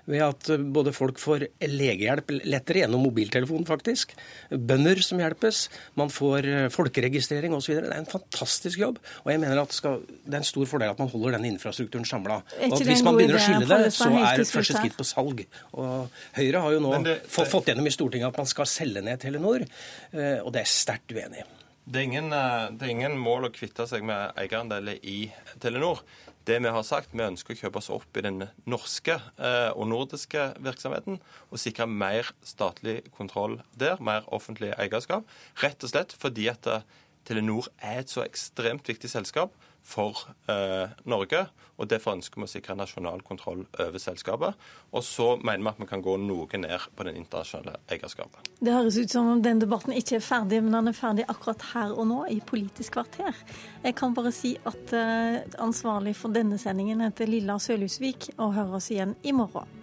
[0.08, 4.14] ved at både folk får legehjelp lettere gjennom mobiltelefon, faktisk.
[4.50, 5.66] Bønder som hjelpes.
[5.98, 7.76] Man får eh, folkeregistrering osv.
[7.76, 9.00] Det er en fantastisk jobb.
[9.24, 12.08] Og jeg mener at skal, det er en stor fordel at man holder denne infrastrukturen
[12.08, 12.40] samla.
[12.78, 15.44] Hvis man begynner å skille det, så er det første skritt på salg.
[15.76, 19.04] Og Høyre har jo nå det, det, fått gjennom i Stortinget at man skal selge
[19.04, 19.64] ned Telenor,
[20.12, 21.48] eh, og det er sterkt uenig i.
[21.88, 25.20] Det er, ingen, eh, det er ingen mål å kvitte seg med eierandeler i
[25.62, 26.02] Telenor.
[26.48, 29.90] Det vi har sagt, vi ønsker å kjøpe oss opp i den norske eh, og
[29.90, 31.18] nordiske virksomheten
[31.50, 35.28] og sikre mer statlig kontroll der, mer offentlig eierskap.
[35.60, 36.86] Rett og slett fordi at eh,
[37.28, 39.52] Telenor er et så ekstremt viktig selskap
[39.88, 40.20] for
[40.52, 41.46] eh, Norge.
[41.78, 44.58] og Derfor ønsker vi å sikre nasjonal kontroll over selskapet.
[44.92, 48.50] Og så mener vi at vi kan gå noe ned på den internasjonale eierskapet.
[48.60, 51.64] Det høres ut som om den debatten ikke er ferdig, men den er ferdig akkurat
[51.72, 53.36] her og nå, i Politisk kvarter.
[53.84, 58.80] Jeg kan bare si at eh, ansvarlig for denne sendingen heter Lilla Sølhusvik, og hører
[58.80, 59.78] oss igjen i morgen.